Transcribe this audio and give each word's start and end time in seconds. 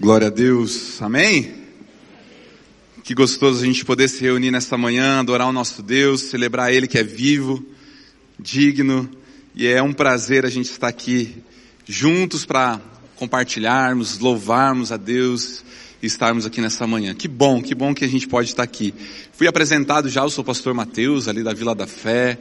Glória 0.00 0.28
a 0.28 0.30
Deus, 0.30 1.02
amém? 1.02 1.52
Que 3.02 3.16
gostoso 3.16 3.64
a 3.64 3.66
gente 3.66 3.84
poder 3.84 4.06
se 4.06 4.20
reunir 4.22 4.52
nesta 4.52 4.78
manhã, 4.78 5.18
adorar 5.18 5.48
o 5.48 5.52
nosso 5.52 5.82
Deus, 5.82 6.20
celebrar 6.22 6.72
Ele 6.72 6.86
que 6.86 6.98
é 6.98 7.02
vivo, 7.02 7.66
digno, 8.38 9.10
e 9.56 9.66
é 9.66 9.82
um 9.82 9.92
prazer 9.92 10.46
a 10.46 10.48
gente 10.48 10.70
estar 10.70 10.86
aqui 10.86 11.42
juntos 11.84 12.44
para 12.46 12.80
compartilharmos, 13.16 14.20
louvarmos 14.20 14.92
a 14.92 14.96
Deus 14.96 15.64
e 16.00 16.06
estarmos 16.06 16.46
aqui 16.46 16.60
nessa 16.60 16.86
manhã. 16.86 17.12
Que 17.12 17.26
bom, 17.26 17.60
que 17.60 17.74
bom 17.74 17.92
que 17.92 18.04
a 18.04 18.08
gente 18.08 18.28
pode 18.28 18.50
estar 18.50 18.62
aqui. 18.62 18.94
Fui 19.32 19.48
apresentado 19.48 20.08
já, 20.08 20.22
eu 20.22 20.30
sou 20.30 20.42
o 20.42 20.46
pastor 20.46 20.74
Mateus, 20.74 21.26
ali 21.26 21.42
da 21.42 21.52
Vila 21.52 21.74
da 21.74 21.88
Fé, 21.88 22.38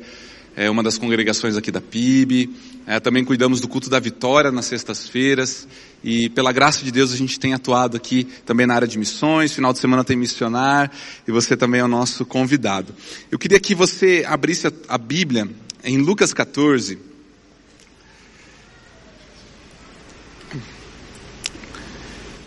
é 0.58 0.72
uma 0.72 0.82
das 0.82 0.98
congregações 0.98 1.56
aqui 1.56 1.72
da 1.72 1.80
PIB. 1.80 2.50
É, 2.88 3.00
também 3.00 3.24
cuidamos 3.24 3.62
do 3.62 3.68
culto 3.68 3.92
da 3.92 4.00
vitória 4.00 4.52
nas 4.52 4.66
sextas-feiras. 4.66 5.68
E 6.04 6.30
pela 6.30 6.52
graça 6.52 6.84
de 6.84 6.92
Deus 6.92 7.14
a 7.14 7.16
gente 7.16 7.40
tem 7.40 7.54
atuado 7.54 7.96
aqui 7.96 8.24
também 8.44 8.66
na 8.66 8.74
área 8.74 8.88
de 8.88 8.98
missões. 8.98 9.54
Final 9.54 9.72
de 9.72 9.78
semana 9.78 10.04
tem 10.04 10.18
missionar. 10.18 10.92
E 11.28 11.32
você 11.32 11.56
também 11.56 11.80
é 11.80 11.84
o 11.84 11.88
nosso 11.88 12.26
convidado. 12.26 12.92
Eu 13.30 13.38
queria 13.38 13.60
que 13.60 13.76
você 13.76 14.26
abrisse 14.28 14.66
a, 14.66 14.72
a 14.90 14.98
Bíblia 14.98 15.48
em 15.84 16.00
Lucas 16.00 16.34
14. 16.34 16.98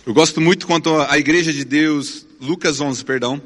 Eu 0.05 0.13
gosto 0.13 0.41
muito 0.41 0.67
quando 0.67 1.01
a 1.01 1.17
igreja 1.17 1.53
de 1.53 1.65
Deus, 1.65 2.27
Lucas 2.41 2.81
11, 2.81 3.05
perdão, 3.05 3.41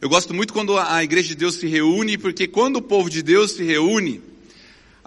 eu 0.00 0.08
gosto 0.08 0.32
muito 0.32 0.52
quando 0.52 0.78
a 0.78 1.02
igreja 1.02 1.28
de 1.28 1.34
Deus 1.34 1.56
se 1.56 1.66
reúne, 1.66 2.16
porque 2.16 2.46
quando 2.46 2.76
o 2.76 2.82
povo 2.82 3.10
de 3.10 3.22
Deus 3.22 3.52
se 3.52 3.64
reúne, 3.64 4.20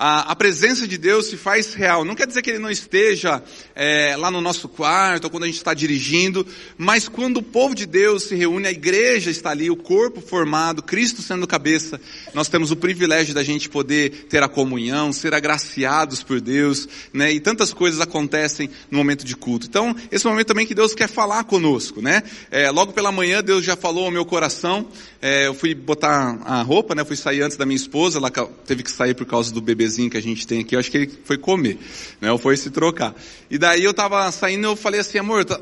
a, 0.04 0.32
a, 0.32 0.36
presença 0.36 0.88
de 0.88 0.98
Deus 0.98 1.28
se 1.28 1.38
faz 1.38 1.76
real. 1.76 2.04
Não 2.04 2.16
quer 2.16 2.26
dizer 2.26 2.42
que 2.42 2.50
Ele 2.50 2.58
não 2.58 2.72
esteja 2.72 3.44
é, 3.76 4.16
lá 4.18 4.32
no 4.32 4.42
nosso 4.42 4.68
quarto, 4.68 5.26
ou 5.26 5.30
quando 5.30 5.44
a 5.44 5.46
gente 5.46 5.58
está 5.58 5.76
dirigindo, 5.76 6.44
mas 6.76 7.08
quando 7.08 7.38
o 7.38 7.44
povo 7.44 7.76
de 7.76 7.86
Deus 7.86 8.24
se 8.24 8.34
reúne, 8.34 8.66
a 8.66 8.72
igreja 8.72 9.30
está 9.30 9.52
ali, 9.52 9.70
o 9.70 9.76
corpo 9.76 10.20
formado, 10.20 10.82
Cristo 10.82 11.22
sendo 11.22 11.46
cabeça, 11.46 12.02
nós 12.34 12.50
temos 12.50 12.72
o 12.72 12.76
privilégio 12.76 13.36
da 13.36 13.44
gente 13.44 13.70
poder 13.70 14.26
ter 14.28 14.42
a 14.42 14.50
comunhão, 14.50 15.14
ser 15.14 15.36
agraciados 15.36 16.24
por 16.24 16.42
Deus, 16.42 16.90
né? 17.14 17.32
E 17.32 17.40
tantas 17.40 17.72
coisas 17.72 18.02
acontecem 18.02 18.72
no 18.90 18.98
momento 18.98 19.24
de 19.24 19.36
culto. 19.36 19.68
Então, 19.68 19.96
esse 20.12 20.26
momento 20.26 20.48
também 20.48 20.66
que 20.66 20.74
Deus 20.74 20.96
quer 20.96 21.10
falar 21.10 21.44
conosco, 21.44 22.02
né? 22.02 22.24
É, 22.50 22.72
logo 22.72 22.92
pela 22.92 23.12
manhã, 23.12 23.44
Deus 23.44 23.64
já 23.64 23.76
falou 23.76 24.06
ao 24.06 24.12
meu 24.12 24.26
coração, 24.26 24.88
é, 25.22 25.46
eu 25.46 25.54
fui 25.54 25.76
botar 25.76 26.40
a 26.44 26.64
roupa, 26.64 26.96
né? 26.96 27.06
Fui 27.06 27.16
sair 27.16 27.44
antes 27.44 27.56
da 27.56 27.68
minha 27.68 27.78
esposa, 27.78 28.18
ela 28.18 28.32
teve 28.66 28.82
que 28.82 28.90
sair 28.90 29.14
por 29.14 29.28
causa 29.28 29.54
do 29.54 29.62
bebê 29.62 29.91
bebezinho 29.92 30.10
que 30.10 30.18
a 30.18 30.22
gente 30.22 30.48
tem 30.48 30.62
aqui, 30.62 30.76
eu 30.76 30.80
acho 30.80 30.90
que 30.90 30.98
ele 30.98 31.12
foi 31.26 31.38
comer, 31.38 31.78
né? 32.20 32.32
Ou 32.32 32.38
foi 32.38 32.56
se 32.56 32.70
trocar. 32.70 33.14
E 33.50 33.58
daí 33.58 33.84
eu 33.84 33.94
tava 33.94 34.32
saindo, 34.32 34.66
eu 34.66 34.76
falei 34.76 35.02
assim, 35.02 35.18
amor, 35.18 35.44
tá... 35.44 35.60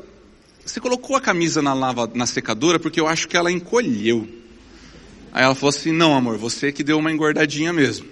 você 0.64 0.80
colocou 0.80 1.16
a 1.16 1.20
camisa 1.20 1.60
na 1.60 1.74
lava, 1.74 2.10
na 2.14 2.26
secadora 2.26 2.78
porque 2.78 3.00
eu 3.00 3.08
acho 3.08 3.28
que 3.28 3.36
ela 3.36 3.50
encolheu. 3.50 4.28
Aí 5.32 5.44
ela 5.44 5.54
falou 5.54 5.70
assim, 5.70 5.92
não 5.92 6.14
amor, 6.14 6.38
você 6.38 6.72
que 6.72 6.84
deu 6.84 6.98
uma 6.98 7.10
engordadinha 7.10 7.72
mesmo. 7.72 8.06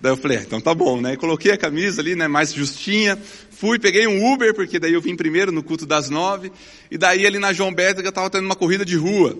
Daí 0.00 0.10
eu 0.10 0.16
falei, 0.16 0.38
ah, 0.38 0.42
então 0.42 0.60
tá 0.60 0.74
bom, 0.74 1.00
né? 1.00 1.16
coloquei 1.16 1.52
a 1.52 1.56
camisa 1.56 2.00
ali, 2.00 2.16
né, 2.16 2.26
mais 2.26 2.52
justinha. 2.52 3.16
Fui, 3.50 3.78
peguei 3.78 4.06
um 4.08 4.32
Uber, 4.32 4.52
porque 4.52 4.80
daí 4.80 4.92
eu 4.92 5.00
vim 5.00 5.14
primeiro 5.14 5.52
no 5.52 5.62
culto 5.62 5.86
das 5.86 6.10
nove. 6.10 6.50
E 6.90 6.98
daí 6.98 7.24
ali 7.24 7.38
na 7.38 7.52
João 7.52 7.72
Bétega 7.72 8.08
eu 8.08 8.12
tava 8.12 8.28
tendo 8.28 8.44
uma 8.44 8.56
corrida 8.56 8.84
de 8.84 8.96
rua. 8.96 9.38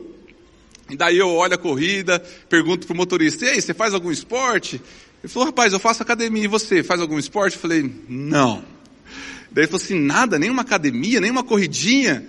E 0.88 0.96
daí 0.96 1.18
eu 1.18 1.28
olho 1.28 1.54
a 1.54 1.58
corrida, 1.58 2.22
pergunto 2.48 2.86
pro 2.86 2.94
motorista, 2.94 3.46
e 3.46 3.48
aí, 3.48 3.62
você 3.62 3.72
faz 3.72 3.94
algum 3.94 4.10
esporte? 4.10 4.80
Ele 5.22 5.32
falou, 5.32 5.46
rapaz, 5.46 5.72
eu 5.72 5.78
faço 5.78 6.02
academia, 6.02 6.44
e 6.44 6.48
você, 6.48 6.82
faz 6.82 7.00
algum 7.00 7.18
esporte? 7.18 7.54
Eu 7.54 7.60
falei, 7.60 7.90
não. 8.08 8.64
Daí 9.52 9.64
ele 9.64 9.66
falou 9.66 9.82
assim, 9.82 9.98
nada, 10.00 10.38
nenhuma 10.38 10.62
academia, 10.62 11.20
nenhuma 11.20 11.44
corridinha. 11.44 12.26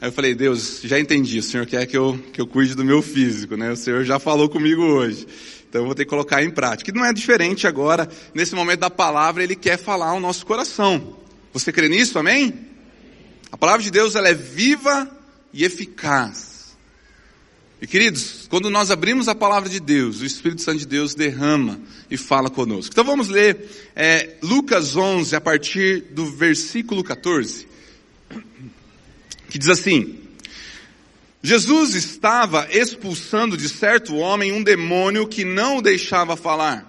Aí 0.00 0.08
eu 0.08 0.12
falei, 0.12 0.34
Deus, 0.34 0.80
já 0.82 0.98
entendi, 0.98 1.38
o 1.38 1.42
Senhor 1.42 1.66
quer 1.66 1.86
que 1.86 1.96
eu, 1.96 2.18
que 2.32 2.40
eu 2.40 2.46
cuide 2.46 2.74
do 2.74 2.84
meu 2.84 3.00
físico, 3.00 3.56
né? 3.56 3.70
O 3.70 3.76
Senhor 3.76 4.02
já 4.04 4.18
falou 4.18 4.48
comigo 4.48 4.82
hoje. 4.82 5.26
Então 5.68 5.82
eu 5.82 5.86
vou 5.86 5.94
ter 5.94 6.04
que 6.04 6.10
colocar 6.10 6.42
em 6.42 6.50
prática. 6.50 6.90
E 6.90 6.94
não 6.94 7.04
é 7.04 7.12
diferente 7.12 7.66
agora, 7.66 8.08
nesse 8.34 8.54
momento 8.54 8.80
da 8.80 8.90
palavra, 8.90 9.44
Ele 9.44 9.54
quer 9.54 9.78
falar 9.78 10.08
ao 10.08 10.18
nosso 10.18 10.44
coração. 10.44 11.16
Você 11.52 11.70
crê 11.70 11.88
nisso, 11.88 12.18
amém? 12.18 12.52
A 13.52 13.56
palavra 13.56 13.82
de 13.82 13.90
Deus, 13.90 14.16
ela 14.16 14.28
é 14.28 14.34
viva 14.34 15.08
e 15.52 15.64
eficaz. 15.64 16.51
E 17.82 17.86
queridos, 17.88 18.46
quando 18.48 18.70
nós 18.70 18.92
abrimos 18.92 19.26
a 19.26 19.34
palavra 19.34 19.68
de 19.68 19.80
Deus, 19.80 20.20
o 20.20 20.24
Espírito 20.24 20.62
Santo 20.62 20.78
de 20.78 20.86
Deus 20.86 21.16
derrama 21.16 21.80
e 22.08 22.16
fala 22.16 22.48
conosco. 22.48 22.92
Então 22.92 23.02
vamos 23.02 23.26
ler 23.28 23.68
é, 23.96 24.36
Lucas 24.40 24.94
11, 24.94 25.34
a 25.34 25.40
partir 25.40 26.02
do 26.12 26.24
versículo 26.24 27.02
14, 27.02 27.66
que 29.50 29.58
diz 29.58 29.68
assim: 29.68 30.16
Jesus 31.42 31.96
estava 31.96 32.68
expulsando 32.70 33.56
de 33.56 33.68
certo 33.68 34.14
homem 34.14 34.52
um 34.52 34.62
demônio 34.62 35.26
que 35.26 35.44
não 35.44 35.78
o 35.78 35.82
deixava 35.82 36.36
falar. 36.36 36.86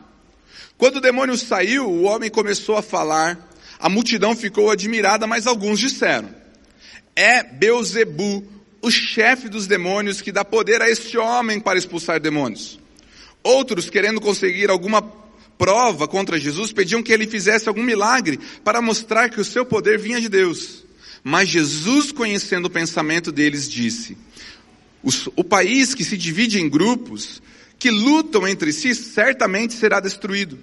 Quando 0.77 0.97
o 0.97 1.01
demônio 1.01 1.35
saiu, 1.35 1.89
o 1.89 2.03
homem 2.03 2.29
começou 2.29 2.77
a 2.77 2.83
falar, 2.83 3.51
a 3.79 3.89
multidão 3.89 4.35
ficou 4.35 4.69
admirada, 4.69 5.25
mas 5.25 5.47
alguns 5.47 5.79
disseram: 5.79 6.29
É 7.15 7.41
Beuzebu, 7.41 8.53
o 8.83 8.91
chefe 8.91 9.47
dos 9.47 9.66
demônios 9.66 10.21
que 10.21 10.29
dá 10.29 10.44
poder 10.44 10.81
a 10.81 10.89
este 10.89 11.17
homem 11.17 11.57
para 11.57 11.79
expulsar 11.79 12.19
demônios. 12.19 12.77
Outros, 13.41 13.89
querendo 13.89 14.19
conseguir 14.19 14.69
alguma 14.69 15.01
prova 15.57 16.05
contra 16.05 16.38
Jesus, 16.38 16.73
pediam 16.73 17.01
que 17.01 17.13
ele 17.13 17.25
fizesse 17.25 17.69
algum 17.69 17.81
milagre 17.81 18.38
para 18.61 18.81
mostrar 18.81 19.29
que 19.29 19.39
o 19.39 19.45
seu 19.45 19.66
poder 19.66 19.97
vinha 19.97 20.19
de 20.19 20.27
Deus. 20.27 20.83
Mas 21.23 21.47
Jesus, 21.47 22.11
conhecendo 22.11 22.66
o 22.66 22.69
pensamento 22.69 23.31
deles, 23.31 23.72
disse: 23.72 24.17
O 25.33 25.45
país 25.45 25.95
que 25.95 26.03
se 26.03 26.17
divide 26.17 26.59
em 26.59 26.67
grupos, 26.67 27.41
que 27.79 27.89
lutam 27.89 28.45
entre 28.45 28.73
si, 28.73 28.93
certamente 28.93 29.73
será 29.75 30.01
destruído. 30.01 30.59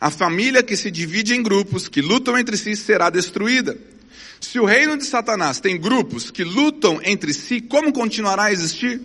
A 0.00 0.12
família 0.12 0.62
que 0.62 0.76
se 0.76 0.92
divide 0.92 1.34
em 1.34 1.42
grupos, 1.42 1.88
que 1.88 2.00
lutam 2.00 2.38
entre 2.38 2.56
si, 2.56 2.76
será 2.76 3.10
destruída. 3.10 3.76
Se 4.40 4.60
o 4.60 4.64
reino 4.64 4.96
de 4.96 5.04
Satanás 5.04 5.60
tem 5.60 5.80
grupos 5.80 6.30
que 6.30 6.44
lutam 6.44 7.00
entre 7.02 7.32
si, 7.32 7.60
como 7.60 7.92
continuará 7.92 8.44
a 8.44 8.52
existir? 8.52 9.00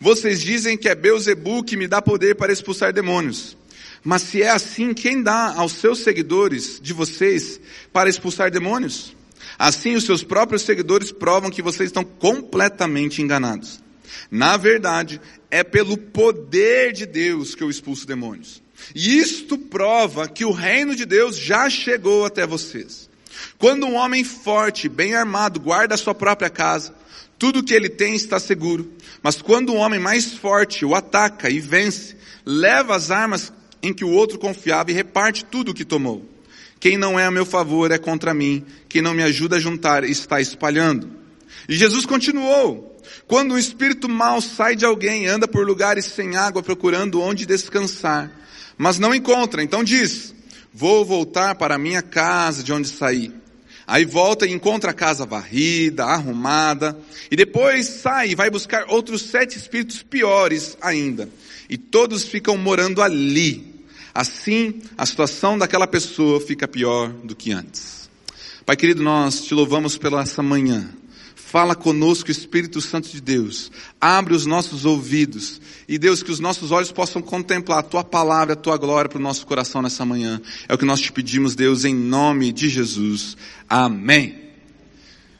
Vocês 0.00 0.40
dizem 0.40 0.76
que 0.76 0.88
é 0.88 0.94
Beuzebu 0.94 1.62
que 1.62 1.76
me 1.76 1.86
dá 1.86 2.00
poder 2.00 2.34
para 2.34 2.52
expulsar 2.52 2.92
demônios. 2.92 3.56
Mas 4.02 4.22
se 4.22 4.42
é 4.42 4.50
assim, 4.50 4.94
quem 4.94 5.22
dá 5.22 5.54
aos 5.54 5.72
seus 5.72 6.00
seguidores 6.00 6.80
de 6.80 6.92
vocês 6.92 7.60
para 7.92 8.08
expulsar 8.08 8.50
demônios? 8.50 9.14
Assim, 9.58 9.94
os 9.94 10.04
seus 10.04 10.22
próprios 10.22 10.62
seguidores 10.62 11.12
provam 11.12 11.50
que 11.50 11.60
vocês 11.60 11.88
estão 11.88 12.02
completamente 12.02 13.20
enganados. 13.20 13.82
Na 14.30 14.56
verdade, 14.56 15.20
é 15.50 15.62
pelo 15.62 15.98
poder 15.98 16.92
de 16.92 17.04
Deus 17.04 17.54
que 17.54 17.62
eu 17.62 17.68
expulso 17.68 18.06
demônios. 18.06 18.62
E 18.94 19.18
isto 19.18 19.58
prova 19.58 20.28
que 20.28 20.44
o 20.44 20.50
reino 20.50 20.96
de 20.96 21.04
Deus 21.04 21.36
já 21.36 21.68
chegou 21.68 22.24
até 22.24 22.46
vocês. 22.46 23.09
Quando 23.60 23.84
um 23.84 23.94
homem 23.94 24.24
forte, 24.24 24.88
bem 24.88 25.14
armado, 25.14 25.60
guarda 25.60 25.94
a 25.94 25.98
sua 25.98 26.14
própria 26.14 26.48
casa, 26.48 26.94
tudo 27.38 27.62
que 27.62 27.74
ele 27.74 27.90
tem 27.90 28.14
está 28.14 28.40
seguro. 28.40 28.90
Mas 29.22 29.42
quando 29.42 29.74
um 29.74 29.76
homem 29.76 30.00
mais 30.00 30.32
forte 30.32 30.82
o 30.82 30.94
ataca 30.94 31.50
e 31.50 31.60
vence, 31.60 32.16
leva 32.46 32.96
as 32.96 33.10
armas 33.10 33.52
em 33.82 33.92
que 33.92 34.02
o 34.02 34.10
outro 34.10 34.38
confiava 34.38 34.90
e 34.90 34.94
reparte 34.94 35.44
tudo 35.44 35.72
o 35.72 35.74
que 35.74 35.84
tomou. 35.84 36.26
Quem 36.80 36.96
não 36.96 37.20
é 37.20 37.26
a 37.26 37.30
meu 37.30 37.44
favor 37.44 37.90
é 37.90 37.98
contra 37.98 38.32
mim, 38.32 38.64
quem 38.88 39.02
não 39.02 39.12
me 39.12 39.22
ajuda 39.22 39.56
a 39.56 39.60
juntar 39.60 40.04
está 40.04 40.40
espalhando. 40.40 41.10
E 41.68 41.76
Jesus 41.76 42.06
continuou: 42.06 42.98
Quando 43.26 43.52
um 43.52 43.58
espírito 43.58 44.08
mau 44.08 44.40
sai 44.40 44.74
de 44.74 44.86
alguém, 44.86 45.26
anda 45.26 45.46
por 45.46 45.66
lugares 45.66 46.06
sem 46.06 46.34
água 46.34 46.62
procurando 46.62 47.20
onde 47.20 47.44
descansar, 47.44 48.32
mas 48.78 48.98
não 48.98 49.14
encontra, 49.14 49.62
então 49.62 49.84
diz: 49.84 50.34
Vou 50.72 51.04
voltar 51.04 51.56
para 51.56 51.74
a 51.74 51.78
minha 51.78 52.00
casa 52.00 52.62
de 52.62 52.72
onde 52.72 52.88
saí. 52.88 53.39
Aí 53.90 54.04
volta 54.04 54.46
e 54.46 54.52
encontra 54.52 54.92
a 54.92 54.94
casa 54.94 55.26
varrida, 55.26 56.04
arrumada, 56.04 56.96
e 57.28 57.34
depois 57.34 57.88
sai 57.88 58.28
e 58.30 58.34
vai 58.36 58.48
buscar 58.48 58.84
outros 58.86 59.22
sete 59.22 59.58
espíritos 59.58 60.00
piores 60.00 60.78
ainda. 60.80 61.28
E 61.68 61.76
todos 61.76 62.22
ficam 62.22 62.56
morando 62.56 63.02
ali. 63.02 63.84
Assim, 64.14 64.80
a 64.96 65.04
situação 65.04 65.58
daquela 65.58 65.88
pessoa 65.88 66.40
fica 66.40 66.68
pior 66.68 67.08
do 67.08 67.34
que 67.34 67.50
antes. 67.50 68.08
Pai 68.64 68.76
querido, 68.76 69.02
nós 69.02 69.42
te 69.42 69.54
louvamos 69.54 69.98
pela 69.98 70.22
essa 70.22 70.40
manhã. 70.40 70.88
Fala 71.50 71.74
conosco, 71.74 72.30
Espírito 72.30 72.80
Santo 72.80 73.08
de 73.08 73.20
Deus. 73.20 73.72
Abre 74.00 74.34
os 74.34 74.46
nossos 74.46 74.84
ouvidos. 74.84 75.60
E 75.88 75.98
Deus, 75.98 76.22
que 76.22 76.30
os 76.30 76.38
nossos 76.38 76.70
olhos 76.70 76.92
possam 76.92 77.20
contemplar 77.20 77.80
a 77.80 77.82
tua 77.82 78.04
palavra, 78.04 78.52
a 78.52 78.56
tua 78.56 78.76
glória 78.76 79.08
para 79.08 79.18
o 79.18 79.20
nosso 79.20 79.44
coração 79.44 79.82
nessa 79.82 80.04
manhã. 80.04 80.40
É 80.68 80.74
o 80.74 80.78
que 80.78 80.84
nós 80.84 81.00
te 81.00 81.10
pedimos, 81.10 81.56
Deus, 81.56 81.84
em 81.84 81.92
nome 81.92 82.52
de 82.52 82.68
Jesus. 82.68 83.36
Amém. 83.68 84.38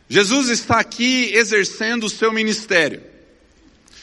Jesus 0.08 0.48
está 0.48 0.80
aqui 0.80 1.30
exercendo 1.32 2.06
o 2.06 2.10
seu 2.10 2.32
ministério. 2.32 3.00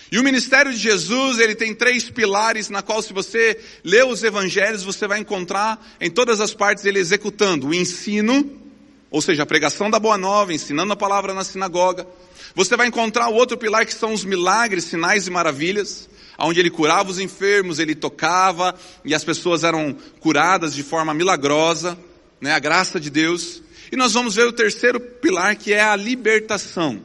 E 0.09 0.18
o 0.18 0.24
ministério 0.24 0.71
de 0.71 0.80
Jesus, 0.80 1.39
ele 1.39 1.56
tem 1.56 1.75
três 1.75 2.09
pilares 2.09 2.69
na 2.69 2.81
qual 2.81 3.01
se 3.01 3.12
você 3.12 3.59
lê 3.83 4.01
os 4.01 4.24
evangelhos, 4.24 4.81
você 4.81 5.09
vai 5.09 5.19
encontrar 5.19 5.86
em 6.00 6.09
todas 6.09 6.39
as 6.39 6.54
partes 6.54 6.86
ele 6.86 7.00
executando 7.00 7.68
o 7.68 7.74
ensino, 7.74 8.65
ou 9.09 9.21
seja, 9.21 9.44
a 9.44 9.45
pregação 9.45 9.89
da 9.89 10.00
boa 10.00 10.18
nova, 10.18 10.54
ensinando 10.54 10.94
a 10.94 10.98
palavra 10.98 11.33
na 11.33 11.44
sinagoga. 11.44 12.06
Você 12.56 12.75
vai 12.75 12.88
encontrar 12.88 13.30
o 13.30 13.36
outro 13.36 13.57
pilar 13.57 13.86
que 13.86 13.94
são 13.94 14.13
os 14.13 14.25
milagres, 14.25 14.86
sinais 14.86 15.27
e 15.27 15.31
maravilhas, 15.31 16.09
onde 16.38 16.59
ele 16.59 16.69
curava 16.69 17.09
os 17.09 17.19
enfermos, 17.19 17.80
ele 17.80 17.95
tocava 17.95 18.75
e 19.04 19.15
as 19.15 19.24
pessoas 19.24 19.63
eram 19.63 19.95
curadas 20.19 20.74
de 20.75 20.83
forma 20.83 21.13
milagrosa, 21.13 21.98
né, 22.42 22.54
a 22.54 22.59
graça 22.59 23.00
de 23.00 23.09
Deus. 23.09 23.62
E 23.92 23.95
nós 23.95 24.13
vamos 24.13 24.36
ver 24.36 24.45
o 24.45 24.54
terceiro 24.54 25.00
pilar 25.00 25.56
que 25.56 25.74
é 25.74 25.81
a 25.81 25.95
libertação. 25.95 27.01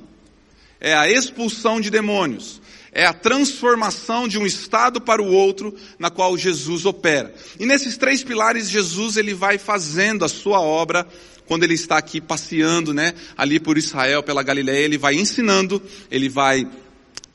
É 0.81 0.95
a 0.95 1.09
expulsão 1.09 1.81
de 1.81 1.91
demônios. 1.91 2.61
É 2.95 3.07
a 3.07 3.15
transformação 3.15 4.29
de 4.29 4.39
um 4.39 4.45
estado 4.45 5.01
para 5.01 5.23
o 5.23 5.33
outro 5.33 5.75
na 5.99 6.11
qual 6.11 6.37
Jesus 6.37 6.85
opera. 6.85 7.33
E 7.59 7.65
nesses 7.65 7.97
três 7.97 8.23
pilares 8.23 8.69
Jesus 8.69 9.17
ele 9.17 9.33
vai 9.33 9.57
fazendo 9.57 10.25
a 10.25 10.29
sua 10.29 10.61
obra 10.61 11.07
quando 11.47 11.65
ele 11.65 11.75
está 11.75 11.99
aqui 11.99 12.21
passeando, 12.21 12.95
né, 12.95 13.15
ali 13.37 13.61
por 13.61 13.77
Israel, 13.77 14.23
pela 14.23 14.43
Galileia, 14.43 14.85
ele 14.85 14.99
vai 14.99 15.15
ensinando, 15.15 15.83
ele 16.11 16.29
vai 16.29 16.67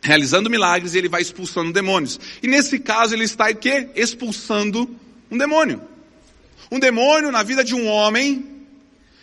realizando 0.01 0.50
milagres 0.50 0.94
e 0.94 0.98
ele 0.98 1.09
vai 1.09 1.21
expulsando 1.21 1.74
demônios. 1.74 2.19
E 2.42 2.48
nesse 2.48 2.80
caso 2.80 3.13
ele 3.13 3.25
está 3.25 3.54
que 3.54 3.89
expulsando 3.95 4.89
um 5.30 5.38
demônio. 5.38 5.81
Um 6.71 6.80
demônio 6.80 7.31
na 7.31 7.44
vida 7.44 7.63
de 7.63 7.75
um 7.75 7.88
homem, 7.88 8.45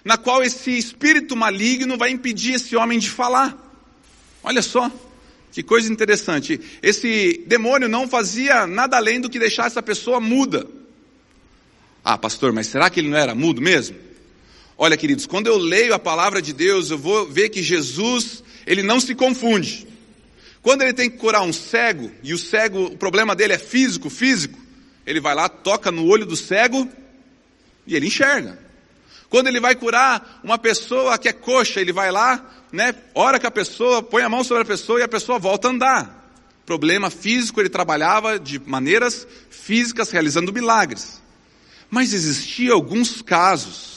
na 0.05 0.17
qual 0.17 0.43
esse 0.43 0.77
espírito 0.77 1.37
maligno 1.37 1.97
vai 1.97 2.11
impedir 2.11 2.55
esse 2.55 2.77
homem 2.77 2.99
de 2.99 3.11
falar. 3.11 3.61
Olha 4.43 4.61
só, 4.61 4.91
que 5.53 5.63
coisa 5.63 5.91
interessante. 5.91 6.61
Esse 6.83 7.43
demônio 7.47 7.89
não 7.89 8.09
fazia 8.09 8.67
nada 8.67 8.97
além 8.97 9.21
do 9.21 9.31
que 9.31 9.39
deixar 9.39 9.67
essa 9.67 9.83
pessoa 9.83 10.21
muda. 10.21 10.67
Ah, 12.05 12.19
pastor, 12.19 12.53
mas 12.53 12.67
será 12.67 12.91
que 12.91 13.01
ele 13.01 13.09
não 13.09 13.17
era 13.17 13.35
mudo 13.35 13.63
mesmo? 13.63 13.97
Olha, 14.77 14.97
queridos, 14.97 15.25
quando 15.25 15.47
eu 15.47 15.57
leio 15.57 15.95
a 15.95 15.99
palavra 15.99 16.43
de 16.43 16.53
Deus, 16.53 16.91
eu 16.91 16.99
vou 16.99 17.29
ver 17.29 17.49
que 17.49 17.63
Jesus, 17.63 18.43
ele 18.67 18.83
não 18.83 18.99
se 18.99 19.15
confunde. 19.15 19.87
Quando 20.61 20.83
ele 20.83 20.93
tem 20.93 21.09
que 21.09 21.17
curar 21.17 21.43
um 21.43 21.53
cego, 21.53 22.11
e 22.23 22.35
o 22.35 22.39
cego, 22.39 22.87
o 22.87 22.97
problema 22.97 23.37
dele 23.37 23.53
é 23.53 23.59
físico, 23.59 24.11
físico, 24.11 24.59
ele 25.07 25.21
vai 25.21 25.35
lá, 25.35 25.49
toca 25.49 25.93
no 25.93 26.07
olho 26.07 26.27
do 26.27 26.37
cego 26.37 26.89
e 27.87 27.95
ele 27.95 28.07
enxerga. 28.07 28.59
Quando 29.29 29.47
ele 29.47 29.61
vai 29.61 29.75
curar 29.75 30.41
uma 30.43 30.59
pessoa 30.59 31.19
que 31.19 31.29
é 31.29 31.33
coxa, 31.33 31.81
ele 31.81 31.93
vai 31.93 32.11
lá, 32.11 32.65
né, 32.73 32.95
ora 33.15 33.39
com 33.39 33.47
a 33.47 33.51
pessoa, 33.51 34.03
põe 34.03 34.23
a 34.23 34.29
mão 34.29 34.43
sobre 34.43 34.63
a 34.63 34.67
pessoa 34.67 34.99
e 34.99 35.03
a 35.03 35.09
pessoa 35.09 35.39
volta 35.39 35.69
a 35.69 35.71
andar. 35.71 36.33
Problema 36.67 37.11
físico, 37.11 37.61
ele 37.61 37.69
trabalhava 37.69 38.39
de 38.39 38.59
maneiras 38.59 39.27
físicas, 39.51 40.11
realizando 40.11 40.53
milagres. 40.53 41.23
Mas 41.91 42.13
existia 42.13 42.73
alguns 42.73 43.23
casos 43.23 43.94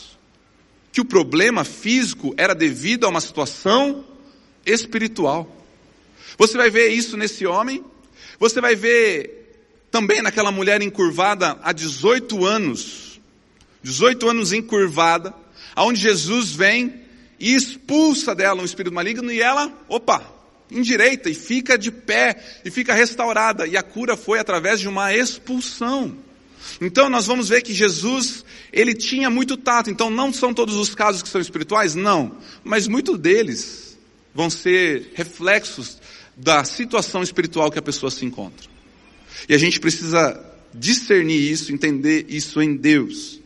que 0.92 1.02
o 1.02 1.06
problema 1.06 1.64
físico 1.64 2.34
era 2.38 2.56
devido 2.56 3.06
a 3.06 3.10
uma 3.10 3.22
situação 3.22 4.06
espiritual. 4.66 5.56
Você 6.38 6.58
vai 6.58 6.70
ver 6.70 6.90
isso 6.90 7.18
nesse 7.18 7.46
homem, 7.46 7.84
você 8.40 8.62
vai 8.62 8.76
ver 8.76 9.38
também 9.90 10.22
naquela 10.22 10.52
mulher 10.52 10.82
encurvada 10.82 11.58
há 11.64 11.72
18 11.72 12.46
anos, 12.46 13.20
18 13.82 14.30
anos 14.30 14.54
encurvada, 14.54 15.34
aonde 15.76 16.02
Jesus 16.02 16.52
vem 16.52 17.02
e 17.40 17.56
expulsa 17.56 18.36
dela 18.36 18.62
um 18.62 18.66
espírito 18.66 18.94
maligno 18.94 19.32
e 19.32 19.42
ela, 19.42 19.72
opa, 19.88 20.34
endireita 20.70 21.30
e 21.30 21.34
fica 21.34 21.78
de 21.78 21.92
pé 21.92 22.36
e 22.66 22.72
fica 22.72 22.94
restaurada. 22.94 23.68
E 23.68 23.78
a 23.78 23.84
cura 23.84 24.18
foi 24.18 24.40
através 24.40 24.80
de 24.80 24.88
uma 24.88 25.14
expulsão. 25.14 26.18
Então 26.82 27.10
nós 27.10 27.26
vamos 27.26 27.50
ver 27.50 27.62
que 27.62 27.74
Jesus, 27.74 28.44
ele 28.72 28.94
tinha 28.94 29.30
muito 29.30 29.58
tato. 29.58 29.90
Então 29.90 30.10
não 30.10 30.32
são 30.32 30.54
todos 30.54 30.76
os 30.76 30.94
casos 30.94 31.22
que 31.22 31.30
são 31.30 31.42
espirituais? 31.42 31.96
Não. 31.96 32.38
Mas 32.64 32.88
muitos 32.88 33.18
deles 33.18 33.98
vão 34.34 34.50
ser 34.50 35.12
reflexos 35.16 35.98
da 36.36 36.64
situação 36.64 37.24
espiritual 37.24 37.72
que 37.72 37.80
a 37.80 37.82
pessoa 37.82 38.12
se 38.12 38.24
encontra. 38.26 38.70
E 39.50 39.54
a 39.54 39.58
gente 39.58 39.80
precisa 39.80 40.40
discernir 40.74 41.52
isso, 41.52 41.74
entender 41.74 42.26
isso 42.30 42.62
em 42.62 42.76
Deus. 42.76 43.40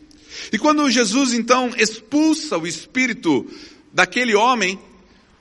E 0.52 0.58
quando 0.58 0.90
Jesus 0.90 1.34
então 1.34 1.72
expulsa 1.78 2.58
o 2.58 2.68
espírito 2.68 3.46
daquele 3.94 4.36
homem, 4.36 4.80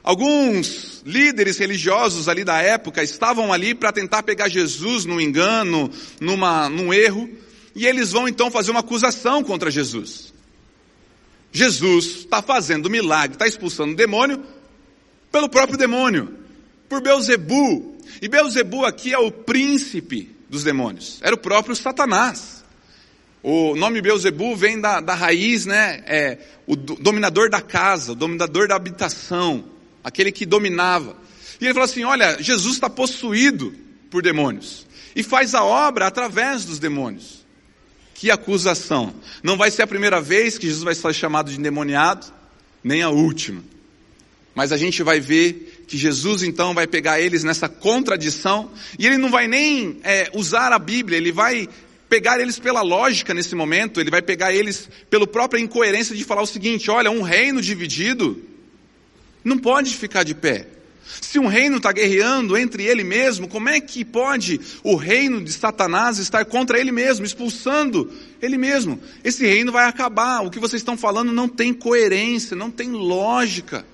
alguns 0.02 1.02
líderes 1.04 1.58
religiosos 1.58 2.28
ali 2.28 2.44
da 2.44 2.60
época 2.60 3.02
estavam 3.02 3.52
ali 3.52 3.74
para 3.74 3.92
tentar 3.92 4.22
pegar 4.22 4.48
Jesus 4.48 5.04
no 5.04 5.20
engano, 5.20 5.90
numa, 6.20 6.68
num 6.68 6.92
erro, 6.92 7.28
e 7.74 7.86
eles 7.86 8.12
vão 8.12 8.28
então 8.28 8.50
fazer 8.50 8.70
uma 8.70 8.80
acusação 8.80 9.42
contra 9.42 9.70
Jesus. 9.70 10.32
Jesus 11.52 12.06
está 12.20 12.40
fazendo 12.40 12.90
milagre, 12.90 13.34
está 13.34 13.46
expulsando 13.46 13.92
o 13.92 13.96
demônio 13.96 14.42
pelo 15.30 15.48
próprio 15.48 15.78
demônio, 15.78 16.36
por 16.88 17.00
Beuzebu. 17.00 17.96
E 18.20 18.28
Beuzebu 18.28 18.84
aqui 18.84 19.12
é 19.12 19.18
o 19.18 19.30
príncipe 19.30 20.34
dos 20.48 20.64
demônios, 20.64 21.18
era 21.22 21.34
o 21.34 21.38
próprio 21.38 21.76
Satanás. 21.76 22.64
O 23.42 23.74
nome 23.74 24.02
Beuzebu 24.02 24.54
vem 24.54 24.80
da, 24.80 25.00
da 25.00 25.14
raiz, 25.14 25.64
né? 25.64 26.02
É 26.06 26.38
o 26.66 26.76
dominador 26.76 27.48
da 27.48 27.62
casa, 27.62 28.12
o 28.12 28.14
dominador 28.14 28.68
da 28.68 28.76
habitação, 28.76 29.64
aquele 30.04 30.30
que 30.30 30.44
dominava. 30.44 31.16
E 31.58 31.64
ele 31.64 31.72
falou 31.72 31.86
assim: 31.86 32.04
olha, 32.04 32.42
Jesus 32.42 32.74
está 32.74 32.90
possuído 32.90 33.74
por 34.10 34.22
demônios 34.22 34.86
e 35.16 35.22
faz 35.22 35.54
a 35.54 35.64
obra 35.64 36.06
através 36.06 36.64
dos 36.64 36.78
demônios. 36.78 37.39
Que 38.20 38.30
acusação! 38.30 39.14
Não 39.42 39.56
vai 39.56 39.70
ser 39.70 39.80
a 39.80 39.86
primeira 39.86 40.20
vez 40.20 40.58
que 40.58 40.66
Jesus 40.66 40.84
vai 40.84 40.94
ser 40.94 41.14
chamado 41.14 41.50
de 41.50 41.58
endemoniado, 41.58 42.26
nem 42.84 43.00
a 43.00 43.08
última. 43.08 43.64
Mas 44.54 44.72
a 44.72 44.76
gente 44.76 45.02
vai 45.02 45.18
ver 45.18 45.86
que 45.88 45.96
Jesus 45.96 46.42
então 46.42 46.74
vai 46.74 46.86
pegar 46.86 47.18
eles 47.18 47.42
nessa 47.44 47.66
contradição, 47.66 48.70
e 48.98 49.06
ele 49.06 49.16
não 49.16 49.30
vai 49.30 49.48
nem 49.48 50.00
é, 50.04 50.30
usar 50.34 50.70
a 50.70 50.78
Bíblia, 50.78 51.16
ele 51.16 51.32
vai 51.32 51.66
pegar 52.10 52.38
eles 52.38 52.58
pela 52.58 52.82
lógica 52.82 53.32
nesse 53.32 53.54
momento, 53.54 53.98
ele 53.98 54.10
vai 54.10 54.20
pegar 54.20 54.52
eles 54.52 54.86
pela 55.08 55.26
própria 55.26 55.58
incoerência 55.58 56.14
de 56.14 56.22
falar 56.22 56.42
o 56.42 56.46
seguinte: 56.46 56.90
olha, 56.90 57.10
um 57.10 57.22
reino 57.22 57.62
dividido 57.62 58.38
não 59.42 59.56
pode 59.56 59.96
ficar 59.96 60.24
de 60.24 60.34
pé. 60.34 60.66
Se 61.20 61.38
um 61.38 61.46
reino 61.46 61.78
está 61.78 61.92
guerreando 61.92 62.56
entre 62.56 62.84
ele 62.84 63.02
mesmo, 63.02 63.48
como 63.48 63.68
é 63.68 63.80
que 63.80 64.04
pode 64.04 64.60
o 64.82 64.94
reino 64.94 65.42
de 65.42 65.52
Satanás 65.52 66.18
estar 66.18 66.44
contra 66.44 66.78
ele 66.78 66.92
mesmo, 66.92 67.24
expulsando 67.24 68.12
ele 68.40 68.56
mesmo? 68.56 69.00
Esse 69.24 69.46
reino 69.46 69.72
vai 69.72 69.86
acabar. 69.86 70.40
O 70.44 70.50
que 70.50 70.58
vocês 70.58 70.80
estão 70.80 70.96
falando 70.96 71.32
não 71.32 71.48
tem 71.48 71.72
coerência, 71.72 72.56
não 72.56 72.70
tem 72.70 72.90
lógica. 72.90 73.84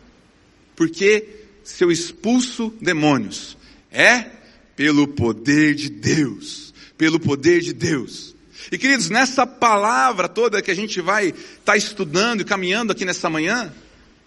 Porque 0.75 1.27
se 1.65 1.83
eu 1.83 1.91
expulso 1.91 2.73
demônios, 2.81 3.57
é 3.91 4.27
pelo 4.75 5.09
poder 5.09 5.75
de 5.75 5.89
Deus. 5.89 6.75
Pelo 6.99 7.19
poder 7.19 7.61
de 7.61 7.73
Deus. 7.73 8.35
E 8.71 8.79
queridos, 8.79 9.11
nessa 9.11 9.47
palavra 9.47 10.29
toda 10.29 10.61
que 10.63 10.71
a 10.71 10.77
gente 10.77 11.01
vai 11.01 11.29
estar 11.29 11.63
tá 11.65 11.77
estudando 11.77 12.41
e 12.41 12.45
caminhando 12.45 12.93
aqui 12.93 13.05
nessa 13.05 13.31
manhã, 13.31 13.73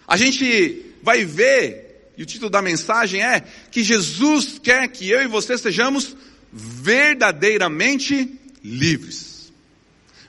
a 0.06 0.16
gente 0.16 0.86
vai 1.02 1.24
ver 1.24 1.89
e 2.16 2.22
o 2.22 2.26
título 2.26 2.50
da 2.50 2.60
mensagem 2.60 3.22
é 3.22 3.42
que 3.70 3.82
Jesus 3.82 4.58
quer 4.62 4.88
que 4.88 5.08
eu 5.08 5.22
e 5.22 5.26
você 5.26 5.56
sejamos 5.56 6.16
verdadeiramente 6.52 8.38
livres. 8.62 9.52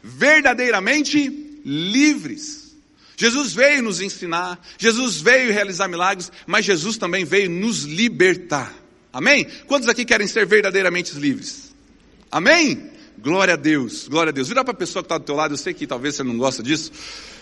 Verdadeiramente 0.04 1.30
livres. 1.66 2.76
Jesus 3.18 3.54
veio 3.54 3.84
nos 3.84 4.02
ensinar, 4.02 4.60
Jesus 4.78 5.22
veio 5.22 5.54
realizar 5.54 5.88
milagres, 5.88 6.32
mas 6.48 6.66
Jesus 6.66 6.98
também 6.98 7.24
veio 7.24 7.50
nos 7.50 7.84
libertar. 7.84 8.74
Amém? 9.14 9.46
Quantos 9.68 9.88
aqui 9.90 10.06
querem 10.06 10.28
ser 10.28 10.46
verdadeiramente 10.46 11.14
livres? 11.16 11.76
Amém? 12.32 12.90
Glória 13.20 13.54
a 13.54 13.58
Deus, 13.58 14.08
glória 14.08 14.32
a 14.32 14.34
Deus. 14.34 14.48
Vira 14.48 14.64
para 14.64 14.74
a 14.74 14.78
pessoa 14.78 15.04
que 15.04 15.06
está 15.06 15.18
do 15.20 15.26
teu 15.26 15.36
lado, 15.36 15.54
eu 15.54 15.58
sei 15.58 15.74
que 15.74 15.86
talvez 15.86 16.16
você 16.16 16.24
não 16.24 16.38
gosta 16.38 16.64
disso, 16.64 16.92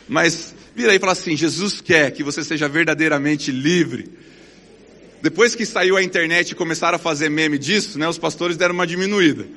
mas 0.07 0.53
vira 0.75 0.91
aí 0.91 0.97
e 0.97 0.99
fala 0.99 1.13
assim: 1.13 1.37
Jesus 1.37 1.79
quer 1.79 2.11
que 2.11 2.23
você 2.23 2.43
seja 2.43 2.67
verdadeiramente 2.67 3.51
livre. 3.51 4.09
Depois 5.21 5.55
que 5.55 5.65
saiu 5.65 5.97
a 5.97 6.03
internet 6.03 6.51
e 6.51 6.55
começaram 6.55 6.95
a 6.95 6.99
fazer 6.99 7.29
meme 7.29 7.57
disso, 7.57 7.99
né, 7.99 8.07
os 8.07 8.17
pastores 8.17 8.55
deram 8.55 8.73
uma 8.73 8.87
diminuída. 8.87 9.47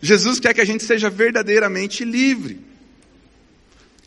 Jesus 0.00 0.38
quer 0.40 0.54
que 0.54 0.60
a 0.60 0.64
gente 0.64 0.84
seja 0.84 1.10
verdadeiramente 1.10 2.04
livre. 2.04 2.60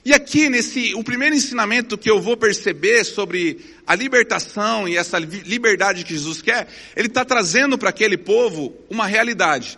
E 0.04 0.14
aqui 0.14 0.50
nesse, 0.50 0.96
o 0.96 1.04
primeiro 1.04 1.36
ensinamento 1.36 1.98
que 1.98 2.10
eu 2.10 2.20
vou 2.20 2.36
perceber 2.36 3.04
sobre 3.04 3.60
a 3.86 3.94
libertação 3.94 4.88
e 4.88 4.98
essa 4.98 5.20
liberdade 5.20 6.04
que 6.04 6.14
Jesus 6.14 6.42
quer, 6.42 6.68
ele 6.96 7.08
está 7.08 7.24
trazendo 7.24 7.78
para 7.78 7.90
aquele 7.90 8.18
povo 8.18 8.76
uma 8.90 9.06
realidade. 9.06 9.78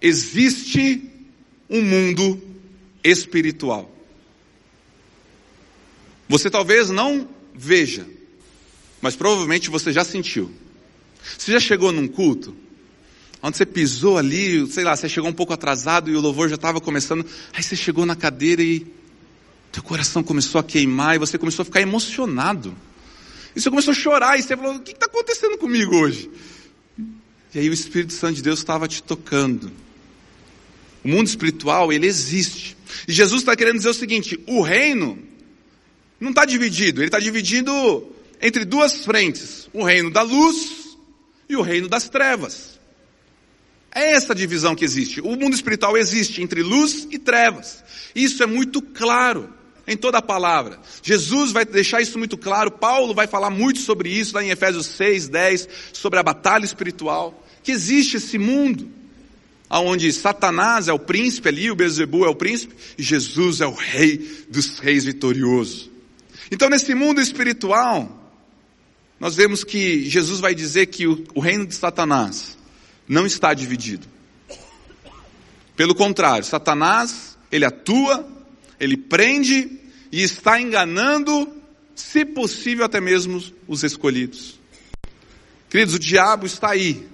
Existe 0.00 1.02
um 1.68 1.82
mundo 1.82 2.40
espiritual. 3.04 3.94
Você 6.28 6.48
talvez 6.48 6.88
não 6.88 7.28
veja, 7.54 8.06
mas 9.00 9.16
provavelmente 9.16 9.70
você 9.70 9.92
já 9.92 10.04
sentiu. 10.04 10.50
Você 11.36 11.52
já 11.52 11.60
chegou 11.60 11.92
num 11.92 12.08
culto, 12.08 12.56
onde 13.42 13.56
você 13.56 13.66
pisou 13.66 14.18
ali, 14.18 14.66
sei 14.70 14.84
lá, 14.84 14.96
você 14.96 15.08
chegou 15.08 15.30
um 15.30 15.34
pouco 15.34 15.52
atrasado 15.52 16.10
e 16.10 16.16
o 16.16 16.20
louvor 16.20 16.48
já 16.48 16.54
estava 16.54 16.80
começando, 16.80 17.24
aí 17.52 17.62
você 17.62 17.76
chegou 17.76 18.06
na 18.06 18.16
cadeira 18.16 18.62
e 18.62 18.86
Teu 19.70 19.82
coração 19.82 20.22
começou 20.22 20.60
a 20.60 20.64
queimar 20.64 21.16
e 21.16 21.18
você 21.18 21.36
começou 21.36 21.62
a 21.62 21.66
ficar 21.66 21.80
emocionado. 21.80 22.74
E 23.54 23.60
você 23.60 23.68
começou 23.68 23.92
a 23.92 23.94
chorar 23.94 24.38
e 24.38 24.42
você 24.42 24.56
falou: 24.56 24.76
O 24.76 24.80
que 24.80 24.92
está 24.92 25.06
acontecendo 25.06 25.58
comigo 25.58 25.94
hoje? 25.96 26.30
E 27.54 27.58
aí 27.58 27.68
o 27.68 27.72
Espírito 27.72 28.12
Santo 28.12 28.36
de 28.36 28.42
Deus 28.42 28.58
estava 28.58 28.88
te 28.88 29.02
tocando. 29.02 29.70
O 31.04 31.08
mundo 31.08 31.26
espiritual, 31.26 31.92
ele 31.92 32.06
existe. 32.06 32.76
E 33.06 33.12
Jesus 33.12 33.42
está 33.42 33.54
querendo 33.54 33.76
dizer 33.76 33.90
o 33.90 33.94
seguinte: 33.94 34.40
o 34.46 34.62
reino 34.62 35.18
não 36.18 36.30
está 36.30 36.44
dividido, 36.44 37.00
ele 37.00 37.08
está 37.08 37.20
dividido 37.20 37.72
entre 38.40 38.64
duas 38.64 39.04
frentes: 39.04 39.68
o 39.72 39.82
reino 39.82 40.10
da 40.10 40.22
luz 40.22 40.96
e 41.48 41.56
o 41.56 41.62
reino 41.62 41.88
das 41.88 42.08
trevas. 42.08 42.78
É 43.94 44.12
essa 44.12 44.34
divisão 44.34 44.74
que 44.74 44.84
existe. 44.84 45.20
O 45.20 45.34
mundo 45.34 45.54
espiritual 45.54 45.96
existe 45.96 46.42
entre 46.42 46.62
luz 46.62 47.08
e 47.10 47.18
trevas. 47.18 47.82
Isso 48.14 48.42
é 48.42 48.46
muito 48.46 48.82
claro 48.82 49.52
em 49.86 49.96
toda 49.96 50.18
a 50.18 50.22
palavra. 50.22 50.78
Jesus 51.02 51.50
vai 51.50 51.64
deixar 51.64 52.00
isso 52.02 52.18
muito 52.18 52.36
claro. 52.36 52.70
Paulo 52.70 53.14
vai 53.14 53.26
falar 53.26 53.50
muito 53.50 53.80
sobre 53.80 54.10
isso 54.10 54.34
lá 54.34 54.44
em 54.44 54.50
Efésios 54.50 54.86
6, 54.86 55.28
10, 55.28 55.68
sobre 55.94 56.18
a 56.18 56.22
batalha 56.22 56.64
espiritual. 56.64 57.44
Que 57.62 57.72
existe 57.72 58.18
esse 58.18 58.38
mundo 58.38 58.90
onde 59.70 60.12
Satanás 60.12 60.88
é 60.88 60.92
o 60.92 60.98
príncipe 60.98 61.48
ali, 61.48 61.70
o 61.70 61.76
Bezebu 61.76 62.24
é 62.24 62.28
o 62.28 62.34
príncipe, 62.34 62.74
e 62.96 63.02
Jesus 63.02 63.60
é 63.60 63.66
o 63.66 63.74
rei 63.74 64.46
dos 64.48 64.78
reis 64.78 65.04
vitorioso. 65.04 65.90
Então, 66.50 66.70
nesse 66.70 66.94
mundo 66.94 67.20
espiritual, 67.20 68.17
nós 69.20 69.34
vemos 69.34 69.64
que 69.64 70.08
Jesus 70.08 70.40
vai 70.40 70.54
dizer 70.54 70.86
que 70.86 71.06
o, 71.06 71.24
o 71.34 71.40
reino 71.40 71.66
de 71.66 71.74
Satanás 71.74 72.56
não 73.06 73.26
está 73.26 73.52
dividido. 73.52 74.06
Pelo 75.74 75.94
contrário, 75.94 76.44
Satanás, 76.44 77.36
ele 77.50 77.64
atua, 77.64 78.28
ele 78.78 78.96
prende 78.96 79.78
e 80.10 80.22
está 80.22 80.60
enganando, 80.60 81.52
se 81.94 82.24
possível, 82.24 82.84
até 82.84 83.00
mesmo 83.00 83.42
os 83.66 83.82
escolhidos. 83.82 84.58
Queridos, 85.68 85.94
o 85.94 85.98
diabo 85.98 86.46
está 86.46 86.70
aí 86.70 87.06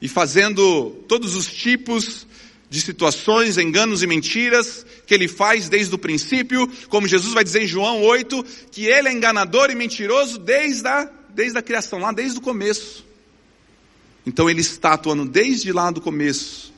e 0.00 0.08
fazendo 0.08 0.90
todos 1.08 1.34
os 1.36 1.46
tipos 1.46 2.26
de 2.72 2.80
situações, 2.80 3.58
enganos 3.58 4.02
e 4.02 4.06
mentiras 4.06 4.86
que 5.06 5.12
ele 5.12 5.28
faz 5.28 5.68
desde 5.68 5.94
o 5.94 5.98
princípio, 5.98 6.66
como 6.88 7.06
Jesus 7.06 7.34
vai 7.34 7.44
dizer 7.44 7.64
em 7.64 7.66
João 7.66 8.00
8, 8.00 8.42
que 8.70 8.86
ele 8.86 9.08
é 9.08 9.12
enganador 9.12 9.70
e 9.70 9.74
mentiroso 9.74 10.38
desde 10.38 10.88
a, 10.88 11.06
desde 11.28 11.58
a 11.58 11.60
criação, 11.60 11.98
lá 11.98 12.12
desde 12.12 12.38
o 12.38 12.40
começo. 12.40 13.04
Então 14.24 14.48
ele 14.48 14.62
está 14.62 14.94
atuando 14.94 15.26
desde 15.26 15.70
lá 15.70 15.90
do 15.90 16.00
começo. 16.00 16.72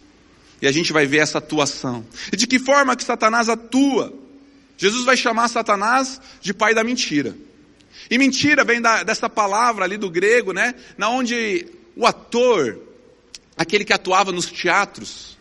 E 0.61 0.67
a 0.67 0.73
gente 0.73 0.93
vai 0.93 1.07
ver 1.07 1.19
essa 1.19 1.39
atuação. 1.39 2.05
E 2.33 2.37
de 2.37 2.49
que 2.49 2.59
forma 2.59 2.97
que 2.97 3.05
Satanás 3.05 3.49
atua? 3.49 4.13
Jesus 4.77 5.05
vai 5.05 5.17
chamar 5.17 5.47
Satanás 5.47 6.21
de 6.41 6.53
pai 6.53 6.75
da 6.75 6.83
mentira. 6.83 7.37
E 8.11 8.19
mentira 8.19 8.65
vem 8.65 8.83
da, 8.83 9.05
dessa 9.05 9.31
palavra 9.31 9.85
ali 9.85 9.97
do 9.97 10.11
grego, 10.11 10.53
né? 10.53 10.75
Na 10.99 11.09
onde 11.09 11.69
o 11.95 12.05
ator, 12.05 12.81
aquele 13.57 13.85
que 13.85 13.93
atuava 13.93 14.33
nos 14.33 14.51
teatros, 14.51 15.34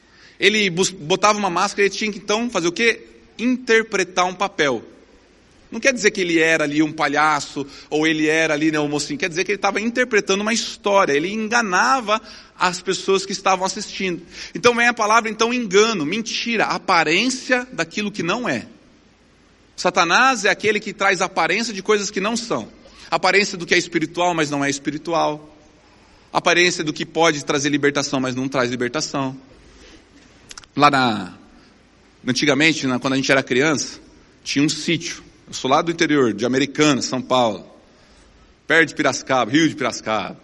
ele 0.44 0.70
botava 0.70 1.40
uma 1.40 1.50
máscara 1.50 1.88
e 1.88 1.90
tinha 1.90 2.12
que 2.12 2.18
então 2.18 2.50
fazer 2.50 2.68
o 2.68 2.72
quê? 2.74 3.02
Interpretar 3.40 4.26
um 4.26 4.34
papel. 4.34 4.84
Não 5.72 5.80
quer 5.80 5.94
dizer 5.94 6.12
que 6.12 6.20
ele 6.20 6.38
era 6.38 6.66
ali 6.66 6.84
um 6.84 6.92
palhaço, 6.92 7.66
ou 7.90 8.06
ele 8.06 8.28
era 8.28 8.54
ali 8.54 8.70
né, 8.70 8.78
um 8.78 8.90
mocinho, 8.90 9.18
quer 9.18 9.30
dizer 9.30 9.46
que 9.46 9.52
ele 9.52 9.58
estava 9.58 9.80
interpretando 9.80 10.42
uma 10.42 10.54
história, 10.54 11.14
ele 11.14 11.32
enganava 11.32 12.22
as 12.60 12.82
pessoas 12.82 13.26
que 13.26 13.32
estavam 13.32 13.66
assistindo. 13.66 14.22
Então 14.54 14.76
vem 14.76 14.86
a 14.86 14.94
palavra 14.94 15.30
então 15.30 15.54
engano, 15.54 16.06
mentira, 16.06 16.66
aparência 16.66 17.66
daquilo 17.72 18.12
que 18.12 18.22
não 18.22 18.48
é. 18.48 18.68
Satanás 19.78 20.44
é 20.44 20.50
aquele 20.50 20.82
que 20.82 20.92
traz 20.92 21.22
aparência 21.22 21.74
de 21.74 21.82
coisas 21.82 22.12
que 22.12 22.20
não 22.20 22.36
são. 22.36 22.68
Aparência 23.10 23.58
do 23.58 23.66
que 23.66 23.74
é 23.74 23.78
espiritual, 23.78 24.34
mas 24.34 24.50
não 24.50 24.64
é 24.64 24.70
espiritual. 24.70 25.56
Aparência 26.34 26.84
do 26.84 26.92
que 26.92 27.06
pode 27.06 27.46
trazer 27.46 27.70
libertação, 27.70 28.20
mas 28.20 28.36
não 28.36 28.50
traz 28.50 28.70
libertação. 28.70 29.36
Lá 30.76 30.90
na, 30.90 31.34
antigamente, 32.28 32.88
na, 32.88 33.00
quando 33.00 33.14
a 33.14 33.16
gente 33.16 33.32
era 33.32 33.44
criança, 33.44 34.00
tinha 34.44 34.66
um 34.66 34.70
sítio. 34.70 35.24
Eu 35.48 35.54
sou 35.54 35.70
lá 35.70 35.82
do 35.82 35.92
interior, 35.92 36.34
de 36.34 36.46
Americana, 36.46 37.02
São 37.02 37.22
Paulo. 37.22 37.68
Perto 38.66 38.90
de 38.90 38.96
Piracicaba, 38.96 39.52
Rio 39.52 39.70
de 39.70 39.76
Piracicaba. 39.76 40.38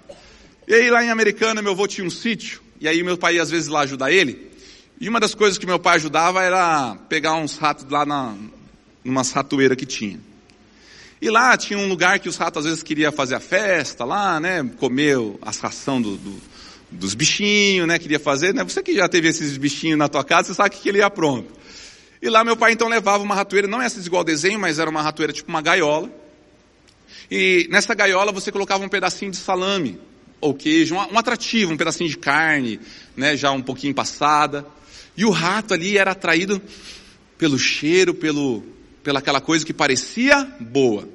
E 0.67 0.73
aí 0.73 0.89
lá 0.91 1.03
em 1.03 1.09
Americana, 1.09 1.61
meu 1.61 1.71
avô 1.71 1.87
tinha 1.87 2.05
um 2.05 2.11
sítio. 2.11 2.61
E 2.79 2.87
aí 2.87 3.01
meu 3.01 3.17
pai 3.17 3.35
ia 3.35 3.41
às 3.41 3.49
vezes 3.49 3.67
lá 3.67 3.81
ajudar 3.81 4.11
ele. 4.11 4.51
E 5.01 5.09
uma 5.09 5.19
das 5.19 5.33
coisas 5.33 5.57
que 5.57 5.65
meu 5.65 5.79
pai 5.79 5.95
ajudava 5.95 6.43
era 6.43 6.95
pegar 7.07 7.35
uns 7.35 7.57
ratos 7.57 7.89
lá 7.89 8.05
na, 8.05 8.35
numa 9.03 9.23
ratoeira 9.23 9.75
que 9.75 9.85
tinha. 9.85 10.19
E 11.21 11.29
lá 11.29 11.57
tinha 11.57 11.79
um 11.79 11.87
lugar 11.87 12.19
que 12.19 12.29
os 12.29 12.37
ratos 12.37 12.59
às 12.59 12.65
vezes 12.65 12.83
queriam 12.83 13.11
fazer 13.11 13.35
a 13.35 13.39
festa 13.39 14.05
lá, 14.05 14.39
né? 14.39 14.63
Comer 14.77 15.17
a 15.41 15.51
ração 15.51 16.01
do, 16.01 16.15
do, 16.15 16.41
dos 16.91 17.13
bichinhos, 17.13 17.87
né? 17.87 17.99
Queria 17.99 18.19
fazer, 18.19 18.53
né? 18.53 18.63
Você 18.63 18.81
que 18.81 18.95
já 18.95 19.07
teve 19.07 19.27
esses 19.27 19.57
bichinhos 19.57 19.97
na 19.97 20.07
tua 20.07 20.23
casa, 20.23 20.49
você 20.49 20.53
sabe 20.55 20.75
que 20.75 20.89
ele 20.89 20.99
ia 20.99 21.09
pronto. 21.09 21.53
E 22.21 22.29
lá 22.29 22.43
meu 22.43 22.57
pai 22.57 22.73
então 22.73 22.87
levava 22.87 23.23
uma 23.23 23.35
ratoeira, 23.35 23.67
não 23.67 23.81
essa 23.81 23.99
igual 23.99 24.23
desenho, 24.23 24.59
mas 24.59 24.79
era 24.79 24.89
uma 24.89 25.01
ratoeira 25.01 25.31
tipo 25.31 25.49
uma 25.49 25.61
gaiola. 25.61 26.09
E 27.31 27.67
nessa 27.69 27.93
gaiola 27.93 28.31
você 28.31 28.51
colocava 28.51 28.83
um 28.83 28.89
pedacinho 28.89 29.31
de 29.31 29.37
salame, 29.37 29.99
ou 30.41 30.53
queijo, 30.53 30.95
um, 30.95 31.13
um 31.13 31.17
atrativo, 31.17 31.73
um 31.73 31.77
pedacinho 31.77 32.09
de 32.09 32.17
carne, 32.17 32.79
né? 33.15 33.37
Já 33.37 33.51
um 33.51 33.61
pouquinho 33.61 33.93
passada. 33.93 34.65
E 35.15 35.25
o 35.25 35.29
rato 35.29 35.73
ali 35.73 35.97
era 35.97 36.11
atraído 36.11 36.61
pelo 37.37 37.57
cheiro, 37.57 38.13
pelo, 38.13 38.63
pela 39.03 39.19
aquela 39.19 39.39
coisa 39.39 39.65
que 39.65 39.73
parecia 39.73 40.43
boa, 40.59 41.07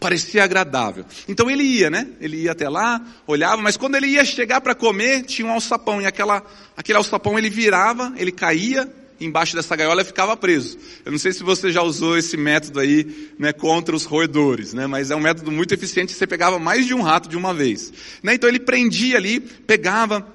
parecia 0.00 0.44
agradável. 0.44 1.04
Então 1.28 1.50
ele 1.50 1.62
ia, 1.62 1.88
né? 1.90 2.08
Ele 2.20 2.42
ia 2.42 2.52
até 2.52 2.68
lá, 2.68 3.00
olhava, 3.26 3.60
mas 3.62 3.76
quando 3.76 3.96
ele 3.96 4.08
ia 4.08 4.24
chegar 4.24 4.60
para 4.60 4.74
comer, 4.74 5.22
tinha 5.22 5.46
um 5.46 5.52
alçapão, 5.52 6.00
e 6.00 6.06
aquela, 6.06 6.42
aquele 6.76 6.98
alçapão 6.98 7.38
ele 7.38 7.48
virava, 7.48 8.12
ele 8.16 8.32
caía 8.32 8.92
embaixo 9.20 9.54
dessa 9.54 9.74
gaiola 9.76 10.02
e 10.02 10.04
ficava 10.04 10.36
preso. 10.36 10.76
Eu 11.04 11.12
não 11.12 11.18
sei 11.18 11.32
se 11.32 11.42
você 11.42 11.72
já 11.72 11.82
usou 11.82 12.18
esse 12.18 12.36
método 12.36 12.80
aí, 12.80 13.30
né, 13.38 13.52
contra 13.52 13.94
os 13.94 14.04
roedores, 14.04 14.74
né? 14.74 14.86
Mas 14.86 15.10
é 15.10 15.16
um 15.16 15.20
método 15.20 15.50
muito 15.50 15.72
eficiente, 15.72 16.12
você 16.12 16.26
pegava 16.26 16.58
mais 16.58 16.86
de 16.86 16.94
um 16.94 17.00
rato 17.00 17.28
de 17.28 17.36
uma 17.36 17.54
vez. 17.54 17.92
Né? 18.22 18.34
Então 18.34 18.48
ele 18.48 18.60
prendia 18.60 19.16
ali, 19.16 19.40
pegava 19.40 20.26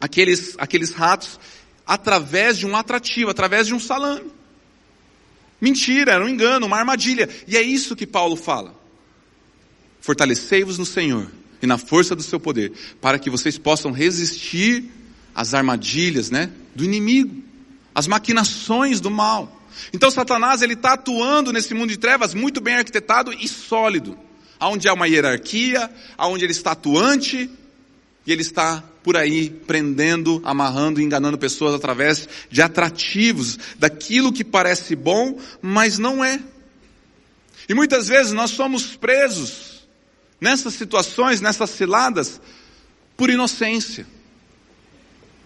aqueles, 0.00 0.54
aqueles 0.58 0.92
ratos 0.92 1.38
através 1.86 2.58
de 2.58 2.66
um 2.66 2.76
atrativo, 2.76 3.30
através 3.30 3.66
de 3.66 3.74
um 3.74 3.80
salame. 3.80 4.32
Mentira, 5.60 6.12
era 6.12 6.24
um 6.24 6.28
engano, 6.28 6.66
uma 6.66 6.76
armadilha. 6.76 7.28
E 7.46 7.56
é 7.56 7.62
isso 7.62 7.96
que 7.96 8.06
Paulo 8.06 8.36
fala. 8.36 8.74
Fortalecei-vos 10.06 10.78
no 10.78 10.86
Senhor 10.86 11.26
e 11.60 11.66
na 11.66 11.76
força 11.76 12.14
do 12.14 12.22
seu 12.22 12.38
poder, 12.38 12.70
para 13.00 13.18
que 13.18 13.28
vocês 13.28 13.58
possam 13.58 13.90
resistir 13.90 14.84
às 15.34 15.52
armadilhas, 15.52 16.30
né, 16.30 16.48
do 16.76 16.84
inimigo, 16.84 17.42
às 17.92 18.06
maquinações 18.06 19.00
do 19.00 19.10
mal. 19.10 19.66
Então 19.92 20.08
Satanás 20.08 20.62
ele 20.62 20.74
está 20.74 20.92
atuando 20.92 21.52
nesse 21.52 21.74
mundo 21.74 21.88
de 21.88 21.96
trevas 21.96 22.34
muito 22.34 22.60
bem 22.60 22.76
arquitetado 22.76 23.32
e 23.32 23.48
sólido, 23.48 24.16
aonde 24.60 24.88
há 24.88 24.94
uma 24.94 25.08
hierarquia, 25.08 25.90
aonde 26.16 26.44
ele 26.44 26.52
está 26.52 26.70
atuante 26.70 27.50
e 28.24 28.30
ele 28.32 28.42
está 28.42 28.84
por 29.02 29.16
aí 29.16 29.50
prendendo, 29.50 30.40
amarrando, 30.44 31.00
enganando 31.00 31.36
pessoas 31.36 31.74
através 31.74 32.28
de 32.48 32.62
atrativos, 32.62 33.58
daquilo 33.76 34.32
que 34.32 34.44
parece 34.44 34.94
bom, 34.94 35.36
mas 35.60 35.98
não 35.98 36.24
é. 36.24 36.38
E 37.68 37.74
muitas 37.74 38.06
vezes 38.06 38.32
nós 38.32 38.52
somos 38.52 38.94
presos 38.94 39.75
nessas 40.40 40.74
situações, 40.74 41.40
nessas 41.40 41.70
ciladas, 41.70 42.40
por 43.16 43.30
inocência. 43.30 44.06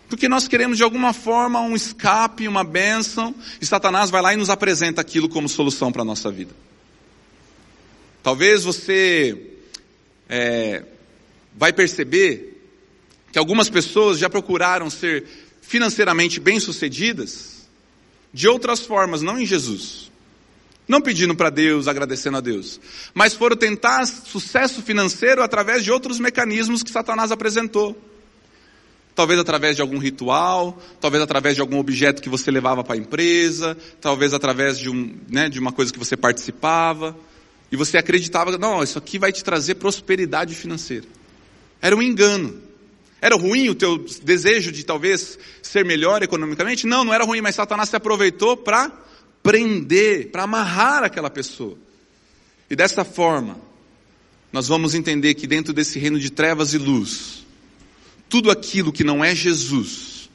Porque 0.08 0.28
nós 0.28 0.48
queremos 0.48 0.76
de 0.76 0.82
alguma 0.82 1.12
forma 1.12 1.60
um 1.60 1.76
escape, 1.76 2.48
uma 2.48 2.64
bênção, 2.64 3.34
e 3.60 3.66
Satanás 3.66 4.10
vai 4.10 4.20
lá 4.20 4.34
e 4.34 4.36
nos 4.36 4.50
apresenta 4.50 5.00
aquilo 5.00 5.28
como 5.28 5.48
solução 5.48 5.92
para 5.92 6.02
a 6.02 6.04
nossa 6.04 6.30
vida. 6.32 6.52
Talvez 8.22 8.64
você 8.64 9.54
é, 10.28 10.84
vai 11.56 11.72
perceber 11.72 12.60
que 13.32 13.38
algumas 13.38 13.70
pessoas 13.70 14.18
já 14.18 14.28
procuraram 14.28 14.90
ser 14.90 15.24
financeiramente 15.62 16.40
bem-sucedidas 16.40 17.68
de 18.32 18.48
outras 18.48 18.80
formas, 18.80 19.22
não 19.22 19.38
em 19.38 19.46
Jesus. 19.46 20.09
Não 20.90 21.00
pedindo 21.00 21.36
para 21.36 21.50
Deus, 21.50 21.86
agradecendo 21.86 22.38
a 22.38 22.40
Deus, 22.40 22.80
mas 23.14 23.32
foram 23.32 23.56
tentar 23.56 24.04
sucesso 24.06 24.82
financeiro 24.82 25.40
através 25.40 25.84
de 25.84 25.92
outros 25.92 26.18
mecanismos 26.18 26.82
que 26.82 26.90
Satanás 26.90 27.30
apresentou. 27.30 27.96
Talvez 29.14 29.38
através 29.38 29.76
de 29.76 29.82
algum 29.82 29.98
ritual, 29.98 30.82
talvez 31.00 31.22
através 31.22 31.54
de 31.54 31.60
algum 31.60 31.78
objeto 31.78 32.20
que 32.20 32.28
você 32.28 32.50
levava 32.50 32.82
para 32.82 32.96
a 32.96 32.98
empresa, 32.98 33.78
talvez 34.00 34.34
através 34.34 34.80
de, 34.80 34.90
um, 34.90 35.16
né, 35.28 35.48
de 35.48 35.60
uma 35.60 35.70
coisa 35.70 35.92
que 35.92 35.98
você 35.98 36.16
participava, 36.16 37.16
e 37.70 37.76
você 37.76 37.96
acreditava, 37.96 38.58
não, 38.58 38.82
isso 38.82 38.98
aqui 38.98 39.16
vai 39.16 39.30
te 39.30 39.44
trazer 39.44 39.76
prosperidade 39.76 40.56
financeira. 40.56 41.06
Era 41.80 41.94
um 41.94 42.02
engano. 42.02 42.60
Era 43.20 43.36
ruim 43.36 43.68
o 43.68 43.76
teu 43.76 43.96
desejo 44.24 44.72
de 44.72 44.82
talvez 44.82 45.38
ser 45.62 45.84
melhor 45.84 46.20
economicamente? 46.20 46.84
Não, 46.84 47.04
não 47.04 47.14
era 47.14 47.22
ruim, 47.22 47.40
mas 47.40 47.54
Satanás 47.54 47.90
se 47.90 47.94
aproveitou 47.94 48.56
para 48.56 49.08
prender, 49.42 50.30
para 50.30 50.44
amarrar 50.44 51.04
aquela 51.04 51.30
pessoa. 51.30 51.76
E 52.68 52.76
dessa 52.76 53.04
forma, 53.04 53.58
nós 54.52 54.68
vamos 54.68 54.94
entender 54.94 55.34
que 55.34 55.46
dentro 55.46 55.72
desse 55.72 55.98
reino 55.98 56.18
de 56.18 56.30
trevas 56.30 56.74
e 56.74 56.78
luz, 56.78 57.46
tudo 58.28 58.50
aquilo 58.50 58.92
que 58.92 59.04
não 59.04 59.24
é 59.24 59.34
Jesus, 59.34 60.30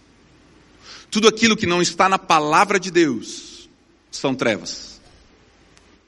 tudo 1.09 1.27
aquilo 1.27 1.55
que 1.55 1.65
não 1.65 1.81
está 1.81 2.09
na 2.09 2.19
palavra 2.19 2.79
de 2.79 2.91
Deus, 2.91 3.69
são 4.11 4.33
trevas. 4.33 4.99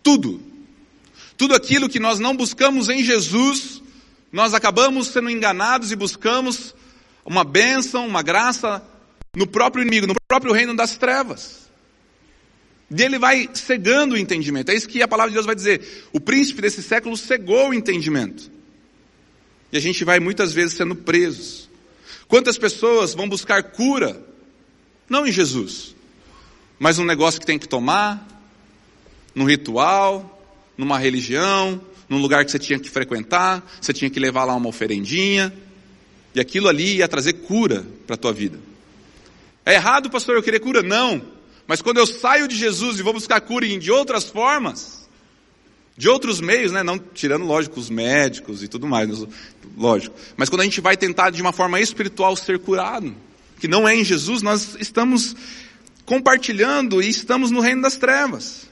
Tudo. 0.02 0.42
Tudo 1.38 1.54
aquilo 1.54 1.88
que 1.88 2.00
nós 2.00 2.20
não 2.20 2.36
buscamos 2.36 2.90
em 2.90 3.04
Jesus, 3.04 3.82
nós 4.32 4.54
acabamos 4.54 5.08
sendo 5.08 5.30
enganados 5.30 5.92
e 5.92 5.96
buscamos 5.96 6.74
uma 7.24 7.44
bênção, 7.44 8.08
uma 8.08 8.22
graça 8.22 8.84
no 9.36 9.46
próprio 9.46 9.82
inimigo, 9.82 10.08
no 10.08 10.16
próprio 10.28 10.54
reino 10.54 10.76
das 10.76 10.98
trevas. 10.98 11.67
E 12.90 13.02
ele 13.02 13.20
vai 13.20 13.50
cegando 13.54 14.16
o 14.16 14.18
entendimento. 14.18 14.70
É 14.72 14.76
isso 14.76 14.88
que 14.88 15.02
a 15.02 15.08
palavra 15.08 15.32
de 15.32 15.36
Deus 15.36 15.46
vai 15.46 15.56
dizer. 15.56 16.06
O 16.14 16.20
príncipe 16.20 16.62
desse 16.62 16.82
século 16.82 17.18
cegou 17.18 17.70
o 17.70 17.74
entendimento. 17.74 18.50
E 19.72 19.78
a 19.78 19.82
gente 19.82 20.06
vai 20.06 20.20
muitas 20.20 20.54
vezes 20.54 20.76
sendo 20.76 20.96
presos. 20.96 21.70
Quantas 22.28 22.58
pessoas 22.58 23.14
vão 23.14 23.28
buscar 23.28 23.62
cura? 23.64 24.22
Não 25.10 25.26
em 25.26 25.32
Jesus, 25.32 25.96
mas 26.78 26.98
num 26.98 27.06
negócio 27.06 27.40
que 27.40 27.46
tem 27.46 27.58
que 27.58 27.68
tomar, 27.68 28.28
num 29.34 29.46
ritual, 29.46 30.42
numa 30.78 31.00
religião, 31.00 31.82
num 32.10 32.18
lugar 32.18 32.44
que 32.44 32.52
você 32.52 32.60
tinha 32.60 32.78
que 32.78 32.90
frequentar, 32.90 33.66
você 33.82 33.94
tinha 33.94 34.10
que 34.10 34.20
levar 34.20 34.44
lá 34.44 34.56
uma 34.56 34.68
oferendinha, 34.68 35.54
e 36.36 36.40
aquilo 36.40 36.68
ali 36.68 36.98
ia 36.98 37.08
trazer 37.08 37.34
cura 37.34 37.86
para 38.06 38.16
a 38.16 38.18
tua 38.18 38.34
vida. 38.34 38.60
É 39.66 39.74
errado, 39.76 40.10
pastor, 40.10 40.36
eu 40.36 40.44
querer 40.44 40.60
cura? 40.60 40.84
Não. 40.84 41.37
Mas 41.68 41.82
quando 41.82 41.98
eu 41.98 42.08
saio 42.08 42.48
de 42.48 42.56
Jesus 42.56 42.98
e 42.98 43.04
vou 43.04 43.14
buscar 43.14 43.42
cura 43.42 43.68
de 43.68 43.92
outras 43.92 44.24
formas, 44.24 45.08
de 45.98 46.08
outros 46.08 46.40
meios, 46.40 46.72
né? 46.72 46.84
Não 46.84 46.98
tirando, 46.98 47.44
lógico, 47.44 47.80
os 47.80 47.90
médicos 47.90 48.64
e 48.64 48.68
tudo 48.68 48.88
mais, 48.88 49.10
lógico. 49.76 50.16
Mas 50.38 50.48
quando 50.48 50.62
a 50.62 50.64
gente 50.64 50.80
vai 50.80 50.96
tentar 50.96 51.32
de 51.32 51.42
uma 51.42 51.52
forma 51.52 51.80
espiritual 51.82 52.36
ser 52.36 52.60
curado, 52.60 53.14
que 53.60 53.68
não 53.68 53.88
é 53.88 53.96
em 53.96 54.06
Jesus, 54.06 54.42
nós 54.42 54.78
estamos 54.80 55.36
compartilhando 56.06 57.02
e 57.02 57.10
estamos 57.10 57.52
no 57.52 57.60
reino 57.60 57.82
das 57.82 57.98
trevas. 57.98 58.68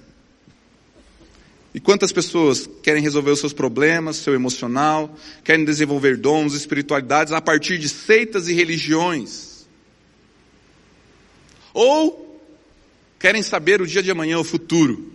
E 1.73 1.79
quantas 1.81 2.13
pessoas 2.13 2.69
querem 2.81 3.03
resolver 3.03 3.31
os 3.31 3.39
seus 3.39 3.51
problemas, 3.51 4.15
seu 4.15 4.33
emocional, 4.33 5.13
querem 5.43 5.65
desenvolver 5.65 6.15
dons, 6.15 6.53
espiritualidades 6.53 7.33
a 7.33 7.41
partir 7.41 7.77
de 7.77 7.89
seitas 7.89 8.47
e 8.47 8.53
religiões? 8.53 9.67
Ou 11.73 12.24
querem 13.25 13.41
saber 13.41 13.81
o 13.81 13.87
dia 13.87 14.03
de 14.03 14.11
amanhã, 14.11 14.37
o 14.37 14.43
futuro? 14.43 15.11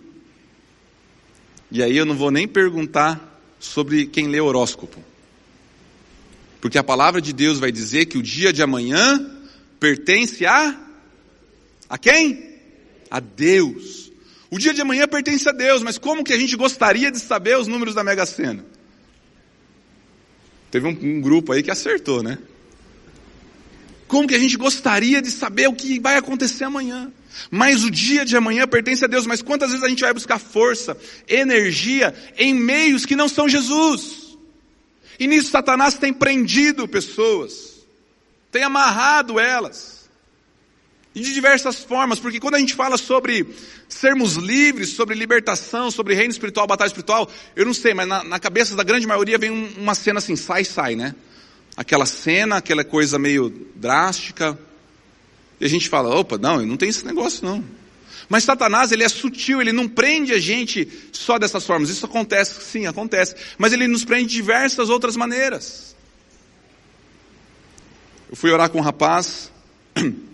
E 1.71 1.81
aí 1.81 1.95
eu 1.95 2.05
não 2.05 2.13
vou 2.13 2.29
nem 2.29 2.45
perguntar 2.45 3.41
sobre 3.57 4.05
quem 4.05 4.27
lê 4.27 4.41
horóscopo. 4.41 5.01
Porque 6.59 6.77
a 6.77 6.83
palavra 6.83 7.21
de 7.21 7.31
Deus 7.31 7.57
vai 7.57 7.71
dizer 7.71 8.07
que 8.07 8.17
o 8.17 8.21
dia 8.21 8.51
de 8.51 8.61
amanhã 8.61 9.39
pertence 9.79 10.45
a 10.45 10.77
a 11.87 11.97
quem? 11.97 12.57
A 13.09 13.21
Deus. 13.21 14.11
O 14.49 14.59
dia 14.59 14.73
de 14.73 14.81
amanhã 14.81 15.07
pertence 15.07 15.47
a 15.47 15.53
Deus, 15.53 15.81
mas 15.81 15.97
como 15.97 16.21
que 16.21 16.33
a 16.33 16.37
gente 16.37 16.57
gostaria 16.57 17.09
de 17.13 17.17
saber 17.17 17.57
os 17.57 17.67
números 17.69 17.95
da 17.95 18.03
Mega 18.03 18.25
Sena? 18.25 18.65
Teve 20.69 20.85
um, 20.85 20.99
um 21.01 21.21
grupo 21.21 21.53
aí 21.53 21.63
que 21.63 21.71
acertou, 21.71 22.21
né? 22.21 22.39
Como 24.11 24.27
que 24.27 24.35
a 24.35 24.39
gente 24.39 24.57
gostaria 24.57 25.21
de 25.21 25.31
saber 25.31 25.69
o 25.69 25.73
que 25.73 25.97
vai 25.97 26.17
acontecer 26.17 26.65
amanhã? 26.65 27.09
Mas 27.49 27.85
o 27.85 27.89
dia 27.89 28.25
de 28.25 28.35
amanhã 28.35 28.67
pertence 28.67 29.05
a 29.05 29.07
Deus. 29.07 29.25
Mas 29.25 29.41
quantas 29.41 29.69
vezes 29.69 29.85
a 29.85 29.87
gente 29.87 30.01
vai 30.01 30.13
buscar 30.13 30.37
força, 30.37 30.97
energia 31.29 32.13
em 32.37 32.53
meios 32.53 33.05
que 33.05 33.15
não 33.15 33.29
são 33.29 33.47
Jesus? 33.47 34.37
E 35.17 35.27
nisso 35.27 35.49
Satanás 35.49 35.93
tem 35.93 36.11
prendido 36.11 36.89
pessoas, 36.89 37.85
tem 38.51 38.63
amarrado 38.63 39.39
elas. 39.39 40.09
E 41.15 41.21
de 41.21 41.33
diversas 41.33 41.81
formas, 41.81 42.19
porque 42.19 42.41
quando 42.41 42.55
a 42.55 42.59
gente 42.59 42.75
fala 42.75 42.97
sobre 42.97 43.47
sermos 43.87 44.35
livres, 44.35 44.89
sobre 44.89 45.15
libertação, 45.15 45.89
sobre 45.89 46.15
reino 46.15 46.31
espiritual, 46.31 46.67
batalha 46.67 46.87
espiritual, 46.87 47.31
eu 47.55 47.65
não 47.65 47.73
sei, 47.73 47.93
mas 47.93 48.09
na, 48.09 48.25
na 48.25 48.39
cabeça 48.41 48.75
da 48.75 48.83
grande 48.83 49.07
maioria 49.07 49.37
vem 49.37 49.51
um, 49.51 49.69
uma 49.77 49.95
cena 49.95 50.19
assim, 50.19 50.35
sai, 50.35 50.65
sai, 50.65 50.97
né? 50.97 51.15
Aquela 51.75 52.05
cena, 52.05 52.57
aquela 52.57 52.83
coisa 52.83 53.17
meio 53.17 53.49
drástica. 53.75 54.57
E 55.59 55.65
a 55.65 55.67
gente 55.67 55.89
fala, 55.89 56.13
opa, 56.15 56.37
não, 56.37 56.65
não 56.65 56.77
tem 56.77 56.89
esse 56.89 57.05
negócio 57.05 57.45
não. 57.45 57.63
Mas 58.27 58.43
Satanás, 58.43 58.91
ele 58.91 59.03
é 59.03 59.09
sutil, 59.09 59.61
ele 59.61 59.71
não 59.71 59.87
prende 59.87 60.33
a 60.33 60.39
gente 60.39 60.87
só 61.11 61.37
dessas 61.37 61.65
formas. 61.65 61.89
Isso 61.89 62.05
acontece, 62.05 62.61
sim, 62.63 62.85
acontece. 62.85 63.35
Mas 63.57 63.73
ele 63.73 63.87
nos 63.87 64.05
prende 64.05 64.29
de 64.29 64.35
diversas 64.35 64.89
outras 64.89 65.15
maneiras. 65.15 65.95
Eu 68.29 68.35
fui 68.35 68.49
orar 68.51 68.69
com 68.69 68.77
um 68.77 68.81
rapaz, 68.81 69.51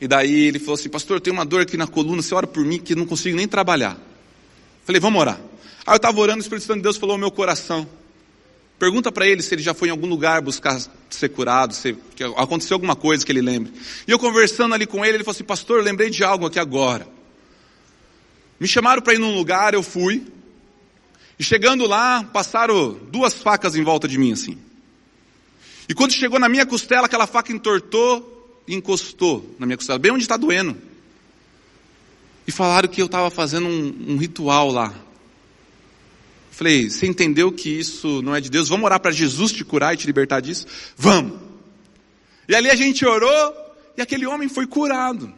E 0.00 0.06
daí 0.06 0.46
ele 0.46 0.58
falou 0.58 0.74
assim, 0.74 0.88
pastor, 0.88 1.16
eu 1.16 1.20
tenho 1.20 1.34
uma 1.34 1.44
dor 1.44 1.62
aqui 1.62 1.76
na 1.76 1.86
coluna, 1.86 2.22
você 2.22 2.34
ora 2.34 2.46
por 2.46 2.64
mim 2.64 2.78
que 2.78 2.94
não 2.94 3.04
consigo 3.04 3.36
nem 3.36 3.48
trabalhar. 3.48 3.98
Falei, 4.84 5.00
vamos 5.00 5.20
orar. 5.20 5.40
Aí 5.84 5.94
eu 5.94 5.96
estava 5.96 6.20
orando, 6.20 6.38
o 6.38 6.40
Espírito 6.40 6.66
Santo 6.66 6.76
de 6.76 6.82
Deus 6.82 6.96
falou 6.96 7.14
ao 7.14 7.18
meu 7.18 7.30
coração. 7.30 7.88
Pergunta 8.78 9.10
para 9.10 9.26
ele 9.26 9.42
se 9.42 9.54
ele 9.54 9.62
já 9.62 9.74
foi 9.74 9.88
em 9.88 9.90
algum 9.90 10.06
lugar 10.06 10.40
buscar 10.40 10.80
ser 11.10 11.28
curado, 11.30 11.74
se 11.74 11.96
aconteceu 12.36 12.76
alguma 12.76 12.94
coisa 12.94 13.26
que 13.26 13.32
ele 13.32 13.42
lembre. 13.42 13.72
E 14.06 14.10
eu 14.10 14.18
conversando 14.18 14.74
ali 14.74 14.86
com 14.86 15.04
ele, 15.04 15.16
ele 15.16 15.24
falou 15.24 15.34
assim, 15.34 15.44
pastor, 15.44 15.78
eu 15.78 15.84
lembrei 15.84 16.10
de 16.10 16.22
algo 16.22 16.46
aqui 16.46 16.58
agora. 16.58 17.08
Me 18.60 18.68
chamaram 18.68 19.02
para 19.02 19.14
ir 19.14 19.18
num 19.18 19.34
lugar, 19.34 19.74
eu 19.74 19.82
fui. 19.82 20.26
E 21.38 21.44
chegando 21.44 21.86
lá, 21.86 22.24
passaram 22.24 22.92
duas 23.10 23.34
facas 23.34 23.76
em 23.76 23.82
volta 23.82 24.06
de 24.06 24.18
mim 24.18 24.32
assim. 24.32 24.58
E 25.88 25.94
quando 25.94 26.12
chegou 26.12 26.38
na 26.38 26.48
minha 26.48 26.66
costela, 26.66 27.06
aquela 27.06 27.26
faca 27.26 27.52
entortou, 27.52 28.62
encostou 28.68 29.56
na 29.58 29.66
minha 29.66 29.76
costela, 29.76 29.98
bem 29.98 30.12
onde 30.12 30.22
está 30.24 30.36
doendo. 30.36 30.76
E 32.46 32.52
falaram 32.52 32.88
que 32.88 33.00
eu 33.00 33.06
estava 33.06 33.30
fazendo 33.30 33.66
um, 33.66 34.12
um, 34.12 34.16
ritual 34.16 34.70
lá. 34.70 34.94
Falei, 36.58 36.90
você 36.90 37.06
entendeu 37.06 37.52
que 37.52 37.70
isso 37.70 38.20
não 38.20 38.34
é 38.34 38.40
de 38.40 38.50
Deus? 38.50 38.68
Vamos 38.68 38.84
orar 38.84 38.98
para 38.98 39.12
Jesus 39.12 39.52
te 39.52 39.64
curar 39.64 39.94
e 39.94 39.96
te 39.96 40.08
libertar 40.08 40.40
disso? 40.40 40.66
Vamos! 40.96 41.38
E 42.48 42.54
ali 42.56 42.68
a 42.68 42.74
gente 42.74 43.06
orou 43.06 43.54
e 43.96 44.02
aquele 44.02 44.26
homem 44.26 44.48
foi 44.48 44.66
curado. 44.66 45.32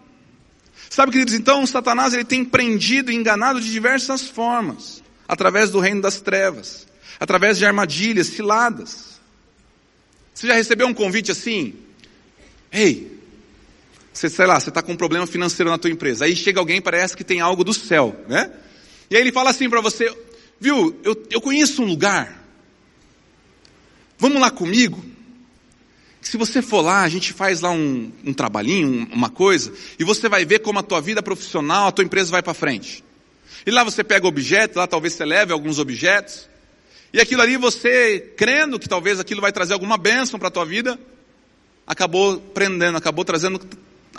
Sabe, 0.89 1.13
queridos, 1.13 1.35
então 1.35 1.67
Satanás 1.67 2.15
ele 2.15 2.25
tem 2.25 2.43
prendido 2.43 3.13
e 3.13 3.15
enganado 3.15 3.61
de 3.61 3.71
diversas 3.71 4.29
formas, 4.29 5.03
através 5.29 5.69
do 5.69 5.79
reino 5.79 6.01
das 6.01 6.23
trevas, 6.23 6.87
através 7.21 7.59
de 7.59 7.67
armadilhas, 7.67 8.29
ciladas. 8.29 9.21
Você 10.33 10.47
já 10.47 10.55
recebeu 10.55 10.87
um 10.87 10.95
convite 10.95 11.31
assim? 11.31 11.75
Ei, 12.73 13.21
você, 14.11 14.31
sei 14.31 14.47
lá, 14.47 14.59
você 14.59 14.71
está 14.71 14.81
com 14.81 14.93
um 14.93 14.97
problema 14.97 15.27
financeiro 15.27 15.71
na 15.71 15.77
tua 15.77 15.91
empresa. 15.91 16.25
Aí 16.25 16.35
chega 16.35 16.59
alguém, 16.59 16.81
parece 16.81 17.15
que 17.15 17.25
tem 17.25 17.43
algo 17.43 17.63
do 17.63 17.75
céu, 17.75 18.19
né? 18.27 18.51
E 19.11 19.17
aí 19.17 19.21
ele 19.21 19.33
fala 19.33 19.51
assim 19.51 19.69
para 19.69 19.83
você, 19.83 20.11
viu, 20.61 20.97
eu, 21.03 21.27
eu 21.31 21.41
conheço 21.41 21.83
um 21.83 21.87
lugar. 21.87 22.45
Vamos 24.19 24.41
lá 24.41 24.51
comigo? 24.51 25.03
Se 26.21 26.37
você 26.37 26.61
for 26.61 26.83
lá, 26.83 27.01
a 27.01 27.09
gente 27.09 27.33
faz 27.33 27.63
lá 27.63 27.71
um, 27.71 28.13
um 28.25 28.33
trabalhinho, 28.35 29.09
uma 29.11 29.31
coisa, 29.31 29.73
e 29.99 30.05
você 30.05 30.29
vai 30.29 30.45
ver 30.45 30.59
como 30.59 30.79
a 30.79 30.83
tua 30.83 31.01
vida 31.01 31.23
profissional, 31.23 31.89
a 31.89 31.93
tua 31.93 32.05
empresa 32.05 32.31
vai 32.31 32.43
para 32.43 32.53
frente. 32.53 33.03
E 33.65 33.71
lá 33.71 33.83
você 33.83 34.05
pega 34.05 34.27
objetos, 34.27 34.77
lá 34.77 34.87
talvez 34.87 35.15
você 35.15 35.25
leve 35.25 35.53
alguns 35.53 35.79
objetos, 35.79 36.49
e 37.13 37.21
aquilo 37.21 37.43
ali 37.43 37.57
você, 37.57 38.21
crendo 38.37 38.79
que 38.79 38.89
talvez 38.89 39.19
aquilo 39.19 39.41
vai 39.41 39.51
trazer 39.51 39.73
alguma 39.73 39.97
bênção 39.97 40.39
para 40.39 40.49
a 40.49 40.51
tua 40.51 40.67
vida, 40.67 41.01
acabou 41.87 42.39
prendendo, 42.39 42.99
acabou 42.99 43.25
trazendo 43.25 43.59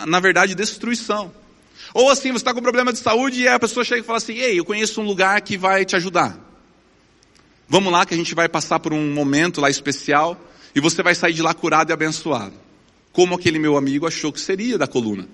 na 0.06 0.20
verdade, 0.20 0.54
destruição. 0.54 1.32
Ou 1.94 2.10
assim, 2.10 2.30
você 2.30 2.38
está 2.38 2.54
com 2.54 2.62
problema 2.62 2.92
de 2.92 2.98
saúde 2.98 3.42
e 3.42 3.48
a 3.48 3.58
pessoa 3.58 3.84
chega 3.84 4.00
e 4.00 4.04
fala 4.04 4.18
assim, 4.18 4.34
ei, 4.34 4.58
eu 4.58 4.64
conheço 4.64 5.00
um 5.00 5.04
lugar 5.04 5.40
que 5.40 5.56
vai 5.56 5.84
te 5.84 5.96
ajudar. 5.96 6.38
Vamos 7.68 7.92
lá 7.92 8.04
que 8.04 8.14
a 8.14 8.16
gente 8.16 8.34
vai 8.34 8.48
passar 8.48 8.80
por 8.80 8.92
um 8.92 9.12
momento 9.12 9.60
lá 9.60 9.70
especial 9.70 10.38
e 10.74 10.80
você 10.80 11.02
vai 11.02 11.14
sair 11.14 11.32
de 11.32 11.42
lá 11.42 11.54
curado 11.54 11.90
e 11.90 11.92
abençoado. 11.92 12.54
Como 13.12 13.34
aquele 13.34 13.58
meu 13.58 13.76
amigo 13.76 14.06
achou 14.06 14.32
que 14.32 14.40
seria 14.40 14.78
da 14.78 14.86
coluna. 14.86 15.28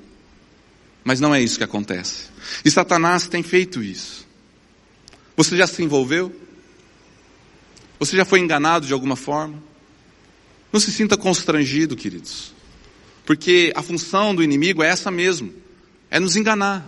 Mas 1.04 1.20
não 1.20 1.34
é 1.34 1.40
isso 1.40 1.58
que 1.58 1.64
acontece. 1.64 2.26
E 2.64 2.70
Satanás 2.70 3.28
tem 3.28 3.42
feito 3.42 3.82
isso. 3.82 4.26
Você 5.36 5.56
já 5.56 5.66
se 5.66 5.82
envolveu? 5.82 6.34
Você 7.98 8.16
já 8.16 8.24
foi 8.24 8.40
enganado 8.40 8.86
de 8.86 8.92
alguma 8.92 9.16
forma? 9.16 9.62
Não 10.72 10.80
se 10.80 10.92
sinta 10.92 11.16
constrangido, 11.16 11.96
queridos. 11.96 12.52
Porque 13.24 13.72
a 13.74 13.82
função 13.82 14.34
do 14.34 14.42
inimigo 14.42 14.82
é 14.82 14.88
essa 14.88 15.10
mesmo: 15.10 15.52
é 16.10 16.18
nos 16.20 16.36
enganar, 16.36 16.86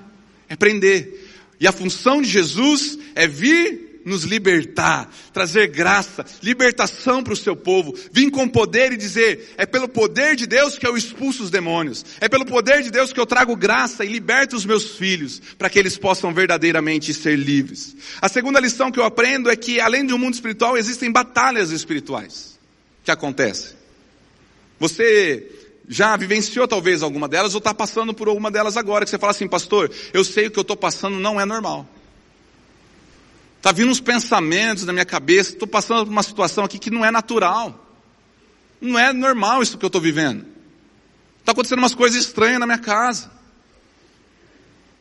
é 0.48 0.56
prender. 0.56 1.28
E 1.58 1.66
a 1.66 1.72
função 1.72 2.22
de 2.22 2.28
Jesus 2.28 2.98
é 3.14 3.26
vir 3.26 3.90
nos 4.04 4.24
libertar, 4.24 5.12
trazer 5.32 5.68
graça, 5.68 6.24
libertação 6.42 7.22
para 7.22 7.32
o 7.32 7.36
seu 7.36 7.54
povo, 7.54 7.94
vir 8.12 8.30
com 8.30 8.48
poder 8.48 8.92
e 8.92 8.96
dizer, 8.96 9.54
é 9.56 9.66
pelo 9.66 9.88
poder 9.88 10.36
de 10.36 10.46
Deus 10.46 10.78
que 10.78 10.86
eu 10.86 10.96
expulso 10.96 11.42
os 11.42 11.50
demônios, 11.50 12.04
é 12.20 12.28
pelo 12.28 12.46
poder 12.46 12.82
de 12.82 12.90
Deus 12.90 13.12
que 13.12 13.20
eu 13.20 13.26
trago 13.26 13.54
graça 13.56 14.04
e 14.04 14.08
liberto 14.08 14.56
os 14.56 14.64
meus 14.64 14.96
filhos, 14.96 15.40
para 15.58 15.68
que 15.68 15.78
eles 15.78 15.98
possam 15.98 16.32
verdadeiramente 16.32 17.12
ser 17.12 17.36
livres. 17.36 17.94
A 18.20 18.28
segunda 18.28 18.60
lição 18.60 18.90
que 18.90 18.98
eu 18.98 19.04
aprendo 19.04 19.50
é 19.50 19.56
que 19.56 19.80
além 19.80 20.10
um 20.10 20.18
mundo 20.18 20.34
espiritual 20.34 20.76
existem 20.76 21.12
batalhas 21.12 21.70
espirituais 21.70 22.58
que 23.04 23.10
acontecem. 23.10 23.76
Você 24.78 25.59
já 25.92 26.16
vivenciou 26.16 26.68
talvez 26.68 27.02
alguma 27.02 27.26
delas 27.26 27.52
ou 27.52 27.58
está 27.58 27.74
passando 27.74 28.14
por 28.14 28.28
alguma 28.28 28.48
delas 28.48 28.76
agora, 28.76 29.04
que 29.04 29.10
você 29.10 29.18
fala 29.18 29.32
assim, 29.32 29.48
pastor, 29.48 29.90
eu 30.14 30.22
sei 30.22 30.46
o 30.46 30.50
que 30.52 30.58
eu 30.60 30.62
estou 30.62 30.76
passando 30.76 31.18
não 31.18 31.40
é 31.40 31.44
normal. 31.44 31.84
Está 33.56 33.72
vindo 33.72 33.90
uns 33.90 33.98
pensamentos 34.00 34.84
na 34.84 34.92
minha 34.92 35.04
cabeça, 35.04 35.50
estou 35.50 35.66
passando 35.66 36.06
por 36.06 36.12
uma 36.12 36.22
situação 36.22 36.62
aqui 36.62 36.78
que 36.78 36.92
não 36.92 37.04
é 37.04 37.10
natural. 37.10 37.88
Não 38.80 38.96
é 38.96 39.12
normal 39.12 39.64
isso 39.64 39.76
que 39.76 39.84
eu 39.84 39.88
estou 39.88 40.00
vivendo. 40.00 40.46
Está 41.40 41.50
acontecendo 41.50 41.80
umas 41.80 41.94
coisas 41.94 42.24
estranhas 42.24 42.60
na 42.60 42.66
minha 42.66 42.78
casa. 42.78 43.28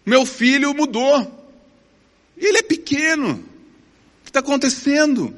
Meu 0.04 0.26
filho 0.26 0.74
mudou. 0.74 1.52
Ele 2.36 2.58
é 2.58 2.64
pequeno. 2.64 3.34
O 3.34 4.24
que 4.24 4.32
está 4.32 4.40
acontecendo? 4.40 5.36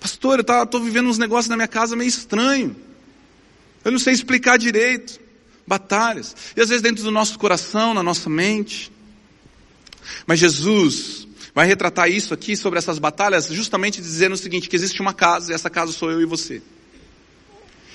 Pastor, 0.00 0.38
eu 0.38 0.62
estou 0.64 0.80
vivendo 0.80 1.10
uns 1.10 1.18
negócios 1.18 1.50
na 1.50 1.56
minha 1.56 1.68
casa 1.68 1.94
meio 1.94 2.08
estranho. 2.08 2.86
Eu 3.86 3.92
não 3.92 4.00
sei 4.00 4.12
explicar 4.12 4.58
direito. 4.58 5.20
Batalhas. 5.64 6.34
E 6.56 6.60
às 6.60 6.70
vezes 6.70 6.82
dentro 6.82 7.04
do 7.04 7.10
nosso 7.12 7.38
coração, 7.38 7.94
na 7.94 8.02
nossa 8.02 8.28
mente. 8.28 8.90
Mas 10.26 10.40
Jesus 10.40 11.28
vai 11.54 11.68
retratar 11.68 12.10
isso 12.10 12.34
aqui 12.34 12.56
sobre 12.56 12.80
essas 12.80 12.98
batalhas, 12.98 13.46
justamente 13.46 14.00
dizendo 14.00 14.32
o 14.32 14.36
seguinte: 14.36 14.68
que 14.68 14.74
existe 14.74 15.00
uma 15.00 15.14
casa, 15.14 15.52
e 15.52 15.54
essa 15.54 15.70
casa 15.70 15.92
sou 15.92 16.10
eu 16.10 16.20
e 16.20 16.24
você. 16.24 16.60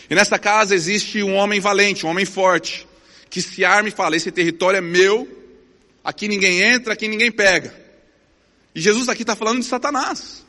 E 0.09 0.15
nessa 0.15 0.39
casa 0.39 0.73
existe 0.73 1.21
um 1.23 1.35
homem 1.35 1.59
valente, 1.59 2.05
um 2.05 2.09
homem 2.09 2.25
forte, 2.25 2.87
que 3.29 3.41
se 3.41 3.65
arma 3.65 3.89
e 3.89 3.91
fala: 3.91 4.15
esse 4.15 4.31
território 4.31 4.77
é 4.77 4.81
meu, 4.81 5.27
aqui 6.05 6.29
ninguém 6.29 6.61
entra, 6.61 6.93
aqui 6.93 7.09
ninguém 7.09 7.33
pega. 7.33 7.75
E 8.73 8.79
Jesus 8.79 9.09
aqui 9.09 9.23
está 9.23 9.35
falando 9.35 9.59
de 9.59 9.65
Satanás. 9.65 10.45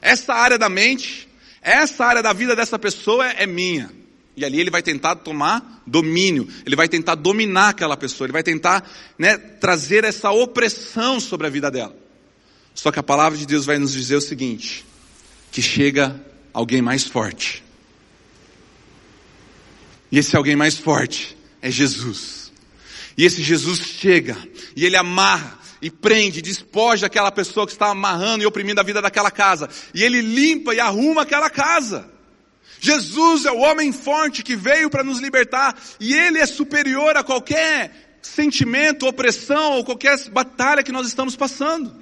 Essa 0.00 0.34
área 0.34 0.58
da 0.58 0.68
mente, 0.68 1.28
essa 1.62 2.04
área 2.04 2.24
da 2.24 2.32
vida 2.32 2.56
dessa 2.56 2.76
pessoa 2.76 3.24
é 3.28 3.46
minha. 3.46 4.01
E 4.36 4.44
ali 4.44 4.60
ele 4.60 4.70
vai 4.70 4.82
tentar 4.82 5.16
tomar 5.16 5.82
domínio, 5.86 6.48
ele 6.64 6.74
vai 6.74 6.88
tentar 6.88 7.14
dominar 7.14 7.70
aquela 7.70 7.96
pessoa, 7.96 8.26
ele 8.26 8.32
vai 8.32 8.42
tentar 8.42 8.88
né, 9.18 9.36
trazer 9.36 10.04
essa 10.04 10.30
opressão 10.30 11.20
sobre 11.20 11.46
a 11.46 11.50
vida 11.50 11.70
dela. 11.70 11.94
Só 12.74 12.90
que 12.90 12.98
a 12.98 13.02
palavra 13.02 13.38
de 13.38 13.46
Deus 13.46 13.66
vai 13.66 13.78
nos 13.78 13.92
dizer 13.92 14.16
o 14.16 14.20
seguinte: 14.20 14.86
que 15.50 15.60
chega 15.60 16.18
alguém 16.52 16.80
mais 16.80 17.04
forte. 17.04 17.62
E 20.10 20.18
esse 20.18 20.36
alguém 20.36 20.56
mais 20.56 20.78
forte 20.78 21.36
é 21.60 21.70
Jesus. 21.70 22.52
E 23.16 23.24
esse 23.24 23.42
Jesus 23.42 23.80
chega 23.80 24.36
e 24.74 24.84
ele 24.84 24.96
amarra 24.96 25.58
e 25.80 25.90
prende, 25.90 26.40
despoja 26.40 27.06
aquela 27.06 27.32
pessoa 27.32 27.66
que 27.66 27.72
está 27.72 27.88
amarrando 27.88 28.42
e 28.42 28.46
oprimindo 28.46 28.80
a 28.80 28.84
vida 28.84 29.02
daquela 29.02 29.30
casa. 29.30 29.68
E 29.94 30.02
ele 30.02 30.20
limpa 30.20 30.74
e 30.74 30.80
arruma 30.80 31.22
aquela 31.22 31.50
casa. 31.50 32.11
Jesus 32.84 33.44
é 33.44 33.52
o 33.52 33.60
homem 33.60 33.92
forte 33.92 34.42
que 34.42 34.56
veio 34.56 34.90
para 34.90 35.04
nos 35.04 35.20
libertar 35.20 35.80
e 36.00 36.12
ele 36.12 36.40
é 36.40 36.46
superior 36.46 37.16
a 37.16 37.22
qualquer 37.22 38.18
sentimento, 38.20 39.06
opressão 39.06 39.74
ou 39.74 39.84
qualquer 39.84 40.18
batalha 40.30 40.82
que 40.82 40.90
nós 40.90 41.06
estamos 41.06 41.36
passando. 41.36 41.94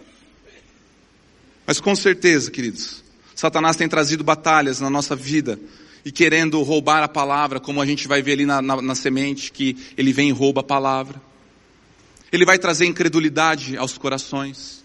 Mas 1.66 1.82
com 1.82 1.94
certeza, 1.94 2.50
queridos, 2.50 3.04
Satanás 3.34 3.76
tem 3.76 3.90
trazido 3.90 4.24
batalhas 4.24 4.80
na 4.80 4.88
nossa 4.88 5.14
vida 5.14 5.60
e 6.02 6.10
querendo 6.10 6.62
roubar 6.62 7.02
a 7.02 7.08
palavra, 7.08 7.60
como 7.60 7.82
a 7.82 7.84
gente 7.84 8.08
vai 8.08 8.22
ver 8.22 8.32
ali 8.32 8.46
na, 8.46 8.62
na, 8.62 8.80
na 8.80 8.94
semente, 8.94 9.52
que 9.52 9.76
ele 9.98 10.14
vem 10.14 10.30
e 10.30 10.32
rouba 10.32 10.62
a 10.62 10.64
palavra. 10.64 11.20
Ele 12.32 12.46
vai 12.46 12.58
trazer 12.58 12.86
incredulidade 12.86 13.76
aos 13.76 13.98
corações. 13.98 14.82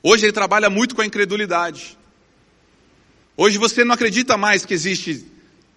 Hoje 0.00 0.26
ele 0.26 0.32
trabalha 0.32 0.70
muito 0.70 0.94
com 0.94 1.02
a 1.02 1.06
incredulidade. 1.06 1.98
Hoje 3.36 3.58
você 3.58 3.84
não 3.84 3.94
acredita 3.94 4.36
mais 4.36 4.64
que 4.64 4.72
existe 4.72 5.24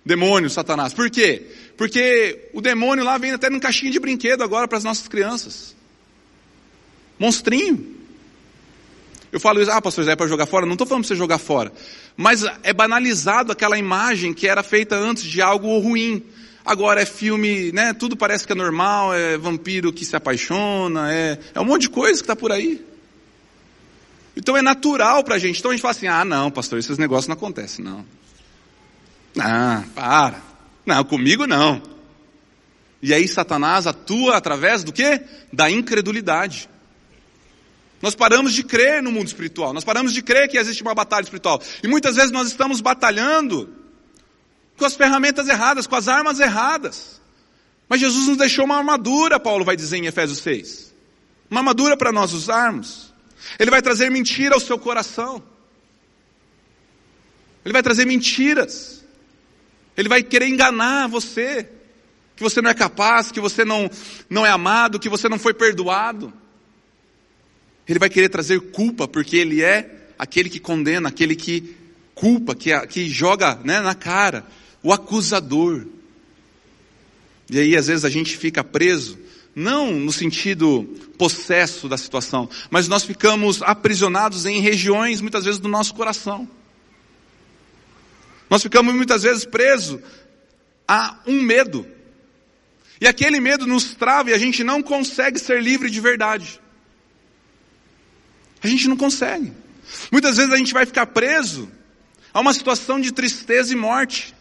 demônio, 0.06 0.50
Satanás. 0.50 0.94
Por 0.94 1.10
quê? 1.10 1.46
Porque 1.78 2.50
o 2.54 2.62
demônio 2.62 3.04
lá 3.04 3.18
vem 3.18 3.32
até 3.32 3.50
num 3.50 3.60
caixinho 3.60 3.92
de 3.92 4.00
brinquedo 4.00 4.44
agora 4.44 4.68
para 4.68 4.78
as 4.78 4.84
nossas 4.84 5.08
crianças. 5.08 5.76
Monstrinho. 7.20 7.98
Eu 9.32 9.40
falo 9.40 9.62
isso, 9.62 9.70
ah, 9.70 9.82
pastor 9.82 10.08
é 10.08 10.16
para 10.16 10.28
jogar 10.28 10.46
fora? 10.46 10.66
Não 10.66 10.74
estou 10.74 10.88
falando 10.88 11.04
para 11.04 11.10
você 11.10 11.16
jogar 11.16 11.38
fora. 11.38 11.72
Mas 12.16 12.44
é 12.64 12.74
banalizado 12.74 13.52
aquela 13.52 13.78
imagem 13.78 14.34
que 14.34 14.48
era 14.48 14.64
feita 14.64 14.96
antes 14.96 15.24
de 15.24 15.42
algo 15.42 15.78
ruim. 15.80 16.24
Agora 16.66 17.02
é 17.02 17.06
filme, 17.06 17.72
né? 17.72 17.94
Tudo 17.94 18.16
parece 18.16 18.48
que 18.48 18.54
é 18.54 18.56
normal, 18.56 19.14
é 19.14 19.38
vampiro 19.38 19.94
que 19.94 20.06
se 20.06 20.16
apaixona, 20.16 21.14
é, 21.14 21.38
é 21.54 21.60
um 21.60 21.66
monte 21.66 21.84
de 21.84 21.90
coisa 21.90 22.20
que 22.20 22.24
está 22.24 22.36
por 22.36 22.52
aí. 22.52 22.86
Então 24.36 24.56
é 24.56 24.62
natural 24.62 25.24
para 25.24 25.36
a 25.36 25.40
gente. 25.40 25.60
Então 25.60 25.72
a 25.72 25.74
gente 25.74 25.82
fala 25.82 25.92
assim: 25.92 26.08
ah, 26.08 26.24
não, 26.24 26.52
pastor, 26.52 26.80
esses 26.80 26.98
negócios 26.98 27.28
não 27.28 27.36
acontecem, 27.36 27.84
não. 27.84 28.06
Ah, 29.38 29.84
para. 29.94 30.42
Não, 30.86 31.04
comigo 31.04 31.46
não. 31.46 31.82
E 33.02 33.14
aí 33.14 33.28
Satanás 33.28 33.88
atua 33.88 34.38
através 34.38 34.84
do 34.84 34.92
que? 34.92 35.22
Da 35.52 35.70
incredulidade. 35.70 36.70
Nós 38.02 38.16
paramos 38.16 38.54
de 38.54 38.64
crer 38.64 39.04
no 39.04 39.12
mundo 39.12 39.28
espiritual, 39.28 39.74
nós 39.74 39.84
paramos 39.84 40.14
de 40.14 40.22
crer 40.22 40.48
que 40.48 40.58
existe 40.58 40.82
uma 40.82 40.96
batalha 40.96 41.24
espiritual. 41.24 41.62
E 41.84 41.88
muitas 41.88 42.16
vezes 42.16 42.32
nós 42.32 42.48
estamos 42.48 42.80
batalhando 42.80 43.70
com 44.78 44.86
as 44.86 44.96
ferramentas 44.96 45.48
erradas, 45.50 45.86
com 45.86 45.96
as 45.96 46.08
armas 46.08 46.40
erradas. 46.40 47.20
Mas 47.90 48.00
Jesus 48.00 48.28
nos 48.28 48.38
deixou 48.38 48.64
uma 48.64 48.78
armadura, 48.78 49.40
Paulo 49.40 49.66
vai 49.66 49.76
dizer 49.76 49.98
em 49.98 50.06
Efésios 50.06 50.40
6. 50.40 50.94
Uma 51.52 51.60
armadura 51.60 51.98
para 51.98 52.12
nós 52.12 52.32
usarmos. 52.32 53.09
Ele 53.58 53.72
vai 53.72 53.82
trazer 53.82 54.10
mentira 54.10 54.56
ao 54.56 54.60
seu 54.60 54.78
coração. 54.78 55.44
Ele 57.64 57.74
vai 57.74 57.84
trazer 57.84 58.06
mentiras. 58.06 59.04
Ele 59.96 60.10
vai 60.10 60.24
querer 60.24 60.48
enganar 60.48 61.08
você. 61.08 61.68
Que 62.36 62.44
você 62.44 62.62
não 62.62 62.70
é 62.70 62.74
capaz, 62.74 63.32
que 63.32 63.40
você 63.40 63.66
não, 63.66 63.90
não 64.30 64.46
é 64.46 64.50
amado, 64.50 65.00
que 65.00 65.10
você 65.10 65.28
não 65.28 65.38
foi 65.38 65.54
perdoado. 65.54 66.32
Ele 67.88 68.00
vai 68.00 68.10
querer 68.10 68.30
trazer 68.30 68.60
culpa, 68.72 69.08
porque 69.08 69.36
ele 69.36 69.62
é 69.62 70.10
aquele 70.18 70.50
que 70.50 70.60
condena, 70.60 71.10
aquele 71.10 71.36
que 71.36 71.76
culpa, 72.16 72.56
que, 72.56 72.78
que 72.88 73.10
joga 73.10 73.56
né, 73.64 73.82
na 73.82 73.96
cara, 73.96 74.46
o 74.84 74.94
acusador. 74.94 75.86
E 77.50 77.60
aí 77.60 77.76
às 77.76 77.88
vezes 77.88 78.06
a 78.06 78.10
gente 78.10 78.38
fica 78.38 78.64
preso 78.64 79.18
não 79.60 79.92
no 79.92 80.12
sentido 80.12 80.84
possesso 81.18 81.90
da 81.90 81.98
situação, 81.98 82.50
mas 82.72 82.88
nós 82.88 83.04
ficamos 83.04 83.62
aprisionados 83.62 84.46
em 84.46 84.62
regiões, 84.62 85.20
muitas 85.20 85.44
vezes, 85.44 85.60
do 85.60 85.68
nosso 85.68 85.94
coração. 85.94 86.50
Nós 88.50 88.64
ficamos 88.64 88.96
muitas 88.96 89.24
vezes 89.24 89.46
presos 89.46 90.00
a 90.88 91.20
um 91.28 91.42
medo. 91.42 91.86
E 93.02 93.08
aquele 93.08 93.40
medo 93.40 93.68
nos 93.68 93.94
trava 93.94 94.32
e 94.32 94.34
a 94.34 94.38
gente 94.38 94.64
não 94.64 94.82
consegue 94.82 95.38
ser 95.38 95.62
livre 95.62 95.90
de 95.90 96.00
verdade. 96.00 96.60
A 98.64 98.68
gente 98.68 98.88
não 98.88 98.98
consegue. 98.98 99.54
Muitas 100.12 100.38
vezes 100.38 100.52
a 100.52 100.58
gente 100.58 100.74
vai 100.74 100.86
ficar 100.86 101.06
preso 101.08 101.70
a 102.34 102.40
uma 102.40 102.54
situação 102.54 103.00
de 103.00 103.12
tristeza 103.12 103.74
e 103.74 103.76
morte. 103.76 104.34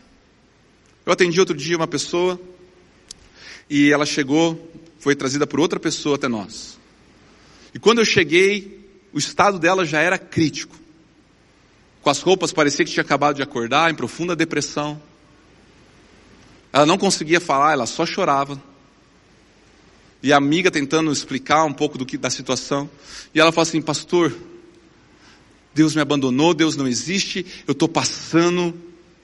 Eu 1.04 1.12
atendi 1.12 1.40
outro 1.40 1.56
dia 1.56 1.76
uma 1.76 1.86
pessoa 1.86 2.40
e 3.68 3.92
ela 3.92 4.06
chegou 4.06 4.72
foi 4.98 5.14
trazida 5.14 5.46
por 5.46 5.60
outra 5.60 5.78
pessoa 5.78 6.16
até 6.16 6.28
nós. 6.28 6.78
E 7.74 7.78
quando 7.78 7.98
eu 7.98 8.04
cheguei, 8.04 8.88
o 9.12 9.18
estado 9.18 9.58
dela 9.58 9.84
já 9.84 10.00
era 10.00 10.18
crítico. 10.18 10.76
Com 12.02 12.10
as 12.10 12.20
roupas 12.20 12.52
parecia 12.52 12.84
que 12.84 12.90
tinha 12.90 13.02
acabado 13.02 13.36
de 13.36 13.42
acordar, 13.42 13.90
em 13.90 13.94
profunda 13.94 14.34
depressão. 14.34 15.00
Ela 16.72 16.86
não 16.86 16.98
conseguia 16.98 17.40
falar, 17.40 17.72
ela 17.72 17.86
só 17.86 18.04
chorava. 18.04 18.62
E 20.22 20.32
a 20.32 20.36
amiga 20.36 20.70
tentando 20.70 21.12
explicar 21.12 21.64
um 21.64 21.72
pouco 21.72 21.96
do 21.96 22.04
que, 22.04 22.18
da 22.18 22.30
situação. 22.30 22.90
E 23.34 23.40
ela 23.40 23.52
falou 23.52 23.68
assim, 23.68 23.80
pastor, 23.80 24.34
Deus 25.74 25.94
me 25.94 26.00
abandonou, 26.00 26.52
Deus 26.52 26.76
não 26.76 26.88
existe, 26.88 27.46
eu 27.66 27.72
estou 27.72 27.88
passando 27.88 28.74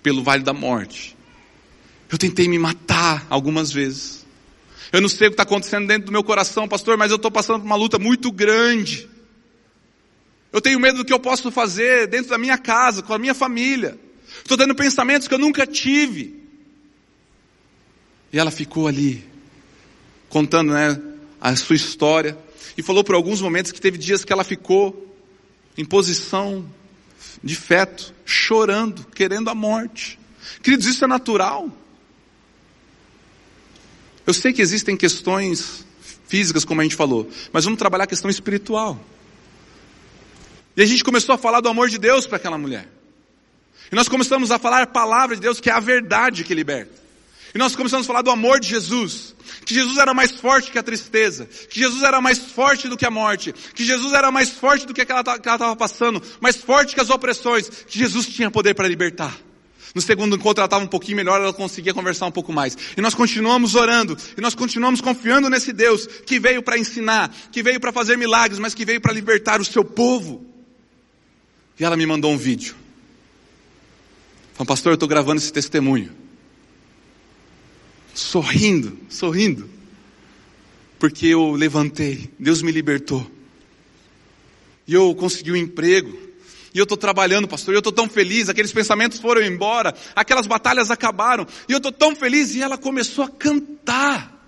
pelo 0.02 0.22
vale 0.22 0.42
da 0.42 0.52
morte. 0.52 1.16
Eu 2.10 2.18
tentei 2.18 2.46
me 2.46 2.58
matar 2.58 3.26
algumas 3.28 3.72
vezes. 3.72 4.23
Eu 4.94 5.00
não 5.00 5.09
sei 5.09 5.26
o 5.26 5.30
que 5.30 5.35
está 5.35 5.42
acontecendo 5.42 5.88
dentro 5.88 6.07
do 6.07 6.12
meu 6.12 6.22
coração, 6.22 6.68
pastor, 6.68 6.96
mas 6.96 7.11
eu 7.11 7.16
estou 7.16 7.28
passando 7.28 7.59
por 7.59 7.66
uma 7.66 7.74
luta 7.74 7.98
muito 7.98 8.30
grande. 8.30 9.11
Eu 10.52 10.61
tenho 10.61 10.78
medo 10.78 10.98
do 10.98 11.04
que 11.04 11.12
eu 11.12 11.18
posso 11.18 11.50
fazer 11.50 12.07
dentro 12.07 12.30
da 12.30 12.38
minha 12.38 12.57
casa, 12.57 13.02
com 13.02 13.12
a 13.12 13.18
minha 13.18 13.35
família. 13.35 13.98
Estou 14.38 14.57
tendo 14.57 14.72
pensamentos 14.72 15.26
que 15.26 15.35
eu 15.35 15.38
nunca 15.38 15.66
tive. 15.66 16.40
E 18.33 18.38
ela 18.38 18.52
ficou 18.52 18.87
ali, 18.87 19.28
contando 20.28 20.72
né, 20.72 21.02
a 21.40 21.57
sua 21.57 21.74
história. 21.74 22.38
e 22.78 22.83
falou 22.83 23.02
por 23.02 23.16
alguns 23.16 23.40
momentos 23.40 23.72
que 23.72 23.80
teve 23.80 23.98
dias 23.98 24.24
que 24.24 24.33
ela 24.33 24.44
ficou 24.44 25.12
em 25.76 25.85
posição 25.85 26.72
de 27.42 27.57
feto, 27.57 28.14
chorando, 28.24 29.04
querendo 29.12 29.50
a 29.50 29.57
morte. 29.57 30.20
Queridos, 30.62 30.87
isso 30.87 31.04
é 31.04 31.09
natural. 31.09 31.68
Eu 34.26 34.32
sei 34.34 34.52
que 34.52 34.62
existem 34.62 34.96
questões 34.96 35.84
físicas, 36.26 36.64
como 36.64 36.80
a 36.80 36.84
gente 36.84 36.96
falou, 36.96 37.28
mas 37.52 37.64
vamos 37.64 37.78
trabalhar 37.78 38.04
a 38.04 38.08
questão 38.08 38.30
espiritual. 38.30 38.98
E 40.76 40.82
a 40.82 40.87
gente 40.87 41.04
começou 41.04 41.34
a 41.34 41.38
falar 41.38 41.60
do 41.60 41.68
amor 41.68 41.88
de 41.88 41.98
Deus 41.98 42.26
para 42.26 42.37
aquela 42.37 42.58
mulher. 42.58 42.88
E 43.92 43.94
nós 43.94 44.08
começamos 44.08 44.50
a 44.50 44.58
falar 44.58 44.82
a 44.82 44.87
palavra 44.87 45.37
de 45.37 45.42
Deus, 45.42 45.60
que 45.60 45.70
é 45.70 45.72
a 45.72 45.80
verdade 45.80 46.42
que 46.42 46.54
liberta. 46.54 47.04
E 47.54 47.58
nós 47.58 47.76
começamos 47.76 48.04
a 48.04 48.08
falar 48.08 48.22
do 48.22 48.30
amor 48.30 48.58
de 48.58 48.68
Jesus. 48.68 49.37
Que 49.64 49.74
Jesus 49.74 49.96
era 49.98 50.12
mais 50.12 50.32
forte 50.32 50.72
que 50.72 50.78
a 50.78 50.82
tristeza. 50.82 51.46
Que 51.46 51.78
Jesus 51.78 52.02
era 52.02 52.20
mais 52.20 52.38
forte 52.38 52.88
do 52.88 52.96
que 52.96 53.06
a 53.06 53.10
morte. 53.10 53.52
Que 53.52 53.84
Jesus 53.84 54.12
era 54.12 54.32
mais 54.32 54.50
forte 54.50 54.84
do 54.84 54.92
que 54.92 55.02
aquela 55.02 55.22
que 55.22 55.48
ela 55.48 55.54
estava 55.54 55.76
passando. 55.76 56.20
Mais 56.40 56.56
forte 56.56 56.96
que 56.96 57.00
as 57.00 57.10
opressões. 57.10 57.68
Que 57.68 57.96
Jesus 57.96 58.26
tinha 58.26 58.50
poder 58.50 58.74
para 58.74 58.88
libertar. 58.88 59.38
No 59.94 60.02
segundo 60.02 60.35
encontro 60.35 60.61
ela 60.61 60.66
estava 60.66 60.85
um 60.85 60.88
pouquinho 60.88 61.16
melhor, 61.16 61.40
ela 61.40 61.52
conseguia 61.52 61.94
conversar 61.94 62.26
um 62.26 62.33
pouco 62.33 62.52
mais. 62.52 62.76
E 62.96 63.00
nós 63.00 63.14
continuamos 63.14 63.76
orando, 63.76 64.16
e 64.37 64.40
nós 64.40 64.54
continuamos 64.54 65.00
confiando 65.00 65.48
nesse 65.48 65.72
Deus 65.72 66.07
que 66.07 66.40
veio 66.40 66.62
para 66.62 66.76
ensinar, 66.76 67.33
que 67.52 67.62
veio 67.62 67.78
para 67.78 67.92
fazer 67.92 68.18
milagres, 68.18 68.59
mas 68.59 68.74
que 68.74 68.85
veio 68.85 69.00
para 69.00 69.12
libertar 69.12 69.61
o 69.61 69.64
seu 69.64 69.85
povo. 69.85 70.44
E 71.78 71.85
ela 71.85 71.96
me 71.96 72.07
mandou 72.07 72.33
um 72.33 72.37
vídeo. 72.37 72.74
Falou, 74.54 74.66
pastor, 74.66 74.92
eu 74.92 74.94
estou 74.94 75.09
gravando 75.09 75.40
esse 75.40 75.52
testemunho. 75.52 76.11
Sorrindo, 78.12 78.98
sorrindo. 79.09 79.68
Porque 80.98 81.26
eu 81.26 81.52
levantei, 81.52 82.30
Deus 82.38 82.62
me 82.62 82.72
libertou. 82.72 83.28
E 84.87 84.94
eu 84.94 85.14
consegui 85.14 85.52
um 85.52 85.57
emprego. 85.57 86.16
E 86.74 86.78
eu 86.78 86.82
estou 86.82 86.98
trabalhando, 86.98 87.46
pastor, 87.46 87.72
e 87.72 87.76
eu 87.76 87.78
estou 87.78 87.92
tão 87.92 88.08
feliz, 88.08 88.48
aqueles 88.48 88.72
pensamentos 88.72 89.20
foram 89.20 89.40
embora, 89.40 89.94
aquelas 90.16 90.44
batalhas 90.44 90.90
acabaram, 90.90 91.46
e 91.68 91.72
eu 91.72 91.76
estou 91.76 91.92
tão 91.92 92.16
feliz, 92.16 92.52
e 92.56 92.62
ela 92.62 92.76
começou 92.76 93.24
a 93.24 93.28
cantar 93.28 94.44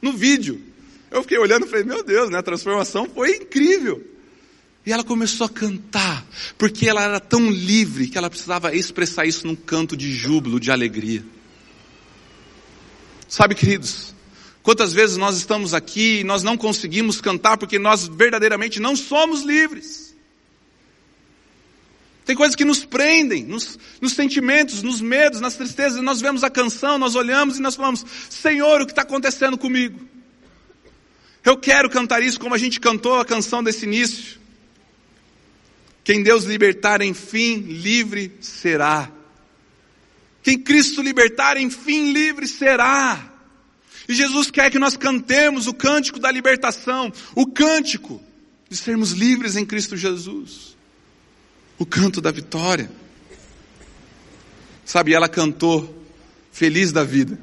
no 0.00 0.10
vídeo. 0.14 0.58
Eu 1.10 1.20
fiquei 1.22 1.38
olhando 1.38 1.66
e 1.66 1.68
falei, 1.68 1.84
meu 1.84 2.02
Deus, 2.02 2.30
né, 2.30 2.38
a 2.38 2.42
transformação 2.42 3.06
foi 3.14 3.36
incrível. 3.36 4.02
E 4.86 4.92
ela 4.92 5.04
começou 5.04 5.44
a 5.44 5.50
cantar, 5.50 6.26
porque 6.56 6.88
ela 6.88 7.02
era 7.02 7.20
tão 7.20 7.50
livre 7.50 8.08
que 8.08 8.16
ela 8.16 8.30
precisava 8.30 8.74
expressar 8.74 9.26
isso 9.26 9.46
num 9.46 9.54
canto 9.54 9.94
de 9.94 10.10
júbilo, 10.10 10.58
de 10.58 10.70
alegria. 10.70 11.22
Sabe, 13.28 13.54
queridos, 13.54 14.14
quantas 14.62 14.94
vezes 14.94 15.18
nós 15.18 15.36
estamos 15.36 15.74
aqui 15.74 16.20
e 16.20 16.24
nós 16.24 16.42
não 16.42 16.56
conseguimos 16.56 17.20
cantar 17.20 17.58
porque 17.58 17.78
nós 17.78 18.08
verdadeiramente 18.08 18.80
não 18.80 18.96
somos 18.96 19.42
livres. 19.42 20.09
Tem 22.30 22.36
coisas 22.36 22.54
que 22.54 22.64
nos 22.64 22.84
prendem, 22.84 23.42
nos, 23.42 23.76
nos 24.00 24.12
sentimentos, 24.12 24.84
nos 24.84 25.00
medos, 25.00 25.40
nas 25.40 25.56
tristezas, 25.56 26.00
nós 26.00 26.20
vemos 26.20 26.44
a 26.44 26.48
canção, 26.48 26.96
nós 26.96 27.16
olhamos 27.16 27.58
e 27.58 27.60
nós 27.60 27.74
falamos, 27.74 28.06
Senhor, 28.28 28.80
o 28.80 28.86
que 28.86 28.92
está 28.92 29.02
acontecendo 29.02 29.58
comigo? 29.58 29.98
Eu 31.44 31.56
quero 31.56 31.90
cantar 31.90 32.22
isso 32.22 32.38
como 32.38 32.54
a 32.54 32.58
gente 32.58 32.78
cantou 32.78 33.18
a 33.18 33.24
canção 33.24 33.64
desse 33.64 33.84
início. 33.84 34.38
Quem 36.04 36.22
Deus 36.22 36.44
libertar, 36.44 37.02
enfim, 37.02 37.56
livre 37.56 38.38
será. 38.40 39.10
Quem 40.40 40.56
Cristo 40.56 41.02
libertar, 41.02 41.56
enfim, 41.56 42.12
livre 42.12 42.46
será. 42.46 43.28
E 44.08 44.14
Jesus 44.14 44.52
quer 44.52 44.70
que 44.70 44.78
nós 44.78 44.96
cantemos 44.96 45.66
o 45.66 45.74
cântico 45.74 46.20
da 46.20 46.30
libertação, 46.30 47.12
o 47.34 47.44
cântico 47.48 48.22
de 48.68 48.76
sermos 48.76 49.10
livres 49.10 49.56
em 49.56 49.66
Cristo 49.66 49.96
Jesus, 49.96 50.69
o 51.80 51.86
canto 51.86 52.20
da 52.20 52.30
vitória. 52.30 52.90
Sabe, 54.84 55.14
ela 55.14 55.30
cantou 55.30 56.04
feliz 56.52 56.92
da 56.92 57.02
vida. 57.02 57.38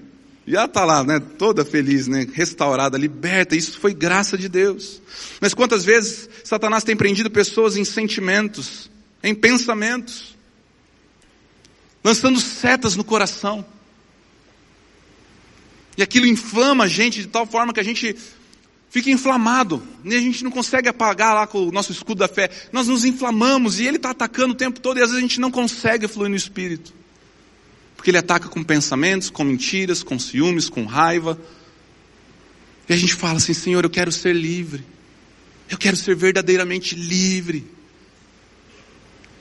E 0.45 0.55
ela 0.55 0.65
está 0.65 0.85
lá, 0.85 1.03
né, 1.03 1.19
toda 1.19 1.65
feliz, 1.65 2.07
né, 2.07 2.25
restaurada, 2.31 2.97
liberta, 2.97 3.55
isso 3.55 3.79
foi 3.79 3.95
graça 3.95 4.37
de 4.37 4.47
Deus. 4.47 5.01
Mas 5.41 5.55
quantas 5.55 5.83
vezes 5.83 6.29
Satanás 6.43 6.83
tem 6.83 6.95
prendido 6.95 7.31
pessoas 7.31 7.75
em 7.75 7.83
sentimentos, 7.83 8.91
em 9.23 9.33
pensamentos, 9.33 10.37
lançando 12.03 12.39
setas 12.39 12.95
no 12.95 13.03
coração. 13.03 13.65
E 15.97 16.03
aquilo 16.03 16.27
inflama 16.27 16.83
a 16.83 16.87
gente 16.87 17.21
de 17.21 17.27
tal 17.27 17.47
forma 17.47 17.73
que 17.73 17.79
a 17.79 17.83
gente 17.83 18.15
fica 18.89 19.09
inflamado, 19.09 19.81
e 20.03 20.15
a 20.15 20.19
gente 20.19 20.43
não 20.43 20.51
consegue 20.51 20.87
apagar 20.87 21.35
lá 21.35 21.47
com 21.47 21.67
o 21.67 21.71
nosso 21.71 21.91
escudo 21.91 22.19
da 22.19 22.27
fé. 22.27 22.49
Nós 22.71 22.87
nos 22.87 23.05
inflamamos 23.05 23.79
e 23.79 23.85
ele 23.85 23.97
está 23.97 24.11
atacando 24.11 24.53
o 24.53 24.57
tempo 24.57 24.79
todo 24.79 24.97
e 24.97 25.01
às 25.01 25.09
vezes 25.09 25.17
a 25.17 25.27
gente 25.27 25.39
não 25.39 25.51
consegue 25.51 26.07
fluir 26.07 26.29
no 26.29 26.35
espírito. 26.35 26.93
Porque 27.95 28.11
ele 28.11 28.17
ataca 28.17 28.47
com 28.47 28.63
pensamentos, 28.63 29.29
com 29.29 29.43
mentiras, 29.43 30.03
com 30.03 30.17
ciúmes, 30.19 30.69
com 30.69 30.85
raiva. 30.85 31.39
E 32.87 32.93
a 32.93 32.95
gente 32.95 33.15
fala 33.15 33.37
assim: 33.37 33.53
Senhor, 33.53 33.83
eu 33.83 33.89
quero 33.89 34.11
ser 34.11 34.35
livre. 34.35 34.85
Eu 35.69 35.77
quero 35.77 35.97
ser 35.97 36.15
verdadeiramente 36.15 36.95
livre. 36.95 37.65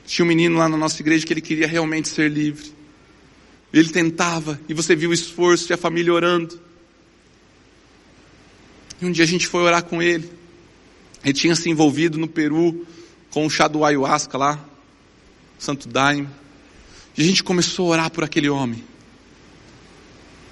Tinha 0.06 0.24
um 0.24 0.28
menino 0.28 0.56
lá 0.56 0.68
na 0.68 0.76
nossa 0.76 1.00
igreja 1.02 1.26
que 1.26 1.32
ele 1.32 1.40
queria 1.40 1.66
realmente 1.66 2.09
ser 2.09 2.30
livre. 2.30 2.74
Ele 3.72 3.90
tentava, 3.90 4.59
e 4.68 4.74
você 4.74 4.96
viu 4.96 5.11
o 5.11 5.12
esforço 5.12 5.70
e 5.70 5.74
a 5.74 5.76
família 5.76 6.12
orando. 6.12 6.59
E 9.00 9.06
um 9.06 9.12
dia 9.12 9.24
a 9.24 9.26
gente 9.26 9.46
foi 9.46 9.62
orar 9.62 9.85
com 9.85 10.02
ele. 10.02 10.30
Ele 11.22 11.35
tinha 11.35 11.54
se 11.54 11.68
envolvido 11.68 12.18
no 12.18 12.28
Peru 12.28 12.87
com 13.30 13.44
o 13.44 13.50
chá 13.50 13.68
do 13.68 13.85
ayahuasca 13.85 14.38
lá, 14.38 14.64
Santo 15.59 15.88
Daime. 15.88 16.28
E 17.16 17.22
a 17.22 17.24
gente 17.24 17.42
começou 17.42 17.88
a 17.88 17.90
orar 17.90 18.11
por 18.11 18.24
aquele 18.24 18.48
homem. 18.48 18.82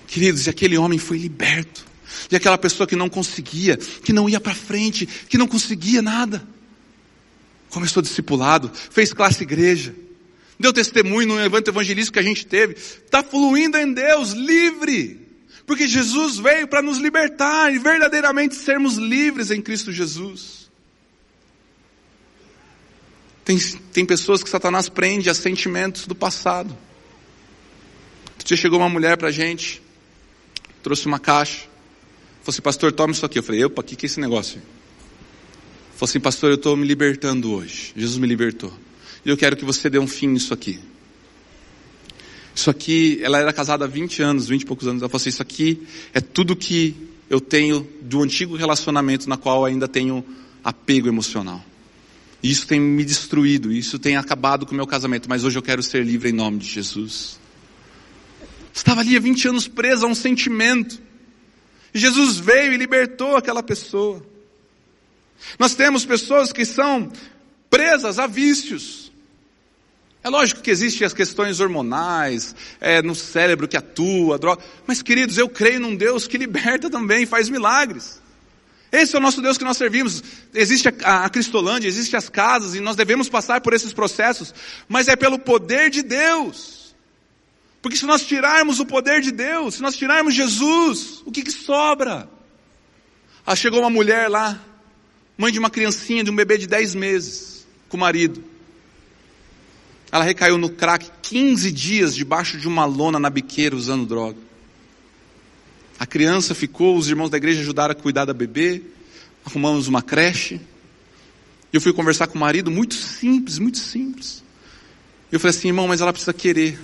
Queridos, 0.06 0.46
e 0.46 0.50
aquele 0.50 0.76
homem 0.76 0.98
foi 0.98 1.18
liberto. 1.18 1.84
E 2.30 2.36
aquela 2.36 2.58
pessoa 2.58 2.86
que 2.86 2.96
não 2.96 3.08
conseguia, 3.08 3.76
que 3.76 4.12
não 4.12 4.28
ia 4.28 4.40
para 4.40 4.54
frente, 4.54 5.06
que 5.06 5.38
não 5.38 5.46
conseguia 5.46 6.02
nada. 6.02 6.46
Começou 7.70 8.02
discipulado, 8.02 8.70
fez 8.90 9.12
classe 9.12 9.42
igreja, 9.42 9.94
deu 10.58 10.72
testemunho 10.72 11.28
no 11.28 11.40
evento 11.40 11.68
evangelístico 11.68 12.14
que 12.14 12.18
a 12.20 12.22
gente 12.22 12.46
teve. 12.46 12.74
Está 12.74 13.22
fluindo 13.22 13.76
em 13.76 13.92
Deus, 13.92 14.30
livre. 14.30 15.23
Porque 15.66 15.88
Jesus 15.88 16.38
veio 16.38 16.68
para 16.68 16.82
nos 16.82 16.98
libertar 16.98 17.72
e 17.72 17.78
verdadeiramente 17.78 18.54
sermos 18.54 18.96
livres 18.96 19.50
em 19.50 19.62
Cristo 19.62 19.90
Jesus. 19.90 20.70
Tem, 23.44 23.58
tem 23.92 24.06
pessoas 24.06 24.42
que 24.42 24.48
Satanás 24.48 24.88
prende 24.88 25.28
a 25.28 25.34
sentimentos 25.34 26.06
do 26.06 26.14
passado. 26.14 26.76
Um 28.40 28.44
dia 28.44 28.56
chegou 28.56 28.78
uma 28.78 28.88
mulher 28.88 29.16
para 29.16 29.28
a 29.28 29.32
gente, 29.32 29.82
trouxe 30.82 31.06
uma 31.06 31.18
caixa, 31.18 31.60
falou 32.42 32.48
assim, 32.48 32.62
pastor, 32.62 32.92
toma 32.92 33.12
isso 33.12 33.24
aqui. 33.24 33.38
Eu 33.38 33.42
falei, 33.42 33.64
opa, 33.64 33.80
o 33.80 33.84
que, 33.84 33.96
que 33.96 34.04
é 34.04 34.08
esse 34.08 34.20
negócio? 34.20 34.60
Falou 35.94 36.10
assim, 36.10 36.20
pastor, 36.20 36.50
eu 36.50 36.56
estou 36.56 36.76
me 36.76 36.86
libertando 36.86 37.52
hoje. 37.52 37.92
Jesus 37.96 38.18
me 38.18 38.26
libertou. 38.26 38.72
E 39.24 39.30
eu 39.30 39.36
quero 39.36 39.56
que 39.56 39.64
você 39.64 39.88
dê 39.88 39.98
um 39.98 40.06
fim 40.06 40.26
nisso 40.28 40.52
aqui. 40.52 40.78
Isso 42.54 42.70
aqui, 42.70 43.18
ela 43.22 43.38
era 43.38 43.52
casada 43.52 43.84
há 43.84 43.88
20 43.88 44.22
anos, 44.22 44.48
20 44.48 44.62
e 44.62 44.66
poucos 44.66 44.86
anos. 44.86 45.02
Ela 45.02 45.08
falou 45.08 45.20
assim, 45.20 45.30
isso 45.30 45.42
aqui 45.42 45.86
é 46.12 46.20
tudo 46.20 46.54
que 46.54 46.94
eu 47.28 47.40
tenho 47.40 47.86
do 48.00 48.22
antigo 48.22 48.54
relacionamento 48.54 49.28
na 49.28 49.36
qual 49.36 49.64
ainda 49.64 49.88
tenho 49.88 50.24
apego 50.62 51.08
emocional. 51.08 51.64
E 52.42 52.50
isso 52.50 52.66
tem 52.66 52.78
me 52.78 53.04
destruído, 53.04 53.72
isso 53.72 53.98
tem 53.98 54.16
acabado 54.16 54.66
com 54.66 54.72
o 54.72 54.76
meu 54.76 54.86
casamento, 54.86 55.28
mas 55.28 55.44
hoje 55.44 55.58
eu 55.58 55.62
quero 55.62 55.82
ser 55.82 56.04
livre 56.04 56.28
em 56.28 56.32
nome 56.32 56.58
de 56.58 56.66
Jesus. 56.66 57.40
Estava 58.72 59.00
ali 59.00 59.16
há 59.16 59.20
20 59.20 59.48
anos 59.48 59.66
presa 59.66 60.04
a 60.04 60.08
um 60.08 60.14
sentimento. 60.14 61.00
E 61.94 61.98
Jesus 61.98 62.38
veio 62.38 62.72
e 62.72 62.76
libertou 62.76 63.36
aquela 63.36 63.62
pessoa. 63.62 64.24
Nós 65.58 65.74
temos 65.74 66.04
pessoas 66.04 66.52
que 66.52 66.64
são 66.64 67.10
presas 67.70 68.18
a 68.18 68.26
vícios. 68.26 69.03
É 70.24 70.30
lógico 70.30 70.62
que 70.62 70.70
existem 70.70 71.06
as 71.06 71.12
questões 71.12 71.60
hormonais, 71.60 72.56
é, 72.80 73.02
no 73.02 73.14
cérebro 73.14 73.68
que 73.68 73.76
atua, 73.76 74.38
droga. 74.38 74.64
Mas 74.86 75.02
queridos, 75.02 75.36
eu 75.36 75.50
creio 75.50 75.78
num 75.78 75.94
Deus 75.94 76.26
que 76.26 76.38
liberta 76.38 76.88
também, 76.88 77.26
faz 77.26 77.50
milagres. 77.50 78.22
Esse 78.90 79.14
é 79.14 79.18
o 79.18 79.22
nosso 79.22 79.42
Deus 79.42 79.58
que 79.58 79.64
nós 79.64 79.76
servimos. 79.76 80.24
Existe 80.54 80.88
a, 81.04 81.26
a 81.26 81.28
Cristolândia, 81.28 81.88
existem 81.88 82.16
as 82.16 82.30
casas 82.30 82.74
e 82.74 82.80
nós 82.80 82.96
devemos 82.96 83.28
passar 83.28 83.60
por 83.60 83.74
esses 83.74 83.92
processos, 83.92 84.54
mas 84.88 85.08
é 85.08 85.14
pelo 85.14 85.38
poder 85.38 85.90
de 85.90 86.00
Deus. 86.00 86.94
Porque 87.82 87.98
se 87.98 88.06
nós 88.06 88.24
tirarmos 88.24 88.80
o 88.80 88.86
poder 88.86 89.20
de 89.20 89.30
Deus, 89.30 89.74
se 89.74 89.82
nós 89.82 89.94
tirarmos 89.94 90.34
Jesus, 90.34 91.22
o 91.26 91.30
que, 91.30 91.42
que 91.42 91.52
sobra? 91.52 92.30
Ah, 93.44 93.54
chegou 93.54 93.80
uma 93.80 93.90
mulher 93.90 94.30
lá, 94.30 94.58
mãe 95.36 95.52
de 95.52 95.58
uma 95.58 95.68
criancinha, 95.68 96.24
de 96.24 96.30
um 96.30 96.36
bebê 96.36 96.56
de 96.56 96.66
10 96.66 96.94
meses, 96.94 97.66
com 97.90 97.98
o 97.98 98.00
marido. 98.00 98.53
Ela 100.14 100.22
recaiu 100.22 100.56
no 100.56 100.70
crack 100.70 101.10
15 101.22 101.72
dias 101.72 102.14
debaixo 102.14 102.56
de 102.56 102.68
uma 102.68 102.84
lona 102.84 103.18
na 103.18 103.28
biqueira 103.28 103.74
usando 103.74 104.06
droga. 104.06 104.38
A 105.98 106.06
criança 106.06 106.54
ficou, 106.54 106.96
os 106.96 107.08
irmãos 107.08 107.30
da 107.30 107.36
igreja 107.36 107.62
ajudaram 107.62 107.90
a 107.90 107.96
cuidar 107.96 108.24
da 108.24 108.32
bebê. 108.32 108.80
arrumamos 109.44 109.88
uma 109.88 110.02
creche. 110.02 110.60
Eu 111.72 111.80
fui 111.80 111.92
conversar 111.92 112.28
com 112.28 112.36
o 112.36 112.40
marido, 112.40 112.70
muito 112.70 112.94
simples, 112.94 113.58
muito 113.58 113.78
simples. 113.78 114.44
Eu 115.32 115.40
falei 115.40 115.50
assim, 115.50 115.66
irmão, 115.66 115.88
mas 115.88 116.00
ela 116.00 116.12
precisa 116.12 116.32
querer. 116.32 116.78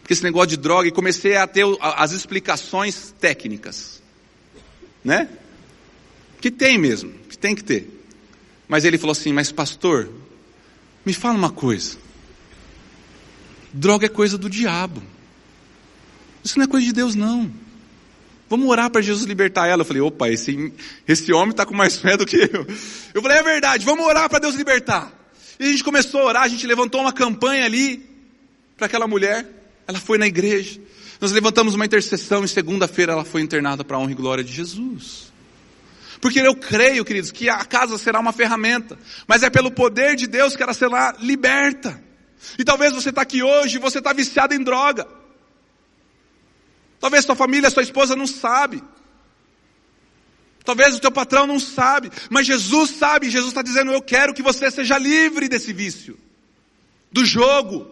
Porque 0.00 0.14
esse 0.14 0.24
negócio 0.24 0.48
de 0.48 0.56
droga, 0.56 0.88
e 0.88 0.90
comecei 0.90 1.36
a 1.36 1.46
ter 1.46 1.66
as 1.82 2.12
explicações 2.12 3.14
técnicas. 3.20 4.02
Né? 5.04 5.28
Que 6.40 6.50
tem 6.50 6.78
mesmo, 6.78 7.12
que 7.28 7.36
tem 7.36 7.54
que 7.54 7.62
ter. 7.62 7.90
Mas 8.66 8.86
ele 8.86 8.96
falou 8.96 9.12
assim, 9.12 9.34
mas 9.34 9.52
pastor, 9.52 10.08
me 11.04 11.12
fala 11.12 11.36
uma 11.36 11.50
coisa. 11.50 12.02
Droga 13.76 14.06
é 14.06 14.08
coisa 14.08 14.38
do 14.38 14.48
diabo. 14.48 15.02
Isso 16.44 16.56
não 16.56 16.64
é 16.64 16.68
coisa 16.68 16.86
de 16.86 16.92
Deus, 16.92 17.16
não. 17.16 17.52
Vamos 18.48 18.68
orar 18.68 18.88
para 18.88 19.02
Jesus 19.02 19.26
libertar 19.26 19.66
ela. 19.66 19.80
Eu 19.80 19.84
falei, 19.84 20.00
opa, 20.00 20.30
esse, 20.30 20.72
esse 21.08 21.32
homem 21.32 21.50
está 21.50 21.66
com 21.66 21.74
mais 21.74 21.96
fé 21.98 22.16
do 22.16 22.24
que 22.24 22.36
eu. 22.36 22.64
Eu 23.12 23.20
falei, 23.20 23.38
é 23.38 23.42
verdade, 23.42 23.84
vamos 23.84 24.06
orar 24.06 24.30
para 24.30 24.38
Deus 24.38 24.54
libertar. 24.54 25.12
E 25.58 25.64
a 25.64 25.70
gente 25.72 25.82
começou 25.82 26.20
a 26.20 26.24
orar, 26.26 26.42
a 26.44 26.48
gente 26.48 26.64
levantou 26.68 27.00
uma 27.00 27.12
campanha 27.12 27.64
ali 27.64 28.08
para 28.76 28.86
aquela 28.86 29.08
mulher. 29.08 29.44
Ela 29.88 29.98
foi 29.98 30.18
na 30.18 30.26
igreja. 30.28 30.80
Nós 31.20 31.32
levantamos 31.32 31.74
uma 31.74 31.84
intercessão 31.84 32.44
e 32.44 32.48
segunda-feira 32.48 33.12
ela 33.12 33.24
foi 33.24 33.40
internada 33.40 33.82
para 33.82 33.96
a 33.96 34.00
honra 34.00 34.12
e 34.12 34.14
glória 34.14 34.44
de 34.44 34.52
Jesus. 34.52 35.32
Porque 36.20 36.38
eu 36.38 36.54
creio, 36.54 37.04
queridos, 37.04 37.32
que 37.32 37.48
a 37.48 37.64
casa 37.64 37.98
será 37.98 38.20
uma 38.20 38.32
ferramenta, 38.32 38.96
mas 39.26 39.42
é 39.42 39.50
pelo 39.50 39.72
poder 39.72 40.14
de 40.14 40.28
Deus 40.28 40.54
que 40.54 40.62
ela 40.62 40.74
será 40.74 41.16
liberta. 41.18 42.03
E 42.58 42.64
talvez 42.64 42.92
você 42.92 43.10
está 43.10 43.22
aqui 43.22 43.42
hoje 43.42 43.76
e 43.76 43.80
você 43.80 43.98
está 43.98 44.12
viciado 44.12 44.54
em 44.54 44.62
droga. 44.62 45.06
Talvez 47.00 47.24
sua 47.24 47.36
família, 47.36 47.70
sua 47.70 47.82
esposa 47.82 48.16
não 48.16 48.26
sabe. 48.26 48.82
Talvez 50.64 50.94
o 50.94 51.00
teu 51.00 51.12
patrão 51.12 51.46
não 51.46 51.60
sabe, 51.60 52.10
mas 52.30 52.46
Jesus 52.46 52.90
sabe. 52.90 53.28
Jesus 53.28 53.50
está 53.50 53.60
dizendo: 53.60 53.92
Eu 53.92 54.00
quero 54.00 54.32
que 54.32 54.42
você 54.42 54.70
seja 54.70 54.96
livre 54.96 55.48
desse 55.48 55.72
vício, 55.72 56.18
do 57.12 57.24
jogo. 57.24 57.90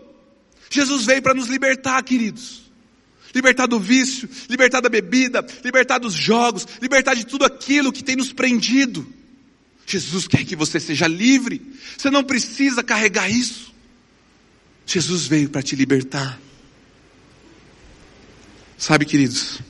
Jesus 0.71 1.05
veio 1.05 1.21
para 1.21 1.35
nos 1.35 1.49
libertar, 1.49 2.03
queridos. 2.03 2.63
Libertar 3.35 3.67
do 3.67 3.79
vício, 3.79 4.29
libertar 4.49 4.81
da 4.81 4.89
bebida, 4.89 5.45
libertar 5.65 5.99
dos 5.99 6.15
jogos, 6.15 6.67
libertar 6.81 7.15
de 7.15 7.27
tudo 7.27 7.45
aquilo 7.45 7.93
que 7.93 8.03
tem 8.03 8.17
nos 8.17 8.33
prendido. 8.33 9.07
Jesus 9.87 10.27
quer 10.27 10.45
que 10.45 10.57
você 10.57 10.81
seja 10.81 11.07
livre. 11.07 11.61
Você 11.97 12.11
não 12.11 12.25
precisa 12.25 12.83
carregar 12.83 13.31
isso. 13.31 13.72
Jesus 14.87 15.27
veio 15.27 15.49
para 15.49 15.62
te 15.62 15.77
libertar. 15.77 16.40
Sabe, 18.77 19.05
queridos, 19.05 19.61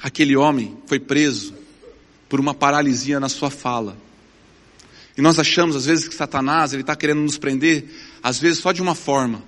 aquele 0.00 0.36
homem 0.36 0.76
foi 0.86 1.00
preso 1.00 1.54
por 2.28 2.38
uma 2.38 2.54
paralisia 2.54 3.18
na 3.18 3.28
sua 3.28 3.50
fala. 3.50 3.96
E 5.16 5.20
nós 5.20 5.38
achamos, 5.38 5.76
às 5.76 5.86
vezes, 5.86 6.08
que 6.08 6.14
Satanás, 6.14 6.72
ele 6.72 6.82
está 6.82 6.96
querendo 6.96 7.20
nos 7.20 7.36
prender, 7.36 7.84
às 8.22 8.38
vezes 8.38 8.60
só 8.60 8.72
de 8.72 8.80
uma 8.80 8.94
forma. 8.94 9.42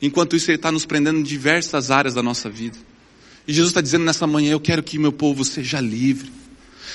Enquanto 0.00 0.36
isso, 0.36 0.50
ele 0.50 0.56
está 0.56 0.72
nos 0.72 0.86
prendendo 0.86 1.18
em 1.18 1.22
diversas 1.22 1.90
áreas 1.90 2.14
da 2.14 2.22
nossa 2.22 2.48
vida. 2.48 2.78
E 3.46 3.52
Jesus 3.52 3.70
está 3.70 3.80
dizendo 3.80 4.04
nessa 4.04 4.26
manhã, 4.26 4.52
eu 4.52 4.60
quero 4.60 4.82
que 4.82 4.98
meu 4.98 5.12
povo 5.12 5.44
seja 5.44 5.80
livre. 5.80 6.32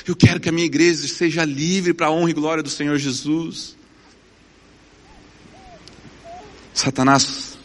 Eu 0.08 0.16
quero 0.16 0.40
que 0.40 0.50
a 0.50 0.52
minha 0.52 0.66
igreja 0.66 1.08
seja 1.08 1.46
livre 1.46 1.94
para 1.94 2.08
a 2.08 2.12
honra 2.12 2.32
e 2.32 2.34
glória 2.34 2.64
do 2.64 2.70
Senhor 2.70 2.98
Jesus. 2.98 3.76
Satanás 6.74 7.58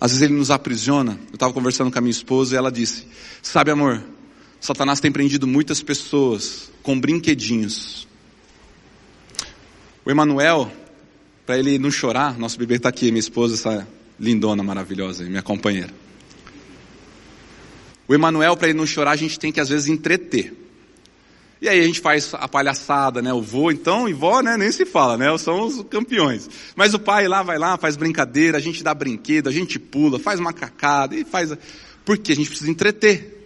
às 0.00 0.12
vezes 0.12 0.22
ele 0.22 0.34
nos 0.34 0.50
aprisiona. 0.50 1.20
Eu 1.28 1.34
estava 1.34 1.52
conversando 1.52 1.90
com 1.92 1.98
a 1.98 2.00
minha 2.00 2.10
esposa 2.10 2.54
e 2.54 2.58
ela 2.58 2.72
disse: 2.72 3.06
Sabe, 3.42 3.70
amor, 3.70 4.02
Satanás 4.58 4.98
tem 4.98 5.12
prendido 5.12 5.46
muitas 5.46 5.82
pessoas 5.82 6.72
com 6.82 6.98
brinquedinhos. 6.98 8.08
O 10.04 10.10
Emanuel, 10.10 10.72
para 11.44 11.58
ele 11.58 11.78
não 11.78 11.90
chorar, 11.90 12.38
nosso 12.38 12.58
bebê 12.58 12.76
está 12.76 12.88
aqui, 12.88 13.10
minha 13.10 13.20
esposa, 13.20 13.54
essa 13.54 13.86
lindona 14.18 14.62
maravilhosa, 14.62 15.24
minha 15.24 15.42
companheira. 15.42 15.92
O 18.08 18.14
Emanuel, 18.14 18.56
para 18.56 18.68
ele 18.68 18.78
não 18.78 18.86
chorar, 18.86 19.12
a 19.12 19.16
gente 19.16 19.38
tem 19.38 19.52
que 19.52 19.60
às 19.60 19.68
vezes 19.68 19.88
entreter. 19.88 20.54
E 21.60 21.68
aí 21.68 21.78
a 21.78 21.86
gente 21.86 22.00
faz 22.00 22.32
a 22.32 22.48
palhaçada, 22.48 23.20
né? 23.20 23.34
O 23.34 23.42
vô, 23.42 23.70
então, 23.70 24.08
e 24.08 24.14
vó, 24.14 24.40
né? 24.40 24.56
Nem 24.56 24.72
se 24.72 24.86
fala, 24.86 25.18
né? 25.18 25.36
São 25.36 25.66
os 25.66 25.82
campeões. 25.90 26.48
Mas 26.74 26.94
o 26.94 26.98
pai 26.98 27.28
lá 27.28 27.42
vai 27.42 27.58
lá, 27.58 27.76
faz 27.76 27.96
brincadeira, 27.96 28.56
a 28.56 28.60
gente 28.60 28.82
dá 28.82 28.94
brinquedo, 28.94 29.48
a 29.48 29.52
gente 29.52 29.78
pula, 29.78 30.18
faz 30.18 30.40
macacada 30.40 31.14
e 31.14 31.22
faz. 31.22 31.52
Porque 32.02 32.32
a 32.32 32.36
gente 32.36 32.48
precisa 32.48 32.70
entreter. 32.70 33.36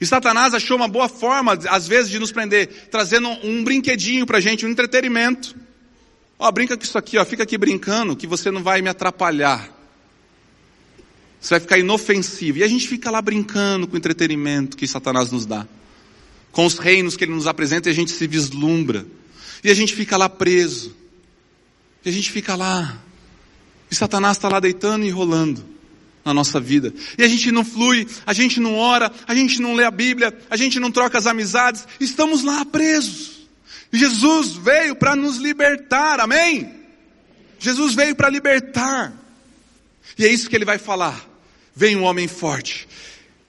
E 0.00 0.06
Satanás 0.06 0.54
achou 0.54 0.76
uma 0.76 0.86
boa 0.86 1.08
forma, 1.08 1.58
às 1.68 1.88
vezes, 1.88 2.08
de 2.08 2.20
nos 2.20 2.30
prender, 2.30 2.68
trazendo 2.88 3.28
um 3.28 3.64
brinquedinho 3.64 4.26
pra 4.26 4.38
gente, 4.38 4.64
um 4.64 4.68
entretenimento. 4.68 5.56
Ó, 6.38 6.50
brinca 6.52 6.76
com 6.76 6.84
isso 6.84 6.98
aqui, 6.98 7.18
ó, 7.18 7.24
fica 7.24 7.42
aqui 7.42 7.58
brincando, 7.58 8.14
que 8.14 8.28
você 8.28 8.48
não 8.50 8.62
vai 8.62 8.80
me 8.80 8.88
atrapalhar. 8.88 9.68
Você 11.40 11.54
vai 11.54 11.60
ficar 11.60 11.78
inofensivo. 11.78 12.58
E 12.58 12.62
a 12.62 12.68
gente 12.68 12.86
fica 12.86 13.10
lá 13.10 13.20
brincando 13.20 13.88
com 13.88 13.94
o 13.94 13.96
entretenimento 13.96 14.76
que 14.76 14.86
Satanás 14.86 15.32
nos 15.32 15.46
dá 15.46 15.66
com 16.52 16.64
os 16.64 16.78
reinos 16.78 17.16
que 17.16 17.24
ele 17.24 17.32
nos 17.32 17.46
apresenta 17.46 17.88
e 17.88 17.92
a 17.92 17.94
gente 17.94 18.10
se 18.10 18.26
vislumbra. 18.26 19.06
E 19.62 19.70
a 19.70 19.74
gente 19.74 19.94
fica 19.94 20.16
lá 20.16 20.28
preso. 20.28 20.94
E 22.04 22.08
a 22.08 22.12
gente 22.12 22.30
fica 22.30 22.54
lá. 22.54 23.02
E 23.90 23.94
Satanás 23.94 24.36
está 24.36 24.48
lá 24.48 24.60
deitando 24.60 25.04
e 25.04 25.10
rolando 25.10 25.64
na 26.24 26.34
nossa 26.34 26.58
vida. 26.58 26.92
E 27.16 27.22
a 27.22 27.28
gente 27.28 27.52
não 27.52 27.64
flui, 27.64 28.06
a 28.26 28.32
gente 28.32 28.58
não 28.58 28.76
ora, 28.76 29.12
a 29.28 29.34
gente 29.34 29.60
não 29.60 29.74
lê 29.74 29.84
a 29.84 29.90
Bíblia, 29.92 30.36
a 30.50 30.56
gente 30.56 30.80
não 30.80 30.90
troca 30.90 31.16
as 31.16 31.26
amizades, 31.26 31.86
estamos 32.00 32.42
lá 32.42 32.64
presos. 32.64 33.46
Jesus 33.92 34.52
veio 34.56 34.96
para 34.96 35.14
nos 35.14 35.36
libertar, 35.36 36.18
amém? 36.18 36.74
Jesus 37.60 37.94
veio 37.94 38.16
para 38.16 38.28
libertar. 38.28 39.12
E 40.18 40.24
é 40.24 40.28
isso 40.28 40.50
que 40.50 40.56
ele 40.56 40.64
vai 40.64 40.78
falar. 40.78 41.24
Vem 41.74 41.94
um 41.94 42.02
homem 42.02 42.26
forte, 42.26 42.88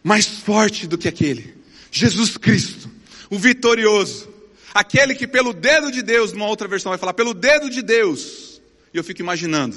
mais 0.03 0.27
forte 0.27 0.85
do 0.85 0.99
que 0.99 1.07
aquele. 1.07 1.56
Jesus 1.91 2.37
Cristo 2.37 2.97
o 3.29 3.37
vitorioso, 3.37 4.29
aquele 4.73 5.13
que 5.13 5.27
pelo 5.27 5.53
dedo 5.53 5.91
de 5.91 6.01
Deus, 6.01 6.31
numa 6.31 6.47
outra 6.47 6.67
versão 6.67 6.89
vai 6.89 6.97
falar, 6.97 7.13
pelo 7.13 7.33
dedo 7.33 7.69
de 7.69 7.81
Deus, 7.81 8.61
e 8.93 8.97
eu 8.97 9.03
fico 9.03 9.21
imaginando, 9.21 9.75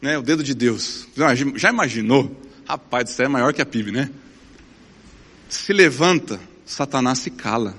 né, 0.00 0.18
o 0.18 0.22
dedo 0.22 0.42
de 0.42 0.54
Deus, 0.54 1.06
já 1.56 1.70
imaginou? 1.70 2.40
Rapaz, 2.66 3.10
isso 3.10 3.22
é 3.22 3.28
maior 3.28 3.52
que 3.52 3.62
a 3.62 3.66
PIB, 3.66 3.92
né? 3.92 4.10
Se 5.48 5.72
levanta, 5.72 6.40
Satanás 6.64 7.18
se 7.18 7.30
cala. 7.30 7.76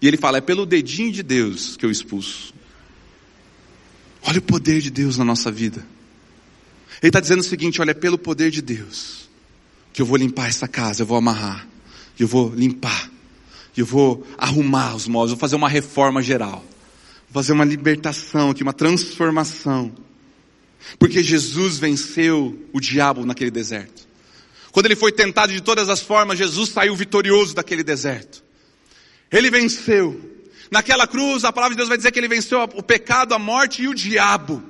E 0.00 0.08
ele 0.08 0.16
fala, 0.16 0.38
é 0.38 0.40
pelo 0.40 0.66
dedinho 0.66 1.12
de 1.12 1.22
Deus 1.22 1.76
que 1.76 1.86
eu 1.86 1.90
expulso. 1.90 2.52
Olha 4.22 4.38
o 4.38 4.42
poder 4.42 4.80
de 4.80 4.90
Deus 4.90 5.16
na 5.16 5.24
nossa 5.24 5.50
vida. 5.50 5.86
Ele 7.00 7.08
está 7.08 7.20
dizendo 7.20 7.40
o 7.40 7.44
seguinte: 7.44 7.80
olha, 7.80 7.90
é 7.90 7.94
pelo 7.94 8.18
poder 8.18 8.50
de 8.50 8.62
Deus 8.62 9.28
que 9.92 10.00
eu 10.00 10.06
vou 10.06 10.16
limpar 10.16 10.48
essa 10.48 10.66
casa, 10.66 11.02
eu 11.02 11.06
vou 11.06 11.18
amarrar, 11.18 11.68
eu 12.18 12.26
vou 12.26 12.52
limpar, 12.54 13.10
eu 13.76 13.86
vou 13.86 14.26
arrumar 14.36 14.94
os 14.94 15.08
móveis, 15.08 15.30
vou 15.30 15.38
fazer 15.38 15.56
uma 15.56 15.68
reforma 15.68 16.22
geral. 16.22 16.64
Vou 17.30 17.42
fazer 17.42 17.52
uma 17.52 17.64
libertação 17.64 18.50
aqui, 18.50 18.62
uma 18.62 18.72
transformação. 18.72 19.92
Porque 20.98 21.22
Jesus 21.22 21.78
venceu 21.78 22.58
o 22.72 22.80
diabo 22.80 23.24
naquele 23.24 23.50
deserto. 23.50 24.06
Quando 24.70 24.86
ele 24.86 24.96
foi 24.96 25.12
tentado 25.12 25.52
de 25.52 25.60
todas 25.60 25.88
as 25.88 26.00
formas, 26.00 26.38
Jesus 26.38 26.70
saiu 26.70 26.96
vitorioso 26.96 27.54
daquele 27.54 27.82
deserto. 27.82 28.42
Ele 29.30 29.50
venceu. 29.50 30.30
Naquela 30.70 31.06
cruz, 31.06 31.44
a 31.44 31.52
palavra 31.52 31.74
de 31.74 31.78
Deus 31.78 31.88
vai 31.88 31.98
dizer 31.98 32.10
que 32.10 32.18
ele 32.18 32.28
venceu 32.28 32.62
o 32.62 32.82
pecado, 32.82 33.34
a 33.34 33.38
morte 33.38 33.82
e 33.82 33.88
o 33.88 33.94
diabo. 33.94 34.62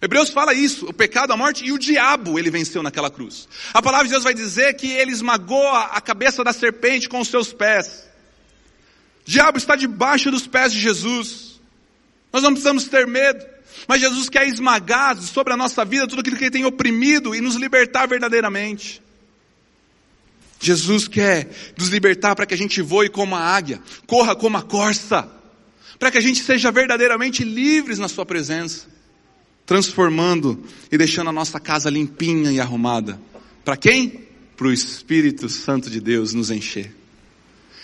Hebreus 0.00 0.28
fala 0.28 0.52
isso, 0.52 0.86
o 0.86 0.92
pecado, 0.92 1.32
a 1.32 1.36
morte 1.36 1.64
e 1.64 1.72
o 1.72 1.78
diabo 1.78 2.38
ele 2.38 2.50
venceu 2.50 2.82
naquela 2.82 3.10
cruz. 3.10 3.48
A 3.72 3.80
palavra 3.80 4.06
de 4.06 4.12
Deus 4.12 4.24
vai 4.24 4.34
dizer 4.34 4.74
que 4.74 4.90
ele 4.90 5.10
esmagou 5.10 5.66
a 5.68 6.00
cabeça 6.00 6.44
da 6.44 6.52
serpente 6.52 7.08
com 7.08 7.18
os 7.20 7.28
seus 7.28 7.52
pés. 7.52 8.06
O 9.26 9.30
diabo 9.30 9.56
está 9.56 9.74
debaixo 9.74 10.30
dos 10.30 10.46
pés 10.46 10.72
de 10.72 10.80
Jesus. 10.80 11.60
Nós 12.30 12.42
não 12.42 12.50
precisamos 12.50 12.84
ter 12.84 13.06
medo, 13.06 13.44
mas 13.88 14.00
Jesus 14.00 14.28
quer 14.28 14.46
esmagar 14.46 15.16
sobre 15.16 15.54
a 15.54 15.56
nossa 15.56 15.82
vida 15.84 16.06
tudo 16.06 16.20
aquilo 16.20 16.36
que 16.36 16.44
ele 16.44 16.50
tem 16.50 16.66
oprimido 16.66 17.34
e 17.34 17.40
nos 17.40 17.54
libertar 17.54 18.06
verdadeiramente. 18.06 19.02
Jesus 20.60 21.08
quer 21.08 21.48
nos 21.76 21.88
libertar 21.88 22.34
para 22.34 22.44
que 22.44 22.52
a 22.52 22.58
gente 22.58 22.82
voe 22.82 23.08
como 23.08 23.34
a 23.34 23.40
águia, 23.40 23.80
corra 24.06 24.36
como 24.36 24.58
a 24.58 24.62
corça, 24.62 25.26
para 25.98 26.10
que 26.10 26.18
a 26.18 26.22
gente 26.22 26.42
seja 26.42 26.70
verdadeiramente 26.70 27.42
livres 27.42 27.98
na 27.98 28.08
sua 28.08 28.26
presença 28.26 28.95
transformando 29.66 30.64
e 30.90 30.96
deixando 30.96 31.28
a 31.28 31.32
nossa 31.32 31.58
casa 31.58 31.90
limpinha 31.90 32.52
e 32.52 32.60
arrumada. 32.60 33.20
Para 33.64 33.76
quem? 33.76 34.26
Para 34.56 34.68
o 34.68 34.72
Espírito 34.72 35.48
Santo 35.48 35.90
de 35.90 36.00
Deus 36.00 36.32
nos 36.32 36.50
encher. 36.50 36.94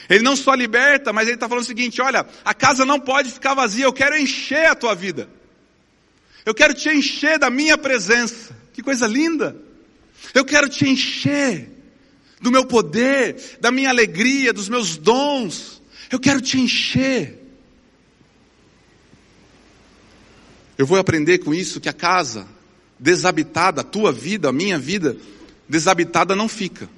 Ele 0.08 0.22
não 0.22 0.36
só 0.36 0.54
liberta, 0.54 1.12
mas 1.12 1.26
ele 1.26 1.34
está 1.34 1.48
falando 1.48 1.64
o 1.64 1.66
seguinte: 1.66 2.00
olha, 2.00 2.24
a 2.44 2.54
casa 2.54 2.84
não 2.84 3.00
pode 3.00 3.30
ficar 3.30 3.54
vazia, 3.54 3.84
eu 3.84 3.92
quero 3.92 4.16
encher 4.16 4.66
a 4.66 4.74
tua 4.74 4.94
vida. 4.94 5.28
Eu 6.46 6.54
quero 6.54 6.72
te 6.72 6.88
encher 6.88 7.38
da 7.38 7.50
minha 7.50 7.76
presença. 7.76 8.56
Que 8.72 8.82
coisa 8.82 9.06
linda! 9.06 9.56
Eu 10.34 10.44
quero 10.44 10.68
te 10.68 10.88
encher 10.88 11.68
do 12.40 12.50
meu 12.50 12.64
poder, 12.64 13.58
da 13.60 13.70
minha 13.70 13.90
alegria, 13.90 14.52
dos 14.52 14.68
meus 14.68 14.96
dons. 14.96 15.82
Eu 16.10 16.18
quero 16.18 16.40
te 16.40 16.58
encher. 16.58 17.41
Eu 20.76 20.86
vou 20.86 20.98
aprender 20.98 21.38
com 21.38 21.52
isso 21.54 21.80
que 21.80 21.88
a 21.88 21.92
casa 21.92 22.46
desabitada, 22.98 23.80
a 23.80 23.84
tua 23.84 24.12
vida, 24.12 24.48
a 24.48 24.52
minha 24.52 24.78
vida, 24.78 25.16
desabitada 25.68 26.36
não 26.36 26.48
fica. 26.48 26.88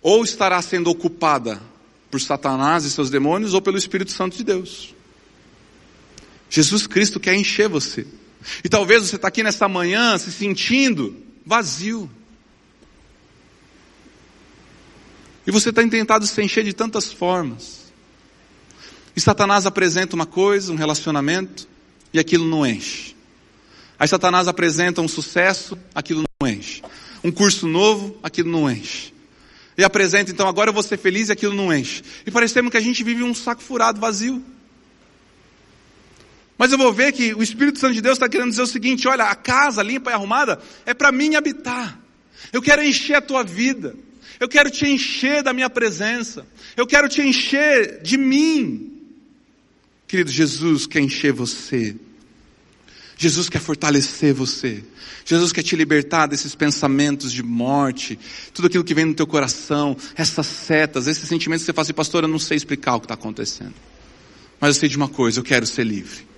Ou 0.00 0.22
estará 0.22 0.60
sendo 0.60 0.90
ocupada 0.90 1.60
por 2.10 2.20
Satanás 2.20 2.84
e 2.84 2.90
seus 2.90 3.08
demônios, 3.08 3.54
ou 3.54 3.62
pelo 3.62 3.78
Espírito 3.78 4.12
Santo 4.12 4.36
de 4.36 4.44
Deus. 4.44 4.94
Jesus 6.50 6.86
Cristo 6.86 7.18
quer 7.18 7.34
encher 7.34 7.68
você. 7.68 8.06
E 8.62 8.68
talvez 8.68 9.02
você 9.02 9.16
está 9.16 9.28
aqui 9.28 9.42
nessa 9.42 9.66
manhã 9.66 10.18
se 10.18 10.30
sentindo 10.30 11.16
vazio. 11.46 12.10
E 15.46 15.50
você 15.50 15.72
tem 15.72 15.88
tentado 15.88 16.26
se 16.26 16.42
encher 16.42 16.64
de 16.64 16.72
tantas 16.72 17.10
formas. 17.10 17.92
E 19.16 19.20
Satanás 19.20 19.66
apresenta 19.66 20.14
uma 20.14 20.26
coisa, 20.26 20.72
um 20.72 20.76
relacionamento, 20.76 21.66
e 22.12 22.18
aquilo 22.18 22.46
não 22.46 22.66
enche. 22.66 23.14
Aí 23.98 24.08
Satanás 24.08 24.48
apresenta 24.48 25.00
um 25.00 25.08
sucesso, 25.08 25.78
aquilo 25.94 26.24
não 26.40 26.48
enche. 26.48 26.82
Um 27.22 27.30
curso 27.30 27.68
novo, 27.68 28.18
aquilo 28.22 28.50
não 28.50 28.70
enche. 28.70 29.12
E 29.78 29.84
apresenta, 29.84 30.30
então, 30.30 30.48
agora 30.48 30.70
eu 30.70 30.74
vou 30.74 30.82
ser 30.82 30.98
feliz 30.98 31.28
e 31.28 31.32
aquilo 31.32 31.54
não 31.54 31.72
enche. 31.72 32.02
E 32.26 32.30
parecemos 32.30 32.70
que 32.70 32.76
a 32.76 32.80
gente 32.80 33.02
vive 33.02 33.22
um 33.22 33.34
saco 33.34 33.62
furado, 33.62 34.00
vazio. 34.00 34.44
Mas 36.58 36.70
eu 36.70 36.78
vou 36.78 36.92
ver 36.92 37.12
que 37.12 37.34
o 37.34 37.42
Espírito 37.42 37.78
Santo 37.78 37.94
de 37.94 38.00
Deus 38.00 38.16
está 38.16 38.28
querendo 38.28 38.50
dizer 38.50 38.62
o 38.62 38.66
seguinte: 38.66 39.08
olha, 39.08 39.24
a 39.24 39.34
casa 39.34 39.82
limpa 39.82 40.10
e 40.10 40.14
arrumada 40.14 40.60
é 40.84 40.92
para 40.92 41.10
mim 41.10 41.34
habitar. 41.34 41.98
Eu 42.52 42.60
quero 42.60 42.84
encher 42.84 43.14
a 43.14 43.20
tua 43.20 43.42
vida. 43.42 43.96
Eu 44.38 44.48
quero 44.48 44.70
te 44.70 44.86
encher 44.86 45.42
da 45.42 45.52
minha 45.52 45.70
presença. 45.70 46.46
Eu 46.76 46.86
quero 46.86 47.08
te 47.08 47.22
encher 47.22 48.02
de 48.02 48.18
mim. 48.18 48.91
Querido, 50.12 50.30
Jesus 50.30 50.86
quer 50.86 51.00
encher 51.00 51.32
você. 51.32 51.96
Jesus 53.16 53.48
quer 53.48 53.60
fortalecer 53.60 54.34
você. 54.34 54.84
Jesus 55.24 55.52
quer 55.52 55.62
te 55.62 55.74
libertar 55.74 56.26
desses 56.26 56.54
pensamentos 56.54 57.32
de 57.32 57.42
morte, 57.42 58.18
tudo 58.52 58.66
aquilo 58.66 58.84
que 58.84 58.92
vem 58.92 59.06
no 59.06 59.14
teu 59.14 59.26
coração, 59.26 59.96
essas 60.14 60.46
setas, 60.46 61.06
esses 61.06 61.26
sentimentos 61.26 61.62
que 61.62 61.64
você 61.64 61.72
fala 61.72 61.84
assim, 61.84 61.94
pastor, 61.94 62.24
eu 62.24 62.28
não 62.28 62.38
sei 62.38 62.58
explicar 62.58 62.96
o 62.96 63.00
que 63.00 63.06
está 63.06 63.14
acontecendo. 63.14 63.72
Mas 64.60 64.76
eu 64.76 64.80
sei 64.80 64.88
de 64.90 64.98
uma 64.98 65.08
coisa, 65.08 65.40
eu 65.40 65.44
quero 65.44 65.66
ser 65.66 65.84
livre. 65.86 66.28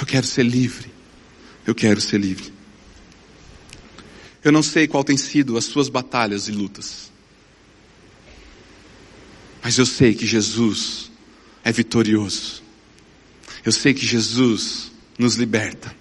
Eu 0.00 0.06
quero 0.06 0.26
ser 0.26 0.46
livre. 0.46 0.90
Eu 1.66 1.74
quero 1.74 2.00
ser 2.00 2.18
livre. 2.18 2.50
Eu 4.42 4.52
não 4.52 4.62
sei 4.62 4.88
qual 4.88 5.04
tem 5.04 5.18
sido 5.18 5.58
as 5.58 5.66
suas 5.66 5.90
batalhas 5.90 6.48
e 6.48 6.52
lutas. 6.52 7.12
Mas 9.62 9.76
eu 9.76 9.84
sei 9.84 10.14
que 10.14 10.24
Jesus 10.24 11.10
é 11.62 11.70
vitorioso. 11.70 12.69
Eu 13.64 13.72
sei 13.72 13.92
que 13.92 14.04
Jesus 14.06 14.90
nos 15.18 15.34
liberta. 15.36 15.94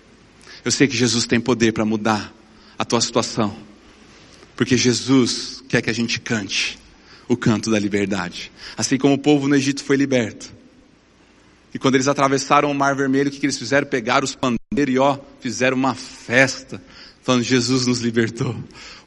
Eu 0.63 0.71
sei 0.71 0.87
que 0.87 0.95
Jesus 0.95 1.25
tem 1.25 1.39
poder 1.39 1.73
para 1.73 1.85
mudar 1.85 2.33
a 2.77 2.85
tua 2.85 3.01
situação. 3.01 3.55
Porque 4.55 4.77
Jesus 4.77 5.63
quer 5.67 5.81
que 5.81 5.89
a 5.89 5.93
gente 5.93 6.19
cante 6.19 6.79
o 7.27 7.37
canto 7.37 7.69
da 7.69 7.79
liberdade. 7.79 8.51
Assim 8.75 8.97
como 8.97 9.13
o 9.13 9.17
povo 9.17 9.47
no 9.47 9.55
Egito 9.55 9.83
foi 9.83 9.95
liberto. 9.95 10.51
E 11.73 11.77
quando 11.77 11.95
eles 11.95 12.07
atravessaram 12.07 12.71
o 12.71 12.73
Mar 12.73 12.95
Vermelho, 12.95 13.29
o 13.29 13.31
que, 13.31 13.39
que 13.39 13.45
eles 13.45 13.57
fizeram? 13.57 13.87
Pegaram 13.87 14.25
os 14.25 14.35
pandeiros 14.35 14.95
e 14.95 14.97
ó, 14.97 15.19
fizeram 15.39 15.77
uma 15.77 15.93
festa. 15.93 16.81
Falando, 17.21 17.43
Jesus 17.43 17.85
nos 17.85 17.99
libertou. 17.99 18.55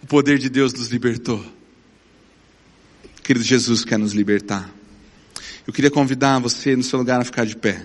O 0.03 0.07
poder 0.07 0.39
de 0.39 0.49
Deus 0.49 0.73
nos 0.73 0.89
libertou. 0.89 1.45
Querido, 3.23 3.45
Jesus 3.45 3.85
quer 3.85 3.99
nos 3.99 4.13
libertar. 4.13 4.71
Eu 5.67 5.73
queria 5.73 5.91
convidar 5.91 6.39
você 6.39 6.77
no 6.77 6.83
seu 6.83 6.99
lugar 6.99 7.21
a 7.21 7.25
ficar 7.25 7.45
de 7.45 7.57
pé. 7.57 7.85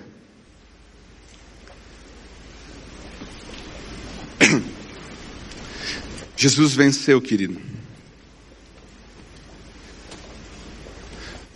Jesus 6.35 6.73
venceu, 6.73 7.21
querido. 7.21 7.59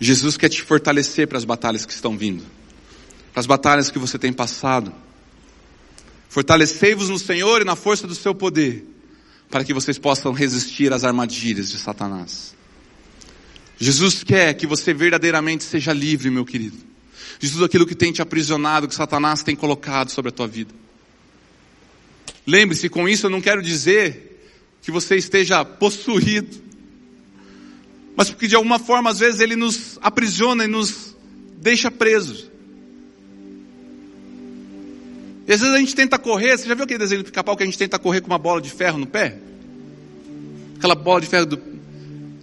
Jesus 0.00 0.36
quer 0.36 0.48
te 0.48 0.60
fortalecer 0.62 1.28
para 1.28 1.38
as 1.38 1.44
batalhas 1.44 1.86
que 1.86 1.92
estão 1.92 2.18
vindo, 2.18 2.44
para 3.32 3.40
as 3.40 3.46
batalhas 3.46 3.88
que 3.90 3.98
você 3.98 4.18
tem 4.18 4.32
passado. 4.32 4.92
Fortalecei-vos 6.28 7.08
no 7.08 7.18
Senhor 7.18 7.62
e 7.62 7.64
na 7.64 7.76
força 7.76 8.06
do 8.06 8.14
seu 8.14 8.34
poder, 8.34 8.84
para 9.48 9.62
que 9.62 9.72
vocês 9.72 9.98
possam 9.98 10.32
resistir 10.32 10.92
às 10.92 11.04
armadilhas 11.04 11.70
de 11.70 11.78
Satanás. 11.78 12.52
Jesus 13.78 14.24
quer 14.24 14.54
que 14.54 14.66
você 14.66 14.92
verdadeiramente 14.92 15.62
seja 15.62 15.92
livre, 15.92 16.30
meu 16.30 16.44
querido, 16.44 16.78
de 17.38 17.50
tudo 17.50 17.64
aquilo 17.64 17.86
que 17.86 17.94
tem 17.94 18.12
te 18.12 18.22
aprisionado, 18.22 18.88
que 18.88 18.94
Satanás 18.94 19.42
tem 19.42 19.54
colocado 19.54 20.10
sobre 20.10 20.30
a 20.30 20.32
tua 20.32 20.48
vida. 20.48 20.74
Lembre-se, 22.46 22.88
com 22.88 23.08
isso 23.08 23.26
eu 23.26 23.30
não 23.30 23.40
quero 23.40 23.62
dizer 23.62 24.40
que 24.82 24.90
você 24.90 25.16
esteja 25.16 25.64
possuído, 25.64 26.60
mas 28.16 28.28
porque 28.28 28.48
de 28.48 28.56
alguma 28.56 28.78
forma 28.78 29.10
às 29.10 29.20
vezes 29.20 29.40
ele 29.40 29.56
nos 29.56 29.98
aprisiona 30.02 30.64
e 30.64 30.68
nos 30.68 31.14
deixa 31.58 31.90
presos. 31.90 32.50
E 35.46 35.52
às 35.52 35.60
vezes 35.60 35.74
a 35.74 35.78
gente 35.78 35.94
tenta 35.94 36.18
correr, 36.18 36.56
você 36.56 36.68
já 36.68 36.74
viu 36.74 36.84
aquele 36.84 36.98
desenho 36.98 37.22
de 37.22 37.26
pica-pau 37.26 37.56
que 37.56 37.62
a 37.62 37.66
gente 37.66 37.78
tenta 37.78 37.98
correr 37.98 38.20
com 38.20 38.26
uma 38.28 38.38
bola 38.38 38.60
de 38.60 38.70
ferro 38.70 38.98
no 38.98 39.06
pé? 39.06 39.38
Aquela 40.76 40.94
bola 40.94 41.20
de 41.20 41.26
ferro 41.26 41.46
do... 41.46 41.62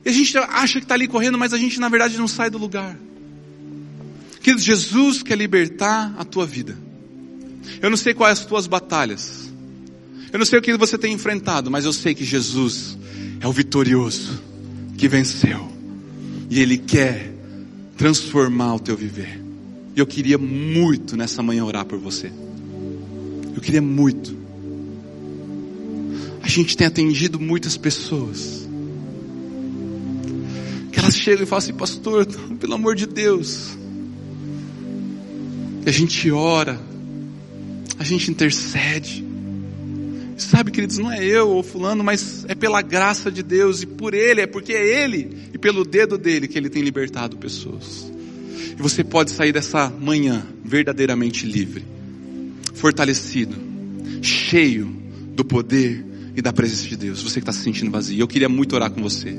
E 0.06 0.10
a 0.10 0.12
gente 0.12 0.38
acha 0.38 0.80
que 0.80 0.86
está 0.86 0.96
ali 0.96 1.08
correndo, 1.08 1.38
mas 1.38 1.54
a 1.54 1.58
gente 1.58 1.80
na 1.80 1.90
verdade 1.90 2.18
não 2.18 2.28
sai 2.28 2.50
do 2.50 2.58
lugar. 2.58 2.98
Querido, 4.42 4.62
Jesus 4.62 5.22
quer 5.22 5.38
libertar 5.38 6.14
a 6.18 6.24
tua 6.24 6.46
vida. 6.46 6.78
Eu 7.82 7.90
não 7.90 7.98
sei 7.98 8.14
quais 8.14 8.40
as 8.40 8.46
tuas 8.46 8.68
batalhas. 8.68 9.49
Eu 10.32 10.40
não 10.40 10.46
sei 10.46 10.60
o 10.60 10.62
que 10.62 10.76
você 10.78 10.98
tem 10.98 11.14
enfrentado, 11.14 11.72
mas 11.72 11.86
eu 11.86 11.94
sei 11.94 12.14
que 12.14 12.24
Jesus 12.24 12.98
é 13.40 13.48
o 13.48 13.52
vitorioso 13.52 14.42
que 14.98 15.08
venceu. 15.08 15.68
E 16.50 16.60
Ele 16.60 16.78
quer 16.78 17.34
transformar 17.98 18.76
o 18.76 18.80
teu 18.80 18.96
viver. 18.96 19.42
E 19.96 20.00
eu 20.00 20.06
queria 20.06 20.38
muito 20.38 21.18
nessa 21.18 21.42
manhã 21.42 21.66
orar 21.66 21.86
por 21.86 21.98
você. 21.98 22.32
Eu 23.56 23.62
queria 23.62 23.82
muito. 23.82 24.38
A 26.42 26.48
gente 26.48 26.78
tem 26.78 26.88
atendido 26.88 27.40
muitas 27.40 27.76
pessoas. 27.76 28.68
Que 30.92 31.00
elas 31.00 31.16
chegam 31.16 31.44
e 31.44 31.46
falam 31.46 31.64
assim, 31.64 31.74
pastor, 31.74 32.26
pelo 32.60 32.76
amor 32.76 32.96
de 32.96 33.06
Deus. 33.06 33.78
E 35.86 35.90
a 35.90 35.92
gente 35.92 36.32
ora, 36.32 36.80
a 37.98 38.04
gente 38.04 38.32
intercede. 38.32 39.29
Sabe, 40.40 40.72
queridos, 40.72 40.98
não 40.98 41.12
é 41.12 41.24
eu 41.24 41.50
ou 41.50 41.62
fulano, 41.62 42.04
mas 42.04 42.46
é 42.48 42.56
pela 42.56 42.82
graça 42.82 43.30
de 43.30 43.44
Deus 43.44 43.82
e 43.82 43.86
por 43.86 44.14
Ele, 44.14 44.42
é 44.42 44.48
porque 44.48 44.72
é 44.72 45.04
Ele 45.04 45.38
e 45.54 45.58
pelo 45.58 45.84
dedo 45.84 46.18
dele 46.18 46.48
que 46.48 46.58
Ele 46.58 46.70
tem 46.70 46.82
libertado 46.82 47.38
pessoas. 47.38 48.10
E 48.72 48.82
você 48.82 49.04
pode 49.04 49.32
sair 49.32 49.52
dessa 49.52 49.90
manhã 49.90 50.46
verdadeiramente 50.64 51.46
livre, 51.46 51.84
fortalecido, 52.74 53.56
cheio 54.22 54.90
do 55.34 55.44
poder 55.44 56.06
e 56.34 56.42
da 56.42 56.54
presença 56.54 56.88
de 56.88 56.96
Deus. 56.96 57.22
Você 57.22 57.42
que 57.42 57.44
está 57.44 57.52
se 57.52 57.60
sentindo 57.60 57.92
vazio, 57.92 58.22
eu 58.22 58.28
queria 58.28 58.48
muito 58.48 58.76
orar 58.76 58.90
com 58.90 59.02
você. 59.02 59.36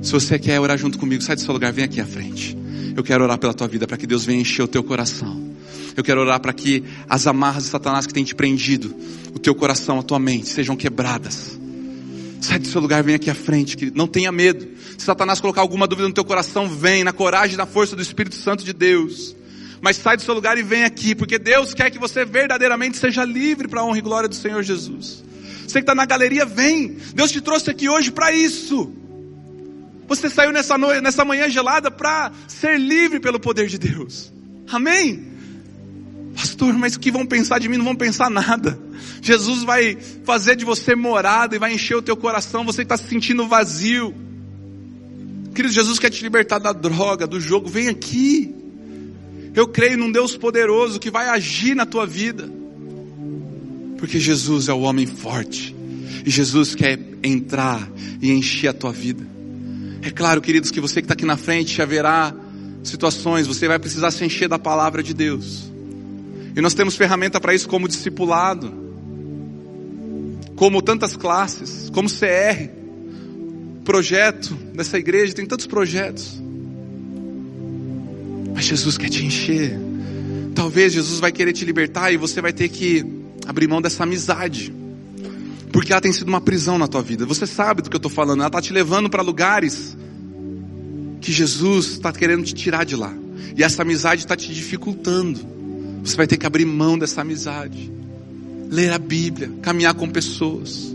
Se 0.00 0.12
você 0.12 0.38
quer 0.38 0.60
orar 0.60 0.78
junto 0.78 0.96
comigo, 0.96 1.22
sai 1.22 1.34
do 1.34 1.42
seu 1.42 1.52
lugar, 1.52 1.72
vem 1.72 1.84
aqui 1.84 2.00
à 2.00 2.06
frente. 2.06 2.56
Eu 2.96 3.02
quero 3.02 3.24
orar 3.24 3.38
pela 3.38 3.52
tua 3.52 3.66
vida 3.66 3.86
para 3.86 3.96
que 3.96 4.06
Deus 4.06 4.24
venha 4.24 4.40
encher 4.40 4.62
o 4.62 4.68
teu 4.68 4.84
coração. 4.84 5.51
Eu 5.96 6.02
quero 6.02 6.20
orar 6.20 6.40
para 6.40 6.52
que 6.52 6.84
as 7.08 7.26
amarras 7.26 7.64
de 7.64 7.70
Satanás 7.70 8.06
que 8.06 8.14
tem 8.14 8.24
te 8.24 8.34
prendido, 8.34 8.94
o 9.34 9.38
teu 9.38 9.54
coração, 9.54 9.98
a 9.98 10.02
tua 10.02 10.18
mente, 10.18 10.48
sejam 10.48 10.76
quebradas. 10.76 11.58
Sai 12.40 12.58
do 12.58 12.66
seu 12.66 12.80
lugar, 12.80 13.02
vem 13.04 13.14
aqui 13.14 13.30
à 13.30 13.34
frente, 13.34 13.76
querido. 13.76 13.96
Não 13.96 14.08
tenha 14.08 14.32
medo. 14.32 14.66
Se 14.98 15.04
Satanás 15.04 15.40
colocar 15.40 15.60
alguma 15.60 15.86
dúvida 15.86 16.08
no 16.08 16.14
teu 16.14 16.24
coração, 16.24 16.68
vem 16.68 17.04
na 17.04 17.12
coragem 17.12 17.54
e 17.54 17.56
na 17.56 17.66
força 17.66 17.94
do 17.94 18.02
Espírito 18.02 18.34
Santo 18.34 18.64
de 18.64 18.72
Deus. 18.72 19.36
Mas 19.80 19.96
sai 19.96 20.16
do 20.16 20.22
seu 20.22 20.34
lugar 20.34 20.58
e 20.58 20.62
vem 20.62 20.84
aqui, 20.84 21.14
porque 21.14 21.38
Deus 21.38 21.72
quer 21.72 21.90
que 21.90 21.98
você 21.98 22.24
verdadeiramente 22.24 22.98
seja 22.98 23.24
livre 23.24 23.68
para 23.68 23.80
a 23.80 23.84
honra 23.84 23.98
e 23.98 24.00
glória 24.00 24.28
do 24.28 24.34
Senhor 24.34 24.62
Jesus. 24.62 25.22
Você 25.66 25.78
que 25.78 25.84
está 25.84 25.94
na 25.94 26.04
galeria, 26.04 26.44
vem. 26.44 26.96
Deus 27.14 27.30
te 27.30 27.40
trouxe 27.40 27.70
aqui 27.70 27.88
hoje 27.88 28.10
para 28.10 28.32
isso. 28.32 28.92
Você 30.08 30.28
saiu 30.28 30.52
nessa, 30.52 30.76
noite, 30.76 31.00
nessa 31.00 31.24
manhã 31.24 31.48
gelada 31.48 31.90
para 31.90 32.32
ser 32.46 32.78
livre 32.78 33.20
pelo 33.20 33.40
poder 33.40 33.68
de 33.68 33.78
Deus. 33.78 34.32
Amém? 34.70 35.31
Pastor, 36.34 36.72
mas 36.74 36.96
o 36.96 37.00
que 37.00 37.10
vão 37.10 37.26
pensar 37.26 37.58
de 37.58 37.68
mim? 37.68 37.76
Não 37.76 37.84
vão 37.84 37.96
pensar 37.96 38.30
nada. 38.30 38.78
Jesus 39.20 39.62
vai 39.62 39.96
fazer 40.24 40.56
de 40.56 40.64
você 40.64 40.94
morada 40.94 41.54
e 41.54 41.58
vai 41.58 41.74
encher 41.74 41.96
o 41.96 42.02
teu 42.02 42.16
coração. 42.16 42.64
Você 42.64 42.82
está 42.82 42.96
se 42.96 43.08
sentindo 43.08 43.46
vazio. 43.46 44.14
Querido, 45.54 45.72
Jesus 45.72 45.98
quer 45.98 46.10
te 46.10 46.22
libertar 46.22 46.58
da 46.58 46.72
droga, 46.72 47.26
do 47.26 47.40
jogo. 47.40 47.68
Vem 47.68 47.88
aqui. 47.88 48.54
Eu 49.54 49.68
creio 49.68 49.98
num 49.98 50.10
Deus 50.10 50.36
poderoso 50.36 50.98
que 50.98 51.10
vai 51.10 51.28
agir 51.28 51.74
na 51.74 51.84
tua 51.84 52.06
vida. 52.06 52.50
Porque 53.98 54.18
Jesus 54.18 54.68
é 54.68 54.72
o 54.72 54.80
homem 54.80 55.06
forte. 55.06 55.76
E 56.24 56.30
Jesus 56.30 56.74
quer 56.74 56.98
entrar 57.22 57.88
e 58.20 58.32
encher 58.32 58.68
a 58.68 58.72
tua 58.72 58.92
vida. 58.92 59.26
É 60.02 60.10
claro, 60.10 60.40
queridos, 60.40 60.70
que 60.70 60.80
você 60.80 61.00
que 61.00 61.04
está 61.04 61.14
aqui 61.14 61.24
na 61.24 61.36
frente 61.36 61.80
haverá 61.80 62.34
situações, 62.82 63.46
você 63.46 63.68
vai 63.68 63.78
precisar 63.78 64.10
se 64.10 64.24
encher 64.24 64.48
da 64.48 64.58
palavra 64.58 65.02
de 65.02 65.14
Deus. 65.14 65.71
E 66.54 66.60
nós 66.60 66.74
temos 66.74 66.96
ferramenta 66.96 67.40
para 67.40 67.54
isso 67.54 67.68
como 67.68 67.88
discipulado, 67.88 68.72
como 70.56 70.82
tantas 70.82 71.16
classes, 71.16 71.90
como 71.90 72.08
CR, 72.08 72.68
projeto 73.84 74.54
dessa 74.74 74.98
igreja, 74.98 75.34
tem 75.34 75.46
tantos 75.46 75.66
projetos. 75.66 76.40
Mas 78.54 78.64
Jesus 78.66 78.98
quer 78.98 79.08
te 79.08 79.24
encher. 79.24 79.78
Talvez 80.54 80.92
Jesus 80.92 81.18
vai 81.18 81.32
querer 81.32 81.52
te 81.52 81.64
libertar 81.64 82.12
e 82.12 82.16
você 82.16 82.40
vai 82.40 82.52
ter 82.52 82.68
que 82.68 83.04
abrir 83.46 83.66
mão 83.66 83.80
dessa 83.80 84.04
amizade. 84.04 84.72
Porque 85.72 85.90
ela 85.90 86.02
tem 86.02 86.12
sido 86.12 86.28
uma 86.28 86.40
prisão 86.40 86.76
na 86.76 86.86
tua 86.86 87.02
vida. 87.02 87.24
Você 87.24 87.46
sabe 87.46 87.80
do 87.80 87.88
que 87.88 87.96
eu 87.96 87.98
estou 87.98 88.10
falando. 88.10 88.40
Ela 88.40 88.48
está 88.48 88.60
te 88.60 88.72
levando 88.72 89.08
para 89.08 89.22
lugares 89.22 89.96
que 91.20 91.32
Jesus 91.32 91.92
está 91.92 92.12
querendo 92.12 92.44
te 92.44 92.52
tirar 92.52 92.84
de 92.84 92.94
lá. 92.94 93.14
E 93.56 93.64
essa 93.64 93.82
amizade 93.82 94.22
está 94.22 94.36
te 94.36 94.52
dificultando. 94.52 95.40
Você 96.02 96.16
vai 96.16 96.26
ter 96.26 96.36
que 96.36 96.46
abrir 96.46 96.64
mão 96.64 96.98
dessa 96.98 97.20
amizade. 97.20 97.90
Ler 98.70 98.92
a 98.92 98.98
Bíblia, 98.98 99.50
caminhar 99.62 99.94
com 99.94 100.08
pessoas. 100.08 100.94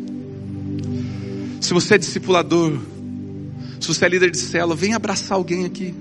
Se 1.61 1.73
você 1.73 1.95
é 1.95 1.97
discipulador, 1.97 2.77
se 3.79 3.87
você 3.87 4.05
é 4.05 4.09
líder 4.09 4.31
de 4.31 4.37
célula, 4.37 4.75
vem 4.75 4.93
abraçar 4.93 5.37
alguém 5.37 5.65
aqui. 5.65 5.93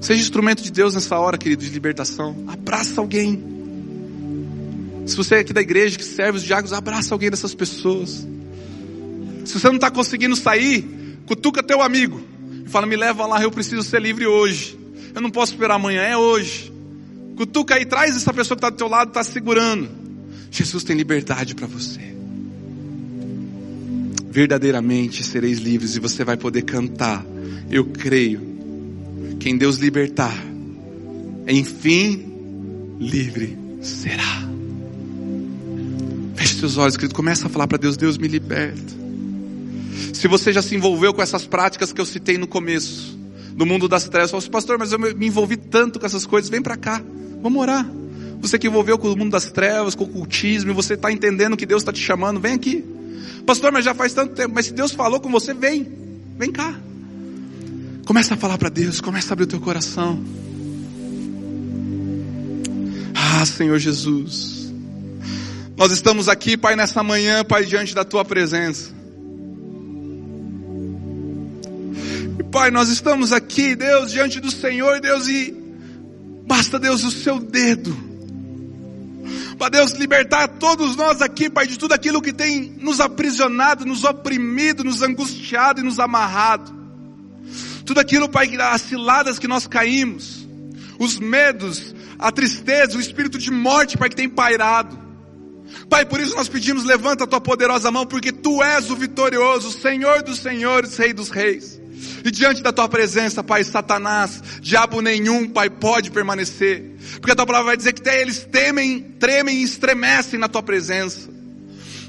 Seja 0.00 0.20
instrumento 0.20 0.62
de 0.62 0.70
Deus 0.70 0.94
nessa 0.94 1.18
hora, 1.18 1.36
querido, 1.36 1.64
de 1.64 1.70
libertação. 1.70 2.44
Abraça 2.48 3.00
alguém. 3.00 3.42
Se 5.06 5.16
você 5.16 5.36
é 5.36 5.38
aqui 5.40 5.52
da 5.52 5.60
igreja 5.60 5.98
que 5.98 6.04
serve 6.04 6.38
os 6.38 6.44
diáconos, 6.44 6.72
abraça 6.72 7.14
alguém 7.14 7.30
dessas 7.30 7.54
pessoas. 7.54 8.26
Se 9.44 9.58
você 9.58 9.66
não 9.68 9.76
está 9.76 9.90
conseguindo 9.90 10.36
sair, 10.36 11.18
cutuca 11.26 11.62
teu 11.62 11.82
amigo. 11.82 12.20
E 12.64 12.68
fala, 12.68 12.86
me 12.86 12.96
leva 12.96 13.26
lá, 13.26 13.42
eu 13.42 13.50
preciso 13.50 13.82
ser 13.82 14.00
livre 14.00 14.26
hoje. 14.26 14.78
Eu 15.14 15.20
não 15.20 15.30
posso 15.30 15.52
esperar 15.52 15.74
amanhã, 15.74 16.02
é 16.02 16.16
hoje. 16.16 16.72
Cutuca 17.40 17.76
aí, 17.76 17.86
traz 17.86 18.14
essa 18.14 18.34
pessoa 18.34 18.54
que 18.54 18.58
está 18.58 18.68
do 18.68 18.76
teu 18.76 18.86
lado, 18.86 19.08
está 19.08 19.24
segurando. 19.24 19.88
Jesus 20.50 20.84
tem 20.84 20.94
liberdade 20.94 21.54
para 21.54 21.66
você. 21.66 22.14
Verdadeiramente 24.30 25.24
sereis 25.24 25.58
livres 25.58 25.96
e 25.96 26.00
você 26.00 26.22
vai 26.22 26.36
poder 26.36 26.60
cantar. 26.60 27.24
Eu 27.70 27.86
creio 27.86 28.42
quem 29.40 29.56
Deus 29.56 29.78
libertar, 29.78 30.36
enfim, 31.48 32.98
livre 33.00 33.56
será. 33.80 34.46
Feche 36.36 36.56
seus 36.56 36.76
olhos, 36.76 36.94
querido. 36.98 37.14
Começa 37.14 37.46
a 37.46 37.48
falar 37.48 37.66
para 37.66 37.78
Deus: 37.78 37.96
Deus 37.96 38.18
me 38.18 38.28
liberta. 38.28 38.92
Se 40.12 40.28
você 40.28 40.52
já 40.52 40.60
se 40.60 40.74
envolveu 40.74 41.14
com 41.14 41.22
essas 41.22 41.46
práticas 41.46 41.90
que 41.90 42.02
eu 42.02 42.04
citei 42.04 42.36
no 42.36 42.46
começo, 42.46 43.18
do 43.54 43.64
mundo 43.64 43.88
das 43.88 44.06
trevas, 44.10 44.30
fala 44.30 44.42
assim, 44.42 44.50
pastor, 44.50 44.78
mas 44.78 44.92
eu 44.92 44.98
me 44.98 45.26
envolvi 45.26 45.56
tanto 45.56 45.98
com 45.98 46.04
essas 46.04 46.26
coisas, 46.26 46.50
vem 46.50 46.60
para 46.60 46.76
cá, 46.76 47.02
vamos 47.42 47.60
orar. 47.60 47.86
Você 48.40 48.58
que 48.58 48.66
envolveu 48.66 48.98
com 48.98 49.08
o 49.08 49.16
mundo 49.16 49.30
das 49.30 49.50
trevas, 49.50 49.94
com 49.94 50.04
o 50.04 50.08
cultismo, 50.08 50.72
você 50.72 50.94
está 50.94 51.12
entendendo 51.12 51.56
que 51.56 51.66
Deus 51.66 51.82
está 51.82 51.92
te 51.92 52.00
chamando, 52.00 52.40
vem 52.40 52.54
aqui. 52.54 52.84
Pastor, 53.44 53.70
mas 53.70 53.84
já 53.84 53.94
faz 53.94 54.14
tanto 54.14 54.34
tempo, 54.34 54.54
mas 54.54 54.66
se 54.66 54.72
Deus 54.72 54.92
falou 54.92 55.20
com 55.20 55.30
você, 55.30 55.52
vem, 55.52 55.86
vem 56.38 56.50
cá. 56.50 56.74
Começa 58.06 58.34
a 58.34 58.36
falar 58.36 58.58
para 58.58 58.68
Deus, 58.68 59.00
começa 59.00 59.30
a 59.30 59.34
abrir 59.34 59.44
o 59.44 59.46
teu 59.46 59.60
coração. 59.60 60.22
Ah, 63.14 63.44
Senhor 63.44 63.78
Jesus. 63.78 64.72
Nós 65.76 65.92
estamos 65.92 66.28
aqui, 66.28 66.56
Pai, 66.56 66.76
nessa 66.76 67.02
manhã, 67.02 67.44
Pai, 67.44 67.64
diante 67.64 67.94
da 67.94 68.04
tua 68.04 68.24
presença. 68.24 68.90
Pai, 72.50 72.70
nós 72.70 72.88
estamos 72.88 73.32
aqui, 73.32 73.76
Deus, 73.76 74.10
diante 74.10 74.40
do 74.40 74.50
Senhor, 74.50 75.00
Deus, 75.00 75.28
e 75.28 75.59
basta, 76.60 76.78
Deus, 76.78 77.02
o 77.04 77.10
seu 77.10 77.38
dedo. 77.38 77.96
Para 79.58 79.70
Deus 79.70 79.92
libertar 79.92 80.46
todos 80.48 80.94
nós 80.94 81.22
aqui, 81.22 81.48
Pai, 81.48 81.66
de 81.66 81.78
tudo 81.78 81.92
aquilo 81.92 82.20
que 82.20 82.32
tem 82.32 82.74
nos 82.78 83.00
aprisionado, 83.00 83.86
nos 83.86 84.04
oprimido, 84.04 84.84
nos 84.84 85.00
angustiado 85.00 85.80
e 85.80 85.84
nos 85.84 85.98
amarrado 85.98 86.80
tudo 87.90 87.98
aquilo, 87.98 88.28
Pai, 88.28 88.48
as 88.56 88.82
ciladas 88.82 89.36
que 89.36 89.48
nós 89.48 89.66
caímos, 89.66 90.46
os 90.96 91.18
medos, 91.18 91.92
a 92.20 92.30
tristeza, 92.30 92.96
o 92.96 93.00
espírito 93.00 93.36
de 93.36 93.50
morte, 93.50 93.98
Pai, 93.98 94.08
que 94.08 94.14
tem 94.14 94.28
pairado. 94.28 94.96
Pai, 95.88 96.04
por 96.04 96.20
isso 96.20 96.36
nós 96.36 96.48
pedimos, 96.48 96.84
levanta 96.84 97.24
a 97.24 97.26
tua 97.26 97.40
poderosa 97.40 97.90
mão, 97.90 98.06
porque 98.06 98.30
tu 98.30 98.62
és 98.62 98.90
o 98.92 98.96
vitorioso, 98.96 99.72
Senhor 99.72 100.22
dos 100.22 100.38
senhores, 100.38 100.96
Rei 100.96 101.12
dos 101.12 101.30
reis. 101.30 101.79
E 102.24 102.30
diante 102.30 102.62
da 102.62 102.72
tua 102.72 102.88
presença, 102.88 103.42
Pai, 103.42 103.64
Satanás, 103.64 104.42
diabo 104.60 105.00
nenhum, 105.00 105.48
Pai, 105.48 105.70
pode 105.70 106.10
permanecer. 106.10 106.96
Porque 107.14 107.32
a 107.32 107.36
tua 107.36 107.46
palavra 107.46 107.68
vai 107.68 107.76
dizer 107.76 107.92
que 107.92 108.00
até 108.00 108.20
eles 108.20 108.44
temem, 108.44 109.00
tremem 109.18 109.58
e 109.58 109.62
estremecem 109.62 110.38
na 110.38 110.48
tua 110.48 110.62
presença. 110.62 111.30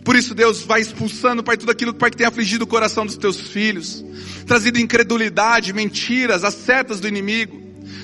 Por 0.03 0.15
isso, 0.15 0.33
Deus 0.33 0.61
vai 0.63 0.81
expulsando, 0.81 1.43
Pai, 1.43 1.57
tudo 1.57 1.71
aquilo, 1.71 1.93
Pai, 1.93 2.09
que 2.09 2.17
tem 2.17 2.25
afligido 2.25 2.63
o 2.63 2.67
coração 2.67 3.05
dos 3.05 3.17
teus 3.17 3.39
filhos, 3.49 4.03
trazido 4.47 4.79
incredulidade, 4.79 5.73
mentiras, 5.73 6.43
as 6.43 6.55
setas 6.55 6.99
do 6.99 7.07
inimigo. 7.07 7.60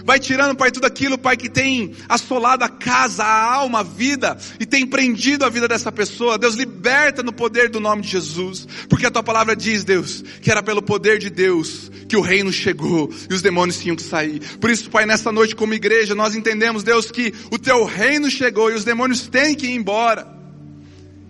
Vai 0.07 0.21
tirando, 0.21 0.55
Pai, 0.55 0.71
tudo 0.71 0.85
aquilo, 0.85 1.17
Pai, 1.17 1.35
que 1.35 1.49
tem 1.49 1.93
assolado 2.07 2.63
a 2.63 2.69
casa, 2.69 3.25
a 3.25 3.53
alma, 3.55 3.81
a 3.81 3.83
vida, 3.83 4.37
e 4.57 4.65
tem 4.65 4.87
prendido 4.87 5.43
a 5.43 5.49
vida 5.49 5.67
dessa 5.67 5.91
pessoa. 5.91 6.37
Deus 6.37 6.55
liberta 6.55 7.21
no 7.21 7.33
poder 7.33 7.67
do 7.69 7.81
nome 7.81 8.03
de 8.03 8.07
Jesus. 8.07 8.65
Porque 8.87 9.05
a 9.05 9.11
tua 9.11 9.21
palavra 9.21 9.53
diz, 9.53 9.83
Deus, 9.83 10.23
que 10.41 10.49
era 10.49 10.63
pelo 10.63 10.81
poder 10.81 11.19
de 11.19 11.29
Deus 11.29 11.91
que 12.07 12.15
o 12.15 12.21
reino 12.21 12.53
chegou 12.53 13.13
e 13.29 13.33
os 13.33 13.41
demônios 13.41 13.81
tinham 13.81 13.97
que 13.97 14.01
sair. 14.01 14.39
Por 14.59 14.69
isso, 14.69 14.89
Pai, 14.89 15.05
nessa 15.05 15.29
noite 15.29 15.53
como 15.53 15.73
igreja, 15.73 16.15
nós 16.15 16.35
entendemos, 16.35 16.83
Deus, 16.83 17.11
que 17.11 17.33
o 17.51 17.59
teu 17.59 17.83
reino 17.83 18.31
chegou 18.31 18.71
e 18.71 18.75
os 18.75 18.85
demônios 18.85 19.27
têm 19.27 19.55
que 19.55 19.67
ir 19.67 19.75
embora. 19.75 20.25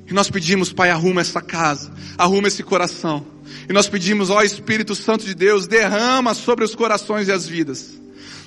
E 0.05 0.13
nós 0.13 0.29
pedimos, 0.29 0.71
Pai, 0.71 0.91
arruma 0.91 1.21
essa 1.21 1.41
casa, 1.41 1.91
arruma 2.15 2.47
esse 2.47 2.61
coração. 2.61 3.25
E 3.67 3.73
nós 3.73 3.89
pedimos, 3.89 4.29
ó 4.29 4.43
Espírito 4.43 4.93
Santo 4.93 5.25
de 5.25 5.33
Deus, 5.33 5.65
derrama 5.65 6.35
sobre 6.35 6.63
os 6.63 6.75
corações 6.75 7.27
e 7.27 7.31
as 7.31 7.47
vidas. 7.47 7.97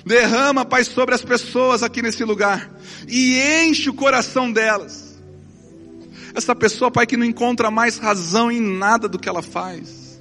Derrama, 0.05 0.65
Pai, 0.65 0.83
sobre 0.83 1.13
as 1.13 1.21
pessoas 1.21 1.83
aqui 1.83 2.01
nesse 2.01 2.23
lugar. 2.23 2.69
E 3.07 3.39
enche 3.65 3.89
o 3.89 3.93
coração 3.93 4.51
delas. 4.51 5.19
Essa 6.33 6.55
pessoa, 6.55 6.89
Pai, 6.89 7.05
que 7.05 7.17
não 7.17 7.25
encontra 7.25 7.69
mais 7.69 7.97
razão 7.97 8.51
em 8.51 8.61
nada 8.61 9.07
do 9.07 9.19
que 9.19 9.27
ela 9.27 9.41
faz. 9.41 10.19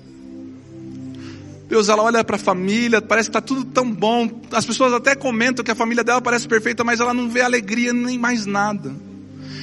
Deus, 1.68 1.88
ela 1.88 2.02
olha 2.02 2.24
para 2.24 2.34
a 2.34 2.38
família, 2.38 3.00
parece 3.00 3.30
que 3.30 3.38
está 3.38 3.40
tudo 3.40 3.64
tão 3.64 3.90
bom. 3.90 4.28
As 4.50 4.64
pessoas 4.64 4.92
até 4.92 5.14
comentam 5.14 5.64
que 5.64 5.70
a 5.70 5.74
família 5.74 6.02
dela 6.02 6.20
parece 6.20 6.48
perfeita, 6.48 6.82
mas 6.82 6.98
ela 6.98 7.14
não 7.14 7.28
vê 7.28 7.42
alegria 7.42 7.92
nem 7.92 8.18
mais 8.18 8.44
nada. 8.44 8.92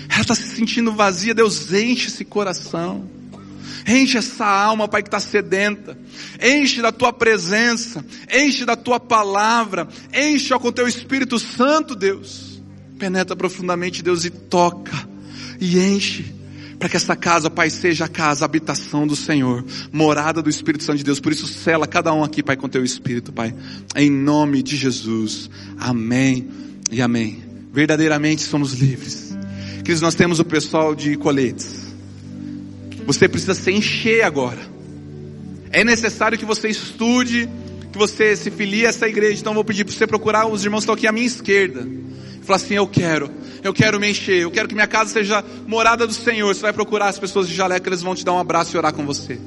Ela 0.09 0.21
está 0.21 0.33
se 0.33 0.47
sentindo 0.55 0.93
vazia. 0.93 1.35
Deus 1.35 1.71
enche 1.73 2.07
esse 2.07 2.23
coração. 2.23 3.16
Enche 3.87 4.17
essa 4.17 4.45
alma, 4.45 4.87
Pai, 4.87 5.01
que 5.01 5.07
está 5.07 5.19
sedenta. 5.19 5.97
Enche 6.41 6.81
da 6.81 6.91
tua 6.91 7.13
presença. 7.13 8.05
Enche 8.33 8.65
da 8.65 8.75
tua 8.75 8.99
palavra. 8.99 9.87
Enche 10.13 10.57
com 10.59 10.71
teu 10.71 10.87
Espírito 10.87 11.39
Santo, 11.39 11.95
Deus. 11.95 12.61
Penetra 12.97 13.35
profundamente, 13.35 14.03
Deus, 14.03 14.25
e 14.25 14.29
toca. 14.29 15.07
E 15.59 15.79
enche. 15.79 16.33
Para 16.79 16.89
que 16.89 16.97
essa 16.97 17.15
casa, 17.15 17.49
Pai, 17.49 17.69
seja 17.69 18.05
a 18.05 18.09
casa, 18.09 18.45
a 18.45 18.47
habitação 18.47 19.07
do 19.07 19.15
Senhor. 19.15 19.65
Morada 19.91 20.41
do 20.41 20.49
Espírito 20.49 20.83
Santo 20.83 20.97
de 20.97 21.03
Deus. 21.03 21.19
Por 21.19 21.31
isso, 21.31 21.47
sela 21.47 21.87
cada 21.87 22.13
um 22.13 22.23
aqui, 22.23 22.43
Pai, 22.43 22.55
com 22.55 22.69
teu 22.69 22.83
Espírito, 22.83 23.31
Pai. 23.31 23.53
Em 23.95 24.09
nome 24.09 24.61
de 24.61 24.75
Jesus. 24.75 25.49
Amém 25.77 26.47
e 26.91 27.01
amém. 27.01 27.43
Verdadeiramente 27.71 28.41
somos 28.41 28.73
livres 28.73 29.27
Queridos, 29.87 30.01
nós 30.01 30.15
temos 30.15 30.41
o 30.41 30.43
pessoal 30.43 30.93
de 30.93 31.15
coletes. 31.15 31.86
Você 33.07 33.29
precisa 33.29 33.53
se 33.53 33.71
encher 33.71 34.21
agora. 34.23 34.59
É 35.71 35.81
necessário 35.81 36.37
que 36.37 36.43
você 36.43 36.67
estude, 36.67 37.49
que 37.89 37.97
você 37.97 38.35
se 38.35 38.51
filie 38.51 38.85
a 38.85 38.89
essa 38.89 39.07
igreja. 39.07 39.39
Então 39.39 39.53
vou 39.53 39.63
pedir 39.63 39.85
para 39.85 39.93
você 39.93 40.05
procurar 40.05 40.45
os 40.45 40.65
irmãos 40.65 40.79
que 40.79 40.83
estão 40.83 40.95
aqui 40.95 41.07
à 41.07 41.11
minha 41.13 41.25
esquerda. 41.25 41.87
Falar 42.43 42.57
assim, 42.57 42.73
eu 42.73 42.85
quero, 42.85 43.31
eu 43.63 43.73
quero 43.73 43.97
me 43.97 44.09
encher, 44.09 44.41
eu 44.41 44.51
quero 44.51 44.67
que 44.67 44.75
minha 44.75 44.87
casa 44.87 45.13
seja 45.13 45.41
morada 45.65 46.05
do 46.05 46.11
Senhor. 46.11 46.53
Você 46.53 46.61
vai 46.61 46.73
procurar 46.73 47.07
as 47.07 47.17
pessoas 47.17 47.47
de 47.47 47.55
jaleco, 47.55 47.87
eles 47.87 48.01
vão 48.01 48.13
te 48.13 48.25
dar 48.25 48.33
um 48.33 48.39
abraço 48.39 48.75
e 48.75 48.77
orar 48.77 48.93
com 48.93 49.05
você. 49.05 49.39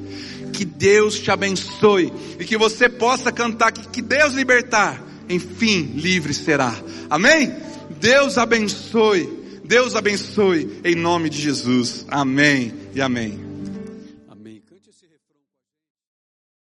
Que 0.51 0.65
Deus 0.65 1.19
te 1.19 1.29
abençoe 1.29 2.11
e 2.39 2.43
que 2.43 2.57
você 2.57 2.89
possa 2.89 3.31
cantar 3.31 3.71
que 3.71 4.01
Deus 4.01 4.33
libertar, 4.33 4.99
enfim, 5.29 5.93
livre 5.95 6.33
será. 6.33 6.75
Amém? 7.11 7.53
Deus 7.99 8.39
abençoe. 8.39 9.29
Deus 9.63 9.95
abençoe 9.95 10.79
em 10.83 10.95
nome 10.95 11.29
de 11.29 11.39
Jesus. 11.39 12.07
Amém 12.09 12.73
e 12.95 13.01
amém. 13.01 13.50